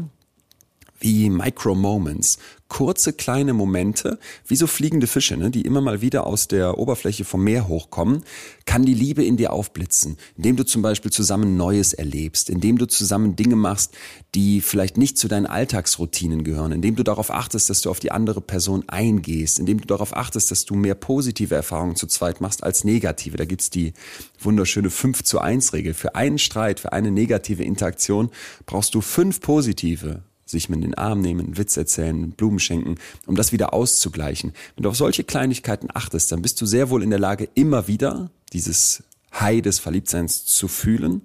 wie 1.00 1.30
Micro-Moments, 1.30 2.38
kurze 2.68 3.12
kleine 3.12 3.52
Momente, 3.52 4.18
wie 4.46 4.54
so 4.54 4.66
fliegende 4.66 5.06
Fische, 5.06 5.36
ne, 5.36 5.50
die 5.50 5.62
immer 5.62 5.80
mal 5.80 6.00
wieder 6.00 6.26
aus 6.26 6.46
der 6.46 6.78
Oberfläche 6.78 7.24
vom 7.24 7.42
Meer 7.42 7.66
hochkommen, 7.68 8.22
kann 8.64 8.84
die 8.84 8.94
Liebe 8.94 9.24
in 9.24 9.36
dir 9.36 9.52
aufblitzen, 9.52 10.16
indem 10.36 10.56
du 10.56 10.64
zum 10.64 10.80
Beispiel 10.80 11.10
zusammen 11.10 11.56
Neues 11.56 11.92
erlebst, 11.92 12.48
indem 12.48 12.78
du 12.78 12.86
zusammen 12.86 13.34
Dinge 13.34 13.56
machst, 13.56 13.96
die 14.34 14.60
vielleicht 14.60 14.96
nicht 14.96 15.18
zu 15.18 15.26
deinen 15.26 15.46
Alltagsroutinen 15.46 16.44
gehören, 16.44 16.70
indem 16.70 16.94
du 16.94 17.02
darauf 17.02 17.30
achtest, 17.30 17.70
dass 17.70 17.80
du 17.80 17.90
auf 17.90 17.98
die 17.98 18.12
andere 18.12 18.40
Person 18.40 18.84
eingehst, 18.88 19.58
indem 19.58 19.80
du 19.80 19.86
darauf 19.86 20.16
achtest, 20.16 20.50
dass 20.52 20.64
du 20.64 20.76
mehr 20.76 20.94
positive 20.94 21.54
Erfahrungen 21.54 21.96
zu 21.96 22.06
zweit 22.06 22.40
machst 22.40 22.62
als 22.62 22.84
negative. 22.84 23.36
Da 23.36 23.46
gibt's 23.46 23.70
die 23.70 23.94
wunderschöne 24.38 24.90
5 24.90 25.24
zu 25.24 25.40
1 25.40 25.72
Regel. 25.72 25.92
Für 25.92 26.14
einen 26.14 26.38
Streit, 26.38 26.78
für 26.78 26.92
eine 26.92 27.10
negative 27.10 27.64
Interaktion 27.64 28.30
brauchst 28.66 28.94
du 28.94 29.00
fünf 29.00 29.40
positive 29.40 30.22
sich 30.50 30.68
mit 30.68 30.82
den 30.82 30.94
Arm 30.94 31.20
nehmen, 31.20 31.46
einen 31.46 31.58
Witz 31.58 31.76
erzählen, 31.76 32.30
Blumen 32.32 32.58
schenken, 32.58 32.96
um 33.26 33.36
das 33.36 33.52
wieder 33.52 33.72
auszugleichen. 33.72 34.52
Wenn 34.74 34.82
du 34.82 34.88
auf 34.88 34.96
solche 34.96 35.24
Kleinigkeiten 35.24 35.88
achtest, 35.92 36.32
dann 36.32 36.42
bist 36.42 36.60
du 36.60 36.66
sehr 36.66 36.90
wohl 36.90 37.02
in 37.02 37.10
der 37.10 37.18
Lage, 37.18 37.48
immer 37.54 37.88
wieder 37.88 38.30
dieses 38.52 39.02
High 39.32 39.62
des 39.62 39.78
Verliebtseins 39.78 40.44
zu 40.44 40.68
fühlen 40.68 41.22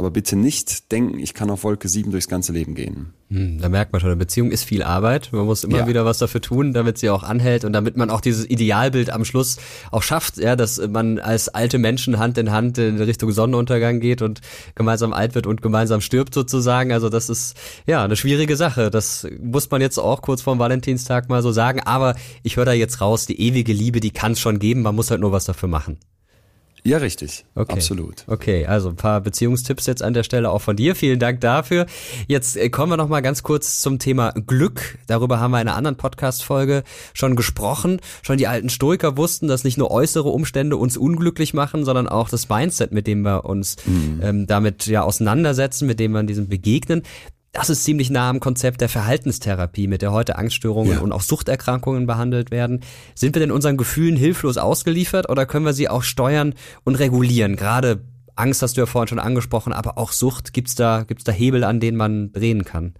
aber 0.00 0.10
bitte 0.10 0.34
nicht 0.34 0.90
denken, 0.92 1.18
ich 1.18 1.34
kann 1.34 1.50
auf 1.50 1.62
Wolke 1.62 1.86
7 1.86 2.10
durchs 2.10 2.26
ganze 2.26 2.54
Leben 2.54 2.74
gehen. 2.74 3.12
Hm, 3.28 3.58
da 3.60 3.68
merkt 3.68 3.92
man 3.92 4.00
schon, 4.00 4.08
eine 4.08 4.16
Beziehung 4.16 4.50
ist 4.50 4.64
viel 4.64 4.82
Arbeit. 4.82 5.28
Man 5.30 5.44
muss 5.44 5.62
immer 5.62 5.80
ja. 5.80 5.86
wieder 5.86 6.06
was 6.06 6.16
dafür 6.16 6.40
tun, 6.40 6.72
damit 6.72 6.96
sie 6.96 7.10
auch 7.10 7.22
anhält 7.22 7.66
und 7.66 7.74
damit 7.74 7.98
man 7.98 8.08
auch 8.08 8.22
dieses 8.22 8.48
Idealbild 8.48 9.10
am 9.10 9.26
Schluss 9.26 9.58
auch 9.90 10.02
schafft, 10.02 10.38
ja, 10.38 10.56
dass 10.56 10.80
man 10.88 11.18
als 11.18 11.50
alte 11.50 11.76
Menschen 11.76 12.18
Hand 12.18 12.38
in 12.38 12.50
Hand 12.50 12.78
in 12.78 12.96
Richtung 12.96 13.30
Sonnenuntergang 13.30 14.00
geht 14.00 14.22
und 14.22 14.40
gemeinsam 14.74 15.12
alt 15.12 15.34
wird 15.34 15.46
und 15.46 15.60
gemeinsam 15.60 16.00
stirbt 16.00 16.32
sozusagen. 16.32 16.92
Also 16.92 17.10
das 17.10 17.28
ist 17.28 17.54
ja 17.86 18.02
eine 18.02 18.16
schwierige 18.16 18.56
Sache. 18.56 18.90
Das 18.90 19.28
muss 19.38 19.70
man 19.70 19.82
jetzt 19.82 19.98
auch 19.98 20.22
kurz 20.22 20.40
vorm 20.40 20.58
Valentinstag 20.58 21.28
mal 21.28 21.42
so 21.42 21.52
sagen. 21.52 21.80
Aber 21.84 22.14
ich 22.42 22.56
höre 22.56 22.64
da 22.64 22.72
jetzt 22.72 23.02
raus, 23.02 23.26
die 23.26 23.38
ewige 23.38 23.74
Liebe, 23.74 24.00
die 24.00 24.12
kann 24.12 24.32
es 24.32 24.40
schon 24.40 24.58
geben. 24.58 24.80
Man 24.80 24.96
muss 24.96 25.10
halt 25.10 25.20
nur 25.20 25.32
was 25.32 25.44
dafür 25.44 25.68
machen. 25.68 25.98
Ja, 26.84 26.98
richtig. 26.98 27.44
Okay. 27.54 27.72
Absolut. 27.72 28.24
Okay, 28.26 28.66
also 28.66 28.88
ein 28.88 28.96
paar 28.96 29.20
Beziehungstipps 29.20 29.86
jetzt 29.86 30.02
an 30.02 30.14
der 30.14 30.22
Stelle 30.22 30.50
auch 30.50 30.60
von 30.60 30.76
dir. 30.76 30.94
Vielen 30.94 31.18
Dank 31.18 31.40
dafür. 31.40 31.86
Jetzt 32.26 32.56
äh, 32.56 32.70
kommen 32.70 32.92
wir 32.92 32.96
noch 32.96 33.08
mal 33.08 33.20
ganz 33.20 33.42
kurz 33.42 33.80
zum 33.80 33.98
Thema 33.98 34.32
Glück. 34.32 34.98
Darüber 35.06 35.40
haben 35.40 35.50
wir 35.50 35.60
in 35.60 35.68
einer 35.68 35.76
anderen 35.76 35.96
Podcast-Folge 35.96 36.82
schon 37.12 37.36
gesprochen. 37.36 38.00
Schon 38.22 38.38
die 38.38 38.46
alten 38.46 38.70
Stoiker 38.70 39.16
wussten, 39.16 39.48
dass 39.48 39.64
nicht 39.64 39.78
nur 39.78 39.90
äußere 39.90 40.28
Umstände 40.28 40.76
uns 40.76 40.96
unglücklich 40.96 41.54
machen, 41.54 41.84
sondern 41.84 42.08
auch 42.08 42.28
das 42.28 42.48
Mindset, 42.48 42.92
mit 42.92 43.06
dem 43.06 43.22
wir 43.22 43.44
uns 43.44 43.76
mhm. 43.86 44.20
ähm, 44.22 44.46
damit 44.46 44.86
ja 44.86 45.02
auseinandersetzen, 45.02 45.86
mit 45.86 46.00
dem 46.00 46.12
wir 46.12 46.22
diesem 46.22 46.48
begegnen 46.48 47.02
das 47.52 47.68
ist 47.68 47.84
ziemlich 47.84 48.10
nah 48.10 48.30
am 48.30 48.38
Konzept 48.38 48.80
der 48.80 48.88
Verhaltenstherapie, 48.88 49.88
mit 49.88 50.02
der 50.02 50.12
heute 50.12 50.38
Angststörungen 50.38 50.94
ja. 50.94 51.00
und 51.00 51.12
auch 51.12 51.20
Suchterkrankungen 51.20 52.06
behandelt 52.06 52.50
werden. 52.50 52.80
Sind 53.14 53.34
wir 53.34 53.40
denn 53.40 53.50
unseren 53.50 53.76
Gefühlen 53.76 54.16
hilflos 54.16 54.56
ausgeliefert 54.56 55.28
oder 55.28 55.46
können 55.46 55.66
wir 55.66 55.72
sie 55.72 55.88
auch 55.88 56.04
steuern 56.04 56.54
und 56.84 56.94
regulieren? 56.96 57.56
Gerade 57.56 58.04
Angst 58.36 58.62
hast 58.62 58.76
du 58.76 58.82
ja 58.82 58.86
vorhin 58.86 59.08
schon 59.08 59.18
angesprochen, 59.18 59.72
aber 59.72 59.98
auch 59.98 60.12
Sucht, 60.12 60.52
gibt's 60.52 60.76
da, 60.76 61.02
gibt's 61.02 61.24
da 61.24 61.32
Hebel, 61.32 61.64
an 61.64 61.80
denen 61.80 61.96
man 61.96 62.32
drehen 62.32 62.64
kann? 62.64 62.94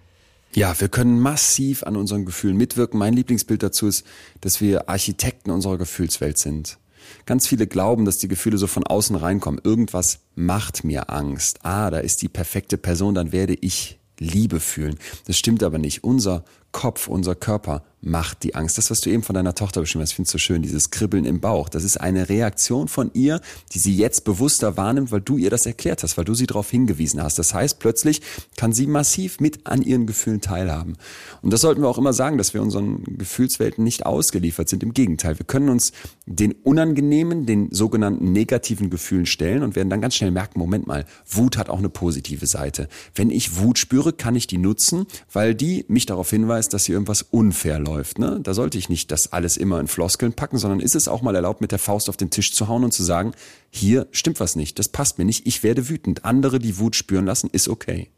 Ja, 0.52 0.78
wir 0.80 0.88
können 0.88 1.20
massiv 1.20 1.84
an 1.84 1.96
unseren 1.96 2.24
Gefühlen 2.24 2.56
mitwirken. 2.56 2.98
Mein 2.98 3.14
Lieblingsbild 3.14 3.62
dazu 3.62 3.86
ist, 3.86 4.04
dass 4.40 4.60
wir 4.60 4.88
Architekten 4.88 5.52
unserer 5.52 5.78
Gefühlswelt 5.78 6.38
sind. 6.38 6.78
Ganz 7.24 7.46
viele 7.46 7.68
glauben, 7.68 8.04
dass 8.04 8.18
die 8.18 8.26
Gefühle 8.26 8.58
so 8.58 8.66
von 8.66 8.84
außen 8.84 9.14
reinkommen. 9.14 9.60
Irgendwas 9.62 10.18
macht 10.34 10.82
mir 10.82 11.08
Angst. 11.08 11.60
Ah, 11.62 11.90
da 11.90 11.98
ist 11.98 12.22
die 12.22 12.28
perfekte 12.28 12.78
Person, 12.78 13.14
dann 13.14 13.30
werde 13.30 13.54
ich 13.54 13.99
Liebe 14.20 14.60
fühlen. 14.60 14.96
Das 15.26 15.36
stimmt 15.36 15.64
aber 15.64 15.78
nicht. 15.78 16.04
Unser 16.04 16.44
Kopf, 16.72 17.08
unser 17.08 17.34
Körper 17.34 17.82
macht 18.02 18.44
die 18.44 18.54
Angst. 18.54 18.78
Das, 18.78 18.90
was 18.90 19.00
du 19.00 19.10
eben 19.10 19.22
von 19.22 19.34
deiner 19.34 19.54
Tochter 19.54 19.80
beschrieben 19.80 20.02
hast, 20.02 20.12
findest 20.12 20.34
du 20.34 20.38
so 20.38 20.42
schön, 20.42 20.62
dieses 20.62 20.90
Kribbeln 20.90 21.24
im 21.24 21.40
Bauch. 21.40 21.68
Das 21.68 21.84
ist 21.84 21.98
eine 21.98 22.28
Reaktion 22.28 22.88
von 22.88 23.10
ihr, 23.12 23.40
die 23.72 23.78
sie 23.78 23.94
jetzt 23.94 24.24
bewusster 24.24 24.76
wahrnimmt, 24.76 25.12
weil 25.12 25.20
du 25.20 25.36
ihr 25.36 25.50
das 25.50 25.66
erklärt 25.66 26.02
hast, 26.02 26.16
weil 26.16 26.24
du 26.24 26.34
sie 26.34 26.46
darauf 26.46 26.70
hingewiesen 26.70 27.22
hast. 27.22 27.38
Das 27.38 27.52
heißt, 27.52 27.78
plötzlich 27.78 28.22
kann 28.56 28.72
sie 28.72 28.86
massiv 28.86 29.40
mit 29.40 29.66
an 29.66 29.82
ihren 29.82 30.06
Gefühlen 30.06 30.40
teilhaben. 30.40 30.96
Und 31.42 31.52
das 31.52 31.60
sollten 31.60 31.82
wir 31.82 31.88
auch 31.88 31.98
immer 31.98 32.12
sagen, 32.12 32.38
dass 32.38 32.54
wir 32.54 32.62
unseren 32.62 33.04
Gefühlswelten 33.04 33.84
nicht 33.84 34.06
ausgeliefert 34.06 34.68
sind. 34.68 34.82
Im 34.82 34.94
Gegenteil, 34.94 35.38
wir 35.38 35.46
können 35.46 35.68
uns 35.68 35.92
den 36.26 36.52
unangenehmen, 36.52 37.44
den 37.44 37.70
sogenannten 37.70 38.32
negativen 38.32 38.88
Gefühlen 38.88 39.26
stellen 39.26 39.62
und 39.62 39.76
werden 39.76 39.90
dann 39.90 40.00
ganz 40.00 40.14
schnell 40.14 40.30
merken, 40.30 40.58
Moment 40.58 40.86
mal, 40.86 41.04
Wut 41.28 41.58
hat 41.58 41.68
auch 41.68 41.78
eine 41.78 41.90
positive 41.90 42.46
Seite. 42.46 42.88
Wenn 43.14 43.30
ich 43.30 43.58
Wut 43.58 43.78
spüre, 43.78 44.12
kann 44.12 44.36
ich 44.36 44.46
die 44.46 44.58
nutzen, 44.58 45.06
weil 45.32 45.54
die 45.54 45.84
mich 45.88 46.06
darauf 46.06 46.30
hinweist, 46.30 46.59
dass 46.68 46.84
hier 46.84 46.94
irgendwas 46.94 47.22
unfair 47.22 47.78
läuft 47.78 48.00
läuft. 48.00 48.18
Ne? 48.18 48.40
Da 48.42 48.54
sollte 48.54 48.78
ich 48.78 48.88
nicht 48.88 49.10
das 49.10 49.32
alles 49.32 49.56
immer 49.56 49.80
in 49.80 49.88
Floskeln 49.88 50.32
packen, 50.32 50.58
sondern 50.58 50.80
ist 50.80 50.94
es 50.94 51.08
auch 51.08 51.22
mal 51.22 51.34
erlaubt, 51.34 51.60
mit 51.60 51.72
der 51.72 51.78
Faust 51.78 52.08
auf 52.08 52.16
den 52.16 52.30
Tisch 52.30 52.52
zu 52.52 52.68
hauen 52.68 52.84
und 52.84 52.92
zu 52.92 53.02
sagen, 53.02 53.32
hier 53.70 54.06
stimmt 54.10 54.40
was 54.40 54.56
nicht, 54.56 54.78
das 54.78 54.88
passt 54.88 55.18
mir 55.18 55.24
nicht, 55.24 55.46
ich 55.46 55.62
werde 55.62 55.88
wütend. 55.88 56.24
Andere, 56.24 56.58
die 56.58 56.78
Wut 56.78 56.96
spüren 56.96 57.26
lassen, 57.26 57.50
ist 57.52 57.68
okay. 57.68 58.10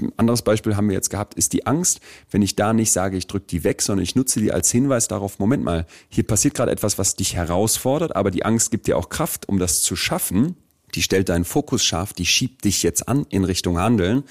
Ein 0.00 0.12
anderes 0.16 0.42
Beispiel 0.42 0.76
haben 0.76 0.88
wir 0.88 0.94
jetzt 0.94 1.10
gehabt, 1.10 1.34
ist 1.34 1.52
die 1.52 1.66
Angst. 1.66 2.00
Wenn 2.30 2.40
ich 2.40 2.56
da 2.56 2.72
nicht 2.72 2.90
sage, 2.90 3.18
ich 3.18 3.26
drücke 3.26 3.46
die 3.46 3.64
weg, 3.64 3.82
sondern 3.82 4.02
ich 4.02 4.16
nutze 4.16 4.40
die 4.40 4.50
als 4.50 4.70
Hinweis 4.70 5.08
darauf, 5.08 5.38
Moment 5.38 5.62
mal, 5.62 5.86
hier 6.08 6.26
passiert 6.26 6.54
gerade 6.54 6.72
etwas, 6.72 6.98
was 6.98 7.16
dich 7.16 7.34
herausfordert, 7.34 8.16
aber 8.16 8.30
die 8.30 8.44
Angst 8.44 8.70
gibt 8.70 8.86
dir 8.86 8.96
auch 8.96 9.10
Kraft, 9.10 9.48
um 9.48 9.58
das 9.58 9.82
zu 9.82 9.94
schaffen. 9.94 10.56
Die 10.94 11.02
stellt 11.02 11.28
deinen 11.28 11.44
Fokus 11.44 11.84
scharf, 11.84 12.12
die 12.12 12.24
schiebt 12.24 12.64
dich 12.64 12.82
jetzt 12.82 13.08
an 13.08 13.26
in 13.28 13.44
Richtung 13.44 13.78
Handeln 13.78 14.24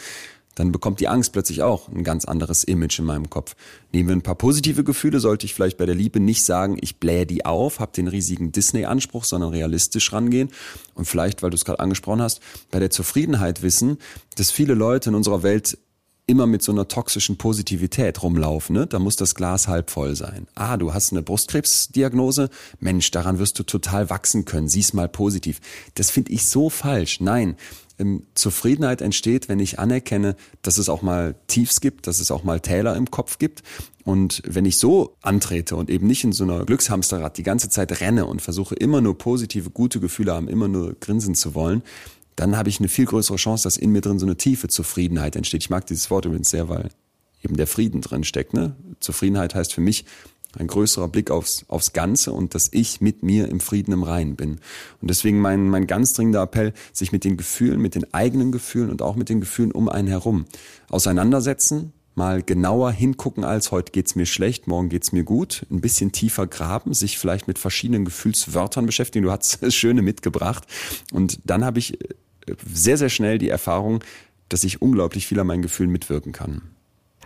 dann 0.56 0.72
bekommt 0.72 1.00
die 1.00 1.08
Angst 1.08 1.34
plötzlich 1.34 1.64
auch 1.64 1.88
ein 1.90 2.04
ganz 2.04 2.26
anderes 2.26 2.64
Image 2.64 3.00
in 3.00 3.06
meinem 3.06 3.30
Kopf. 3.30 3.56
Nehmen 3.92 4.10
wir 4.10 4.16
ein 4.16 4.22
paar 4.22 4.36
positive 4.36 4.84
Gefühle, 4.84 5.20
sollte 5.20 5.46
ich 5.46 5.54
vielleicht 5.54 5.78
bei 5.78 5.86
der 5.86 5.96
Liebe 5.96 6.20
nicht 6.20 6.44
sagen, 6.44 6.78
ich 6.82 6.98
blähe 6.98 7.26
die 7.26 7.46
auf, 7.46 7.80
habe 7.80 7.92
den 7.94 8.08
riesigen 8.08 8.52
Disney-Anspruch, 8.52 9.24
sondern 9.24 9.52
realistisch 9.52 10.14
rangehen. 10.14 10.50
Und 10.94 11.06
vielleicht, 11.06 11.42
weil 11.42 11.50
du 11.50 11.56
es 11.56 11.66
gerade 11.66 11.80
angesprochen 11.80 12.22
hast, 12.22 12.42
bei 12.72 12.80
der 12.80 12.90
Zufriedenheit 12.90 13.62
wissen, 13.64 13.98
dass 14.36 14.52
viele 14.52 14.74
Leute 14.74 15.10
in 15.10 15.16
unserer 15.16 15.44
Welt 15.44 15.78
immer 16.26 16.48
mit 16.48 16.64
so 16.64 16.72
einer 16.72 16.88
toxischen 16.88 17.38
Positivität 17.38 18.24
rumlaufen. 18.24 18.76
Ne? 18.76 18.88
Da 18.88 19.00
muss 19.00 19.18
das 19.18 19.36
Glas 19.36 19.68
halb 19.68 19.90
voll 19.90 20.16
sein. 20.16 20.48
Ah, 20.56 20.78
du 20.78 20.94
hast 20.94 21.12
eine 21.12 21.22
Brustkrebsdiagnose. 21.22 22.50
Mensch, 22.80 23.12
daran 23.12 23.40
wirst 23.40 23.60
du 23.60 23.64
total 23.64 24.10
wachsen 24.10 24.46
können. 24.46 24.70
Sieh's 24.70 24.94
mal 24.94 25.10
positiv. 25.10 25.60
Das 25.96 26.12
finde 26.12 26.32
ich 26.32 26.46
so 26.46 26.70
falsch. 26.70 27.20
Nein, 27.20 27.58
Zufriedenheit 28.34 29.02
entsteht, 29.02 29.50
wenn 29.50 29.60
ich 29.60 29.80
anerkenne, 29.80 30.36
dass 30.62 30.78
es 30.78 30.90
auch 30.90 31.02
mal 31.02 31.36
Tiefs 31.48 31.80
gibt, 31.80 32.08
dass 32.08 32.20
es 32.20 32.32
auch 32.32 32.44
mal 32.44 32.60
Täler 32.60 32.96
im 32.96 33.12
Kopf 33.12 33.38
gibt. 33.38 33.64
Und 34.04 34.42
wenn 34.46 34.66
ich 34.66 34.78
so 34.78 35.16
antrete 35.22 35.76
und 35.76 35.90
eben 35.90 36.08
nicht 36.08 36.24
in 36.24 36.34
so 36.34 36.44
einer 36.44 36.66
Glückshamsterrad 36.66 37.38
die 37.38 37.44
ganze 37.44 37.70
Zeit 37.70 38.02
renne 38.02 38.26
und 38.26 38.42
versuche 38.42 38.76
immer 38.76 39.00
nur 39.00 39.18
positive, 39.18 39.70
gute 39.70 40.00
Gefühle 40.00 40.34
haben, 40.34 40.48
immer 40.48 40.68
nur 40.68 40.96
grinsen 41.00 41.36
zu 41.36 41.56
wollen, 41.56 41.84
dann 42.36 42.58
habe 42.58 42.70
ich 42.70 42.80
eine 42.80 42.90
viel 42.90 43.06
größere 43.06 43.38
Chance, 43.38 43.64
dass 43.64 43.78
in 43.78 43.92
mir 43.92 44.02
drin 44.02 44.20
so 44.20 44.26
eine 44.26 44.38
tiefe 44.38 44.68
Zufriedenheit 44.68 45.36
entsteht. 45.36 45.64
Ich 45.64 45.70
mag 45.70 45.86
dieses 45.86 46.10
Wort 46.10 46.26
übrigens 46.26 46.50
sehr, 46.50 46.68
weil 46.68 46.90
eben 47.44 47.56
der 47.58 47.68
Frieden 47.68 48.02
drin 48.02 48.24
steckt. 48.24 48.54
Ne? 48.54 48.76
Zufriedenheit 49.00 49.54
heißt 49.54 49.74
für 49.74 49.82
mich, 49.82 50.06
ein 50.58 50.68
größerer 50.68 51.08
Blick 51.08 51.32
aufs, 51.32 51.66
aufs 51.68 51.94
Ganze 51.94 52.32
und 52.32 52.56
dass 52.56 52.70
ich 52.72 53.02
mit 53.02 53.24
mir 53.24 53.50
im 53.50 53.60
Frieden 53.60 53.94
im 53.94 54.04
Reinen 54.04 54.36
bin. 54.36 54.60
Und 55.02 55.10
deswegen 55.10 55.40
mein, 55.40 55.70
mein 55.70 55.88
ganz 55.88 56.14
dringender 56.14 56.42
Appell, 56.42 56.74
sich 56.92 57.12
mit 57.12 57.24
den 57.24 57.38
Gefühlen, 57.38 57.80
mit 57.80 57.96
den 57.96 58.14
eigenen 58.14 58.52
Gefühlen 58.52 58.90
und 58.90 59.02
auch 59.02 59.16
mit 59.16 59.30
den 59.30 59.42
Gefühlen 59.42 59.72
um 59.72 59.90
einen 59.90 60.08
herum 60.08 60.46
auseinandersetzen, 60.90 61.94
mal 62.16 62.44
genauer 62.44 62.92
hingucken 62.92 63.44
als 63.44 63.72
heute 63.72 63.92
geht's 63.92 64.16
mir 64.16 64.26
schlecht, 64.26 64.68
morgen 64.68 64.90
geht's 64.90 65.12
mir 65.12 65.24
gut, 65.24 65.66
ein 65.72 65.82
bisschen 65.82 66.12
tiefer 66.12 66.48
graben, 66.48 66.94
sich 66.94 67.18
vielleicht 67.18 67.48
mit 67.48 67.58
verschiedenen 67.58 68.06
Gefühlswörtern 68.06 68.86
beschäftigen. 68.86 69.26
Du 69.26 69.32
hast 69.32 69.58
das 69.62 69.74
Schöne 69.74 70.02
mitgebracht. 70.02 70.66
Und 71.12 71.40
dann 71.46 71.66
habe 71.66 71.80
ich 71.80 72.00
äh, 72.02 72.56
sehr, 72.72 72.98
sehr 72.98 73.10
schnell 73.10 73.38
die 73.38 73.50
Erfahrung, 73.50 74.04
dass 74.50 74.64
ich 74.64 74.82
unglaublich 74.82 75.26
viel 75.26 75.40
an 75.40 75.48
meinen 75.48 75.64
Gefühlen 75.64 75.92
mitwirken 75.92 76.32
kann. 76.32 76.62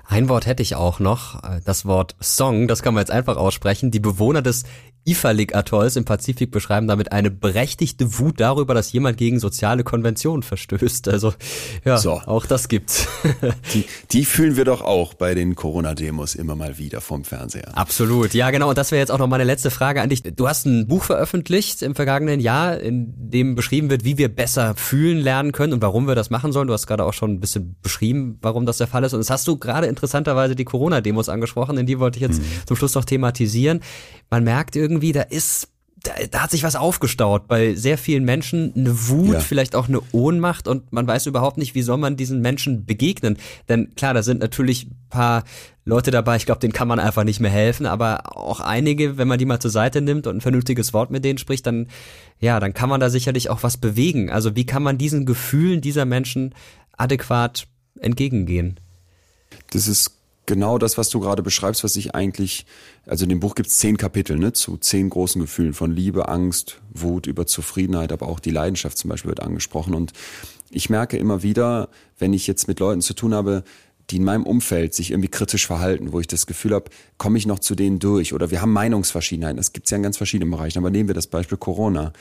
Ein 0.10 0.30
Wort 0.30 0.45
hätte 0.45 0.64
ich 0.64 0.76
auch 0.76 0.99
noch, 0.99 1.43
äh, 1.43 1.60
das 1.66 1.86
Wort 1.86 2.16
Song, 2.22 2.70
das 2.70 2.82
kann 2.82 2.93
man 2.93 3.01
jetzt 3.01 3.12
einfach 3.12 3.36
aussprechen. 3.36 3.91
Die 3.91 3.99
Bewohner 3.99 4.41
des 4.41 4.64
Ifalik-Atolls 5.08 5.95
im 5.95 6.03
Pazifik 6.03 6.51
beschreiben 6.51 6.88
damit 6.88 7.14
eine 7.14 7.32
berechtigte 7.32 8.20
Wut 8.20 8.39
darüber, 8.41 8.74
dass 8.74 8.91
jemand 8.91 9.18
gegen 9.18 9.39
soziale 9.39 9.84
Konventionen 9.86 10.43
verstößt. 10.43 11.08
Also 11.08 11.34
ja, 11.86 11.97
so. 11.97 12.12
auch 12.12 12.45
das 12.45 12.68
gibt's. 12.68 13.08
Die, 13.74 13.86
die 14.12 14.26
fühlen 14.26 14.58
wir 14.58 14.66
doch 14.66 14.82
auch 14.82 15.14
bei 15.14 15.34
den 15.34 15.55
Corona-Demos 15.55 16.36
immer 16.36 16.55
mal 16.55 16.78
wieder 16.78 17.01
vom 17.01 17.24
Fernseher. 17.24 17.78
Absolut, 17.78 18.34
ja 18.34 18.51
genau. 18.51 18.70
Und 18.70 18.78
das 18.78 18.91
wäre 18.91 18.99
jetzt 18.99 19.12
auch 19.12 19.18
noch 19.18 19.28
meine 19.28 19.43
letzte 19.43 19.70
Frage 19.70 20.01
an 20.01 20.10
dich. 20.10 20.24
Du 20.24 20.47
hast 20.47 20.66
ein 20.66 20.88
Buch 20.88 21.03
veröffentlicht 21.03 21.82
im 21.82 21.95
vergangenen 21.95 22.39
Jahr, 22.39 22.80
in 22.80 23.14
dem 23.18 23.55
beschrieben 23.55 23.89
wird, 23.89 24.03
wie 24.03 24.18
wir 24.18 24.30
besser 24.30 24.76
fühlen 24.76 25.18
lernen 25.18 25.51
können 25.51 25.74
und 25.74 25.82
warum 25.82 26.08
wir 26.08 26.16
das 26.16 26.30
machen 26.30 26.51
sollen. 26.51 26.68
Du 26.68 26.74
hast 26.74 26.88
gerade 26.88 27.05
auch 27.05 27.14
schon 27.14 27.32
ein 27.32 27.39
bisschen 27.39 27.76
beschrieben, 27.82 28.38
warum 28.41 28.66
das 28.66 28.78
der 28.78 28.88
Fall 28.88 29.03
ist. 29.03 29.14
Und 29.14 29.20
das 29.20 29.30
hast 29.30 29.47
du 29.47 29.58
gerade 29.58 29.88
interessanterweise 29.98 30.56
die 30.56 30.66
Corona-Demos 30.66 31.30
angesprochen, 31.30 31.78
in 31.78 31.86
die 31.86 32.00
wollte 32.00 32.18
ich 32.18 32.22
jetzt 32.22 32.39
mhm. 32.39 32.66
zum 32.66 32.78
Schluss 32.78 32.95
noch 32.95 33.06
thematisieren. 33.06 33.82
Man 34.30 34.43
merkt 34.43 34.76
irgendwie, 34.76 35.12
da 35.12 35.22
ist 35.22 35.70
da, 36.04 36.12
da 36.30 36.43
hat 36.43 36.52
sich 36.52 36.64
was 36.64 36.76
aufgestaut 36.76 37.48
bei 37.48 37.74
sehr 37.74 37.98
vielen 37.98 38.24
Menschen, 38.24 38.72
eine 38.76 39.10
Wut, 39.10 39.34
ja. 39.34 39.39
vielleicht 39.39 39.76
auch 39.76 39.88
eine 39.88 40.00
Ohnmacht 40.12 40.68
und 40.68 40.93
man 40.93 41.08
weiß 41.08 41.26
überhaupt 41.26 41.58
nicht, 41.58 41.74
wie 41.74 41.82
soll 41.82 41.98
man 41.98 42.16
diesen 42.16 42.39
Menschen 42.41 42.86
begegnen. 42.86 43.38
Denn 43.68 43.95
klar, 43.95 44.14
da 44.14 44.22
sind 44.22 44.39
natürlich 44.39 44.88
paar 45.10 45.43
Leute 45.86 46.12
dabei, 46.12 46.36
ich 46.36 46.45
glaube, 46.45 46.60
denen 46.60 46.74
kann 46.74 46.88
man 46.88 47.00
einfach 47.00 47.24
nicht 47.24 47.39
mehr 47.39 47.50
helfen, 47.50 47.88
aber 47.88 48.38
auch 48.38 48.60
einige, 48.60 49.18
wenn 49.18 49.28
man 49.28 49.39
die 49.39 49.45
mal 49.45 49.60
zur 49.60 49.72
Seite 49.72 50.02
nimmt 50.02 50.28
und 50.28 50.38
ein 50.38 50.41
vernünftiges 50.41 50.93
Wort 50.93 51.10
mit 51.10 51.26
denen 51.26 51.39
spricht, 51.39 51.66
dann 51.66 51.88
ja, 52.39 52.60
dann 52.60 52.76
kann 52.76 52.89
man 52.89 53.00
da 53.00 53.10
sicherlich 53.10 53.50
auch 53.50 53.64
was 53.64 53.78
bewegen. 53.78 54.30
Also 54.30 54.56
wie 54.56 54.66
kann 54.66 54.84
man 54.84 55.00
diesen 55.00 55.26
Gefühlen 55.26 55.82
dieser 55.82 56.06
Menschen 56.06 56.54
adäquat 56.95 57.68
entgegengehen? 58.00 58.80
Das 59.72 59.88
ist 59.88 60.11
genau 60.47 60.78
das, 60.80 60.97
was 60.97 61.09
du 61.09 61.20
gerade 61.20 61.43
beschreibst, 61.43 61.84
was 61.84 61.95
ich 61.95 62.15
eigentlich, 62.15 62.65
also 63.05 63.24
in 63.24 63.30
dem 63.30 63.39
Buch 63.39 63.53
gibt 63.53 63.70
es 63.70 63.78
zehn 63.78 63.97
Kapitel, 63.97 64.39
ne, 64.39 64.53
zu 64.53 64.78
zehn 64.78 65.09
großen 65.09 65.41
Gefühlen, 65.41 65.74
von 65.74 65.91
Liebe, 65.91 66.30
Angst, 66.30 66.82
Wut 66.93 67.28
über 67.28 67.45
Zufriedenheit, 67.45 68.11
aber 68.11 68.28
auch 68.28 68.39
die 68.39 68.51
Leidenschaft 68.51 68.97
zum 68.97 69.09
Beispiel 69.09 69.30
wird 69.30 69.41
angesprochen. 69.41 69.93
Und 69.93 70.13
ich 70.72 70.89
merke 70.89 71.18
immer 71.18 71.43
wieder, 71.43 71.89
wenn 72.18 72.34
ich 72.34 72.47
jetzt 72.47 72.68
mit 72.68 72.80
Leuten 72.80 73.01
zu 73.01 73.13
tun 73.13 73.34
habe, 73.34 73.63
die 74.09 74.18
in 74.18 74.24
meinem 74.24 74.45
Umfeld 74.45 74.93
sich 74.93 75.11
irgendwie 75.11 75.30
kritisch 75.30 75.68
verhalten, 75.68 76.13
wo 76.13 76.20
ich 76.22 76.28
das 76.28 76.45
Gefühl 76.45 76.74
habe, 76.74 76.89
komme 77.18 77.38
ich 77.38 77.45
noch 77.45 77.59
zu 77.59 77.76
denen 77.76 77.99
durch 77.99 78.34
oder 78.34 78.51
wir 78.51 78.61
haben 78.61 78.72
Meinungsverschiedenheiten. 78.72 79.57
Das 79.57 79.74
gibt 79.74 79.88
es 79.88 79.91
ja 79.91 79.97
in 79.97 80.03
ganz 80.03 80.15
verschiedenen 80.15 80.49
Bereichen, 80.51 80.80
aber 80.80 80.89
nehmen 80.89 81.09
wir 81.09 81.13
das 81.13 81.28
Beispiel 81.28 81.57
Corona. 81.57 82.13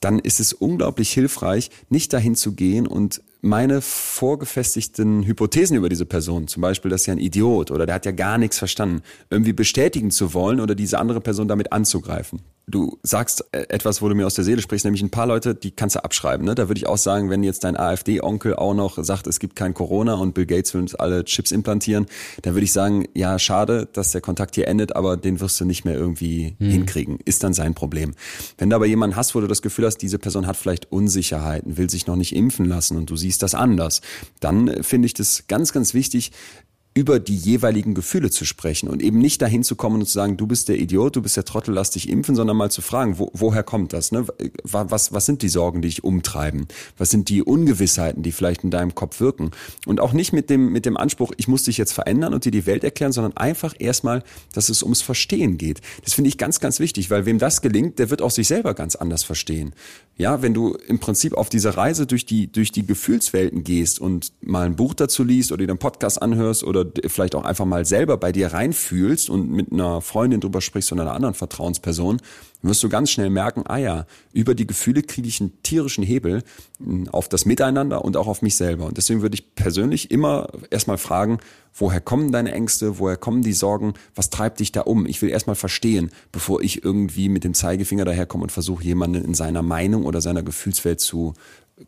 Dann 0.00 0.18
ist 0.18 0.40
es 0.40 0.52
unglaublich 0.52 1.10
hilfreich, 1.12 1.70
nicht 1.88 2.12
dahin 2.12 2.34
zu 2.34 2.52
gehen 2.52 2.86
und 2.86 3.22
meine 3.42 3.82
vorgefestigten 3.82 5.24
Hypothesen 5.24 5.76
über 5.76 5.88
diese 5.88 6.06
Person, 6.06 6.48
zum 6.48 6.62
Beispiel, 6.62 6.90
dass 6.90 7.06
er 7.06 7.16
ein 7.16 7.18
Idiot 7.18 7.70
oder 7.70 7.86
der 7.86 7.96
hat 7.96 8.06
ja 8.06 8.12
gar 8.12 8.38
nichts 8.38 8.56
verstanden, 8.56 9.02
irgendwie 9.30 9.52
bestätigen 9.52 10.10
zu 10.10 10.32
wollen 10.32 10.60
oder 10.60 10.74
diese 10.74 10.98
andere 10.98 11.20
Person 11.20 11.48
damit 11.48 11.72
anzugreifen 11.72 12.40
du 12.66 12.98
sagst 13.02 13.44
äh, 13.52 13.66
etwas, 13.68 14.02
wo 14.02 14.08
du 14.08 14.14
mir 14.14 14.26
aus 14.26 14.34
der 14.34 14.44
Seele 14.44 14.62
sprichst, 14.62 14.84
nämlich 14.84 15.02
ein 15.02 15.10
paar 15.10 15.26
Leute, 15.26 15.54
die 15.54 15.70
kannst 15.70 15.96
du 15.96 16.04
abschreiben. 16.04 16.46
Ne? 16.46 16.54
Da 16.54 16.68
würde 16.68 16.78
ich 16.78 16.86
auch 16.86 16.96
sagen, 16.96 17.30
wenn 17.30 17.42
jetzt 17.42 17.64
dein 17.64 17.76
AfD-Onkel 17.76 18.54
auch 18.54 18.74
noch 18.74 19.02
sagt, 19.02 19.26
es 19.26 19.38
gibt 19.38 19.56
kein 19.56 19.74
Corona 19.74 20.14
und 20.14 20.34
Bill 20.34 20.46
Gates 20.46 20.72
will 20.74 20.82
uns 20.82 20.94
alle 20.94 21.24
Chips 21.24 21.52
implantieren, 21.52 22.06
dann 22.42 22.54
würde 22.54 22.64
ich 22.64 22.72
sagen, 22.72 23.06
ja, 23.14 23.38
schade, 23.38 23.88
dass 23.92 24.12
der 24.12 24.20
Kontakt 24.20 24.54
hier 24.54 24.68
endet, 24.68 24.94
aber 24.94 25.16
den 25.16 25.40
wirst 25.40 25.60
du 25.60 25.64
nicht 25.64 25.84
mehr 25.84 25.94
irgendwie 25.94 26.54
hm. 26.58 26.70
hinkriegen. 26.70 27.18
Ist 27.24 27.42
dann 27.42 27.52
sein 27.52 27.74
Problem. 27.74 28.14
Wenn 28.58 28.70
du 28.70 28.76
aber 28.76 28.86
jemanden 28.86 29.16
hast, 29.16 29.34
wo 29.34 29.40
du 29.40 29.46
das 29.46 29.62
Gefühl 29.62 29.86
hast, 29.86 29.98
diese 29.98 30.18
Person 30.18 30.46
hat 30.46 30.56
vielleicht 30.56 30.90
Unsicherheiten, 30.92 31.76
will 31.76 31.90
sich 31.90 32.06
noch 32.06 32.16
nicht 32.16 32.34
impfen 32.34 32.66
lassen 32.66 32.96
und 32.96 33.10
du 33.10 33.16
siehst 33.16 33.42
das 33.42 33.54
anders, 33.54 34.00
dann 34.40 34.82
finde 34.82 35.06
ich 35.06 35.14
das 35.14 35.44
ganz, 35.48 35.72
ganz 35.72 35.94
wichtig, 35.94 36.32
über 36.94 37.20
die 37.20 37.36
jeweiligen 37.36 37.94
Gefühle 37.94 38.30
zu 38.30 38.44
sprechen 38.44 38.88
und 38.88 39.02
eben 39.02 39.18
nicht 39.18 39.40
dahin 39.40 39.62
zu 39.62 39.76
kommen 39.76 40.00
und 40.00 40.06
zu 40.06 40.12
sagen, 40.12 40.36
du 40.36 40.46
bist 40.46 40.68
der 40.68 40.78
Idiot, 40.78 41.16
du 41.16 41.22
bist 41.22 41.36
der 41.38 41.44
Trottel, 41.44 41.74
lass 41.74 41.90
dich 41.90 42.08
impfen, 42.08 42.36
sondern 42.36 42.56
mal 42.56 42.70
zu 42.70 42.82
fragen, 42.82 43.18
wo, 43.18 43.30
woher 43.32 43.62
kommt 43.62 43.94
das? 43.94 44.12
Ne? 44.12 44.26
Was, 44.62 45.12
was 45.12 45.24
sind 45.24 45.40
die 45.40 45.48
Sorgen, 45.48 45.80
die 45.80 45.88
dich 45.88 46.04
umtreiben? 46.04 46.68
Was 46.98 47.10
sind 47.10 47.30
die 47.30 47.42
Ungewissheiten, 47.42 48.22
die 48.22 48.32
vielleicht 48.32 48.62
in 48.62 48.70
deinem 48.70 48.94
Kopf 48.94 49.20
wirken? 49.20 49.52
Und 49.86 50.00
auch 50.00 50.12
nicht 50.12 50.34
mit 50.34 50.50
dem, 50.50 50.70
mit 50.70 50.84
dem 50.84 50.98
Anspruch, 50.98 51.32
ich 51.38 51.48
muss 51.48 51.62
dich 51.62 51.78
jetzt 51.78 51.92
verändern 51.92 52.34
und 52.34 52.44
dir 52.44 52.52
die 52.52 52.66
Welt 52.66 52.84
erklären, 52.84 53.12
sondern 53.12 53.36
einfach 53.38 53.74
erstmal, 53.78 54.22
dass 54.52 54.68
es 54.68 54.82
ums 54.82 55.00
Verstehen 55.00 55.56
geht. 55.56 55.80
Das 56.04 56.12
finde 56.12 56.28
ich 56.28 56.36
ganz, 56.36 56.60
ganz 56.60 56.78
wichtig, 56.78 57.10
weil 57.10 57.24
wem 57.24 57.38
das 57.38 57.62
gelingt, 57.62 57.98
der 58.00 58.10
wird 58.10 58.20
auch 58.20 58.30
sich 58.30 58.48
selber 58.48 58.74
ganz 58.74 58.96
anders 58.96 59.24
verstehen. 59.24 59.72
Ja, 60.18 60.42
wenn 60.42 60.52
du 60.52 60.74
im 60.88 60.98
Prinzip 60.98 61.34
auf 61.34 61.48
dieser 61.48 61.70
Reise 61.70 62.06
durch 62.06 62.26
die, 62.26 62.52
durch 62.52 62.70
die 62.70 62.86
Gefühlswelten 62.86 63.64
gehst 63.64 63.98
und 63.98 64.32
mal 64.42 64.66
ein 64.66 64.76
Buch 64.76 64.92
dazu 64.92 65.24
liest 65.24 65.52
oder 65.52 65.64
dir 65.64 65.70
einen 65.70 65.78
Podcast 65.78 66.20
anhörst 66.20 66.64
oder 66.64 66.81
vielleicht 67.06 67.34
auch 67.34 67.44
einfach 67.44 67.64
mal 67.64 67.84
selber 67.84 68.16
bei 68.16 68.32
dir 68.32 68.52
reinfühlst 68.52 69.30
und 69.30 69.50
mit 69.50 69.72
einer 69.72 70.00
Freundin 70.00 70.40
drüber 70.40 70.60
sprichst 70.60 70.92
oder 70.92 71.02
einer 71.02 71.14
anderen 71.14 71.34
Vertrauensperson, 71.34 72.20
wirst 72.62 72.82
du 72.82 72.88
ganz 72.88 73.10
schnell 73.10 73.30
merken, 73.30 73.64
ah 73.66 73.76
ja, 73.76 74.06
über 74.32 74.54
die 74.54 74.66
Gefühle 74.66 75.02
kriege 75.02 75.28
ich 75.28 75.40
einen 75.40 75.62
tierischen 75.62 76.04
Hebel 76.04 76.42
hm, 76.78 77.08
auf 77.08 77.28
das 77.28 77.44
Miteinander 77.44 78.04
und 78.04 78.16
auch 78.16 78.28
auf 78.28 78.42
mich 78.42 78.56
selber. 78.56 78.86
Und 78.86 78.96
deswegen 78.96 79.22
würde 79.22 79.34
ich 79.34 79.54
persönlich 79.54 80.10
immer 80.10 80.48
erstmal 80.70 80.98
fragen, 80.98 81.38
woher 81.74 82.00
kommen 82.00 82.32
deine 82.32 82.52
Ängste, 82.52 82.98
woher 82.98 83.16
kommen 83.16 83.42
die 83.42 83.52
Sorgen, 83.52 83.94
was 84.14 84.30
treibt 84.30 84.60
dich 84.60 84.72
da 84.72 84.82
um? 84.82 85.06
Ich 85.06 85.20
will 85.22 85.30
erstmal 85.30 85.56
verstehen, 85.56 86.10
bevor 86.30 86.62
ich 86.62 86.84
irgendwie 86.84 87.28
mit 87.28 87.44
dem 87.44 87.54
Zeigefinger 87.54 88.04
daherkomme 88.04 88.44
und 88.44 88.52
versuche, 88.52 88.84
jemanden 88.84 89.24
in 89.24 89.34
seiner 89.34 89.62
Meinung 89.62 90.04
oder 90.04 90.20
seiner 90.20 90.42
Gefühlswelt 90.42 91.00
zu 91.00 91.34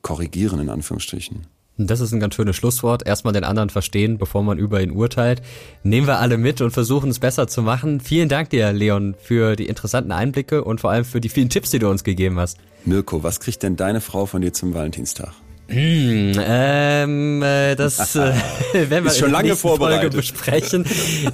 korrigieren, 0.03 0.61
in 0.61 0.71
Anführungsstrichen. 0.71 1.47
Das 1.77 2.01
ist 2.01 2.13
ein 2.13 2.21
ganz 2.21 2.37
schönes 2.37 2.55
Schlusswort. 2.55 3.05
Erstmal 3.05 3.33
den 3.33 3.43
anderen 3.43 3.69
verstehen, 3.69 4.17
bevor 4.17 4.45
man 4.45 4.59
über 4.59 4.81
ihn 4.81 4.93
urteilt. 4.93 5.43
Nehmen 5.83 6.07
wir 6.07 6.21
alle 6.21 6.39
mit 6.39 6.61
und 6.61 6.71
versuchen 6.71 7.11
es 7.11 7.19
besser 7.19 7.49
zu 7.49 7.63
machen. 7.63 8.01
Vielen 8.01 8.29
Dank 8.29 8.51
dir, 8.51 8.73
Leon, 8.73 9.15
für 9.19 9.57
die 9.57 9.67
interessanten 9.67 10.13
Einblicke 10.13 10.63
und 10.63 10.81
vor 10.81 10.91
allem 10.91 11.05
für 11.05 11.21
die 11.21 11.29
vielen 11.29 11.49
Tipps, 11.49 11.71
die 11.71 11.81
du 11.81 11.89
uns 11.89 12.05
gegeben 12.05 12.39
hast. 12.39 12.59
Mirko, 12.85 13.23
was 13.25 13.41
kriegt 13.41 13.63
denn 13.65 13.77
deine 13.77 14.01
Frau 14.01 14.27
von 14.27 14.43
dir 14.43 14.53
zum 14.53 14.73
Valentinstag? 14.73 15.33
Hm, 15.69 16.33
ähm, 16.39 17.43
äh, 17.43 17.75
das 17.75 18.17
äh, 18.17 18.35
werden 18.73 19.05
wir 19.05 19.07
ist 19.07 19.19
schon 19.19 19.31
lange 19.31 19.57
Folge 19.57 20.11
besprechen. 20.11 20.85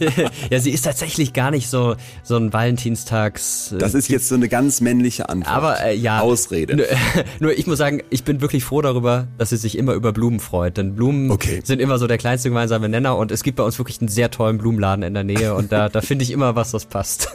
ja, 0.51 0.61
sie 0.61 0.70
ist 0.70 0.83
tatsächlich 0.83 1.33
gar 1.33 1.51
nicht 1.51 1.68
so 1.68 1.97
so 2.22 2.37
ein 2.37 2.53
Valentinstags. 2.53 3.72
Äh, 3.72 3.78
das 3.78 3.95
ist 3.95 4.09
jetzt 4.09 4.28
so 4.28 4.37
eine 4.37 4.49
ganz 4.49 4.81
männliche 4.81 5.28
Antwort. 5.28 5.57
Aber 5.57 5.85
äh, 5.85 5.97
ja, 5.97 6.20
Ausrede. 6.20 6.76
Nur, 6.76 6.87
nur 7.41 7.59
ich 7.59 7.66
muss 7.66 7.78
sagen, 7.78 8.03
ich 8.11 8.22
bin 8.22 8.41
wirklich 8.41 8.62
froh 8.62 8.83
darüber, 8.83 9.26
dass 9.37 9.51
sie 9.51 9.57
sich 9.57 9.76
immer 9.76 9.95
über 9.95 10.12
Blumen 10.12 10.39
freut, 10.39 10.76
denn 10.76 10.95
Blumen 10.95 11.31
okay. 11.31 11.61
sind 11.64 11.81
immer 11.81 11.99
so 11.99 12.07
der 12.07 12.18
kleinste 12.18 12.51
gemeinsame 12.51 12.89
Nenner 12.89 13.16
und 13.16 13.33
es 13.33 13.43
gibt 13.43 13.57
bei 13.57 13.64
uns 13.64 13.78
wirklich 13.78 14.01
einen 14.01 14.09
sehr 14.09 14.31
tollen 14.31 14.59
Blumenladen 14.59 15.03
in 15.03 15.14
der 15.14 15.24
Nähe 15.24 15.55
und 15.55 15.72
da 15.72 15.89
da 15.89 16.01
finde 16.01 16.22
ich 16.22 16.31
immer 16.31 16.55
was, 16.55 16.70
das 16.70 16.87
passt. 16.87 17.31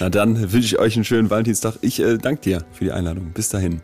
Na 0.00 0.08
dann 0.08 0.52
wünsche 0.52 0.66
ich 0.66 0.78
euch 0.78 0.94
einen 0.94 1.04
schönen 1.04 1.30
Valentinstag. 1.30 1.78
Ich 1.80 2.00
äh, 2.00 2.16
danke 2.18 2.42
dir 2.42 2.64
für 2.72 2.84
die 2.84 2.92
Einladung. 2.92 3.32
Bis 3.32 3.48
dahin. 3.48 3.80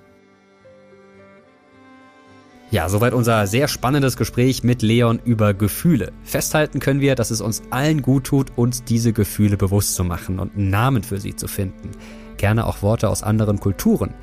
Ja, 2.73 2.89
soweit 2.89 3.13
unser 3.13 3.47
sehr 3.47 3.69
spannendes 3.69 4.17
Gespräch 4.17 4.65
mit 4.65 4.81
Leon 4.81 5.21
über 5.27 5.53
Gefühle. 5.53 6.11
Festhalten 6.25 6.81
können 6.81 7.01
wir, 7.01 7.15
dass 7.15 7.31
es 7.31 7.43
uns 7.43 7.63
allen 7.69 8.01
gut 8.01 8.25
tut, 8.25 8.57
uns 8.57 8.83
diese 8.83 9.13
Gefühle 9.13 9.59
bewusst 9.59 9.95
zu 9.95 10.05
machen 10.05 10.39
und 10.39 10.57
einen 10.57 10.71
Namen 10.71 11.03
für 11.03 11.21
sie 11.21 11.37
zu 11.37 11.49
finden. 11.49 11.91
Gerne 12.39 12.67
auch 12.67 12.81
Worte 12.81 13.11
aus 13.11 13.23
anderen 13.23 13.61
Kulturen, 13.61 14.15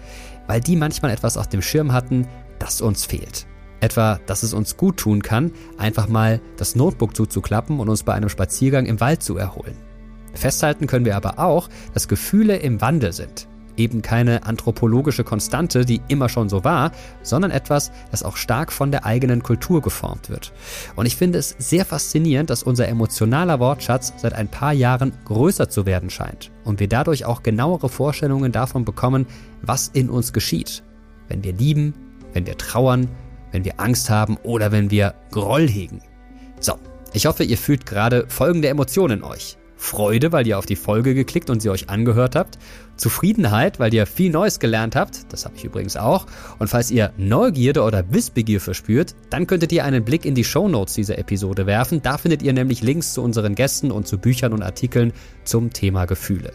weil 0.48 0.62
die 0.62 0.76
manchmal 0.76 1.12
etwas 1.12 1.38
auf 1.38 1.48
dem 1.48 1.62
Schirm 1.62 1.94
hatten, 1.94 2.28
das 2.58 2.82
uns 2.82 3.06
fehlt. 3.06 3.46
Etwa, 3.82 4.20
dass 4.26 4.42
es 4.42 4.56
uns 4.56 4.78
gut 4.78 4.98
tun 4.98 5.22
kann, 5.22 5.52
einfach 5.78 6.08
mal 6.10 6.42
das 6.58 6.76
Notebook 6.76 7.16
zuzuklappen 7.16 7.80
und 7.80 7.88
uns 7.88 8.02
bei 8.02 8.16
einem 8.16 8.30
Spaziergang 8.30 8.88
im 8.88 9.00
Wald 9.00 9.22
zu 9.22 9.38
erholen. 9.38 9.78
Festhalten 10.34 10.88
können 10.88 11.06
wir 11.06 11.16
aber 11.16 11.38
auch, 11.38 11.70
dass 11.94 12.08
Gefühle 12.08 12.56
im 12.56 12.82
Wandel 12.82 13.14
sind 13.14 13.48
eben 13.80 14.02
keine 14.02 14.44
anthropologische 14.44 15.24
Konstante, 15.24 15.86
die 15.86 16.02
immer 16.10 16.30
schon 16.30 16.50
so 16.50 16.64
war, 16.64 16.92
sondern 17.24 17.52
etwas, 17.52 17.92
das 18.12 18.24
auch 18.24 18.36
stark 18.36 18.72
von 18.72 18.92
der 18.92 19.06
eigenen 19.06 19.42
Kultur 19.42 19.82
geformt 19.82 20.30
wird. 20.30 20.52
Und 20.96 21.06
ich 21.06 21.16
finde 21.16 21.40
es 21.40 21.56
sehr 21.58 21.86
faszinierend, 21.86 22.50
dass 22.50 22.62
unser 22.62 22.88
emotionaler 22.88 23.60
Wortschatz 23.60 24.14
seit 24.18 24.34
ein 24.34 24.50
paar 24.50 24.74
Jahren 24.74 25.14
größer 25.26 25.70
zu 25.70 25.86
werden 25.86 26.10
scheint 26.10 26.52
und 26.66 26.80
wir 26.80 26.90
dadurch 26.90 27.26
auch 27.26 27.42
genauere 27.42 27.90
Vorstellungen 27.90 28.52
davon 28.52 28.86
bekommen, 28.86 29.26
was 29.62 29.88
in 29.88 30.10
uns 30.10 30.34
geschieht. 30.34 30.84
Wenn 31.28 31.44
wir 31.44 31.54
lieben, 31.54 31.94
wenn 32.34 32.46
wir 32.46 32.58
trauern, 32.58 33.08
wenn 33.52 33.66
wir 33.66 33.80
Angst 33.80 34.10
haben 34.10 34.38
oder 34.44 34.72
wenn 34.72 34.92
wir 34.92 35.16
Groll 35.32 35.68
hegen. 35.68 36.02
So, 36.60 36.74
ich 37.14 37.26
hoffe, 37.26 37.44
ihr 37.44 37.58
fühlt 37.58 37.86
gerade 37.86 38.26
folgende 38.28 38.68
Emotionen 38.68 39.20
in 39.20 39.24
euch. 39.24 39.58
Freude, 39.82 40.34
weil 40.34 40.46
ihr 40.46 40.60
auf 40.60 40.66
die 40.66 40.76
Folge 40.76 41.16
geklickt 41.16 41.50
und 41.50 41.62
sie 41.62 41.70
euch 41.70 41.90
angehört 41.90 42.36
habt. 42.36 42.60
Zufriedenheit, 42.98 43.80
weil 43.80 43.94
ihr 43.94 44.06
viel 44.06 44.30
Neues 44.30 44.60
gelernt 44.60 44.98
habt. 44.98 45.32
Das 45.32 45.46
habe 45.46 45.56
ich 45.56 45.64
übrigens 45.64 45.96
auch. 45.96 46.28
Und 46.60 46.68
falls 46.68 46.92
ihr 46.92 47.14
Neugierde 47.16 47.84
oder 47.84 48.04
Wissbegier 48.12 48.60
verspürt, 48.60 49.16
dann 49.30 49.48
könntet 49.48 49.72
ihr 49.72 49.86
einen 49.86 50.04
Blick 50.04 50.26
in 50.26 50.36
die 50.36 50.44
Show 50.44 50.68
Notes 50.68 50.96
dieser 50.96 51.18
Episode 51.18 51.66
werfen. 51.66 52.02
Da 52.02 52.18
findet 52.18 52.42
ihr 52.42 52.52
nämlich 52.52 52.82
Links 52.82 53.14
zu 53.14 53.24
unseren 53.24 53.56
Gästen 53.56 53.90
und 53.90 54.06
zu 54.06 54.18
Büchern 54.18 54.52
und 54.52 54.64
Artikeln 54.64 55.14
zum 55.46 55.72
Thema 55.72 56.06
Gefühle. 56.06 56.52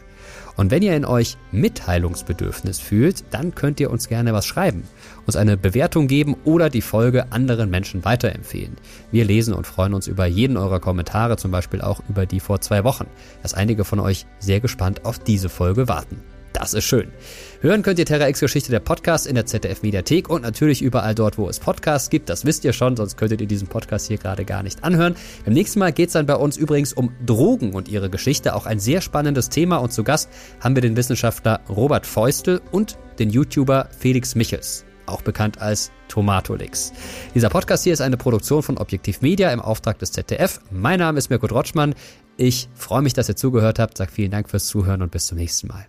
Und 0.56 0.70
wenn 0.70 0.82
ihr 0.82 0.96
in 0.96 1.04
euch 1.04 1.36
Mitteilungsbedürfnis 1.52 2.80
fühlt, 2.80 3.24
dann 3.30 3.54
könnt 3.54 3.80
ihr 3.80 3.90
uns 3.90 4.08
gerne 4.08 4.32
was 4.32 4.46
schreiben, 4.46 4.84
uns 5.26 5.36
eine 5.36 5.56
Bewertung 5.56 6.06
geben 6.06 6.36
oder 6.44 6.70
die 6.70 6.80
Folge 6.80 7.32
anderen 7.32 7.70
Menschen 7.70 8.04
weiterempfehlen. 8.04 8.76
Wir 9.10 9.24
lesen 9.24 9.54
und 9.54 9.66
freuen 9.66 9.94
uns 9.94 10.06
über 10.06 10.26
jeden 10.26 10.56
eurer 10.56 10.80
Kommentare, 10.80 11.36
zum 11.36 11.50
Beispiel 11.50 11.80
auch 11.80 12.02
über 12.08 12.26
die 12.26 12.40
vor 12.40 12.60
zwei 12.60 12.84
Wochen, 12.84 13.06
dass 13.42 13.54
einige 13.54 13.84
von 13.84 14.00
euch 14.00 14.26
sehr 14.38 14.60
gespannt 14.60 15.04
auf 15.04 15.18
diese 15.18 15.48
Folge 15.48 15.88
warten. 15.88 16.33
Das 16.54 16.72
ist 16.72 16.84
schön. 16.84 17.12
Hören 17.60 17.82
könnt 17.82 17.98
ihr 17.98 18.06
Terra 18.06 18.28
X 18.28 18.38
Geschichte 18.38 18.70
der 18.70 18.78
Podcast 18.78 19.26
in 19.26 19.34
der 19.34 19.44
ZDF 19.44 19.82
Mediathek 19.82 20.30
und 20.30 20.42
natürlich 20.42 20.82
überall 20.82 21.14
dort, 21.14 21.36
wo 21.36 21.48
es 21.48 21.58
Podcasts 21.58 22.10
gibt. 22.10 22.28
Das 22.28 22.44
wisst 22.46 22.64
ihr 22.64 22.72
schon, 22.72 22.96
sonst 22.96 23.16
könntet 23.16 23.40
ihr 23.40 23.48
diesen 23.48 23.66
Podcast 23.66 24.06
hier 24.06 24.18
gerade 24.18 24.44
gar 24.44 24.62
nicht 24.62 24.84
anhören. 24.84 25.16
Beim 25.44 25.52
nächsten 25.52 25.80
Mal 25.80 25.92
geht 25.92 26.08
es 26.08 26.12
dann 26.12 26.26
bei 26.26 26.36
uns 26.36 26.56
übrigens 26.56 26.92
um 26.92 27.12
Drogen 27.26 27.74
und 27.74 27.88
ihre 27.88 28.08
Geschichte. 28.08 28.54
Auch 28.54 28.66
ein 28.66 28.78
sehr 28.78 29.00
spannendes 29.00 29.48
Thema 29.50 29.78
und 29.78 29.92
zu 29.92 30.04
Gast 30.04 30.30
haben 30.60 30.76
wir 30.76 30.80
den 30.80 30.96
Wissenschaftler 30.96 31.60
Robert 31.68 32.06
Feustel 32.06 32.60
und 32.70 32.98
den 33.18 33.30
YouTuber 33.30 33.88
Felix 33.98 34.36
Michels 34.36 34.84
auch 35.06 35.20
bekannt 35.20 35.60
als 35.60 35.90
Tomatolix. 36.08 36.92
Dieser 37.34 37.50
Podcast 37.50 37.84
hier 37.84 37.92
ist 37.92 38.00
eine 38.00 38.16
Produktion 38.16 38.62
von 38.62 38.78
Objektiv 38.78 39.20
Media 39.20 39.52
im 39.52 39.60
Auftrag 39.60 39.98
des 39.98 40.12
ZDF. 40.12 40.60
Mein 40.70 40.98
Name 40.98 41.18
ist 41.18 41.28
Mirko 41.28 41.46
Drotschmann. 41.46 41.94
Ich 42.38 42.70
freue 42.74 43.02
mich, 43.02 43.12
dass 43.12 43.28
ihr 43.28 43.36
zugehört 43.36 43.78
habt, 43.78 43.98
sage 43.98 44.10
vielen 44.10 44.30
Dank 44.30 44.48
fürs 44.48 44.66
Zuhören 44.66 45.02
und 45.02 45.10
bis 45.10 45.26
zum 45.26 45.36
nächsten 45.36 45.68
Mal. 45.68 45.86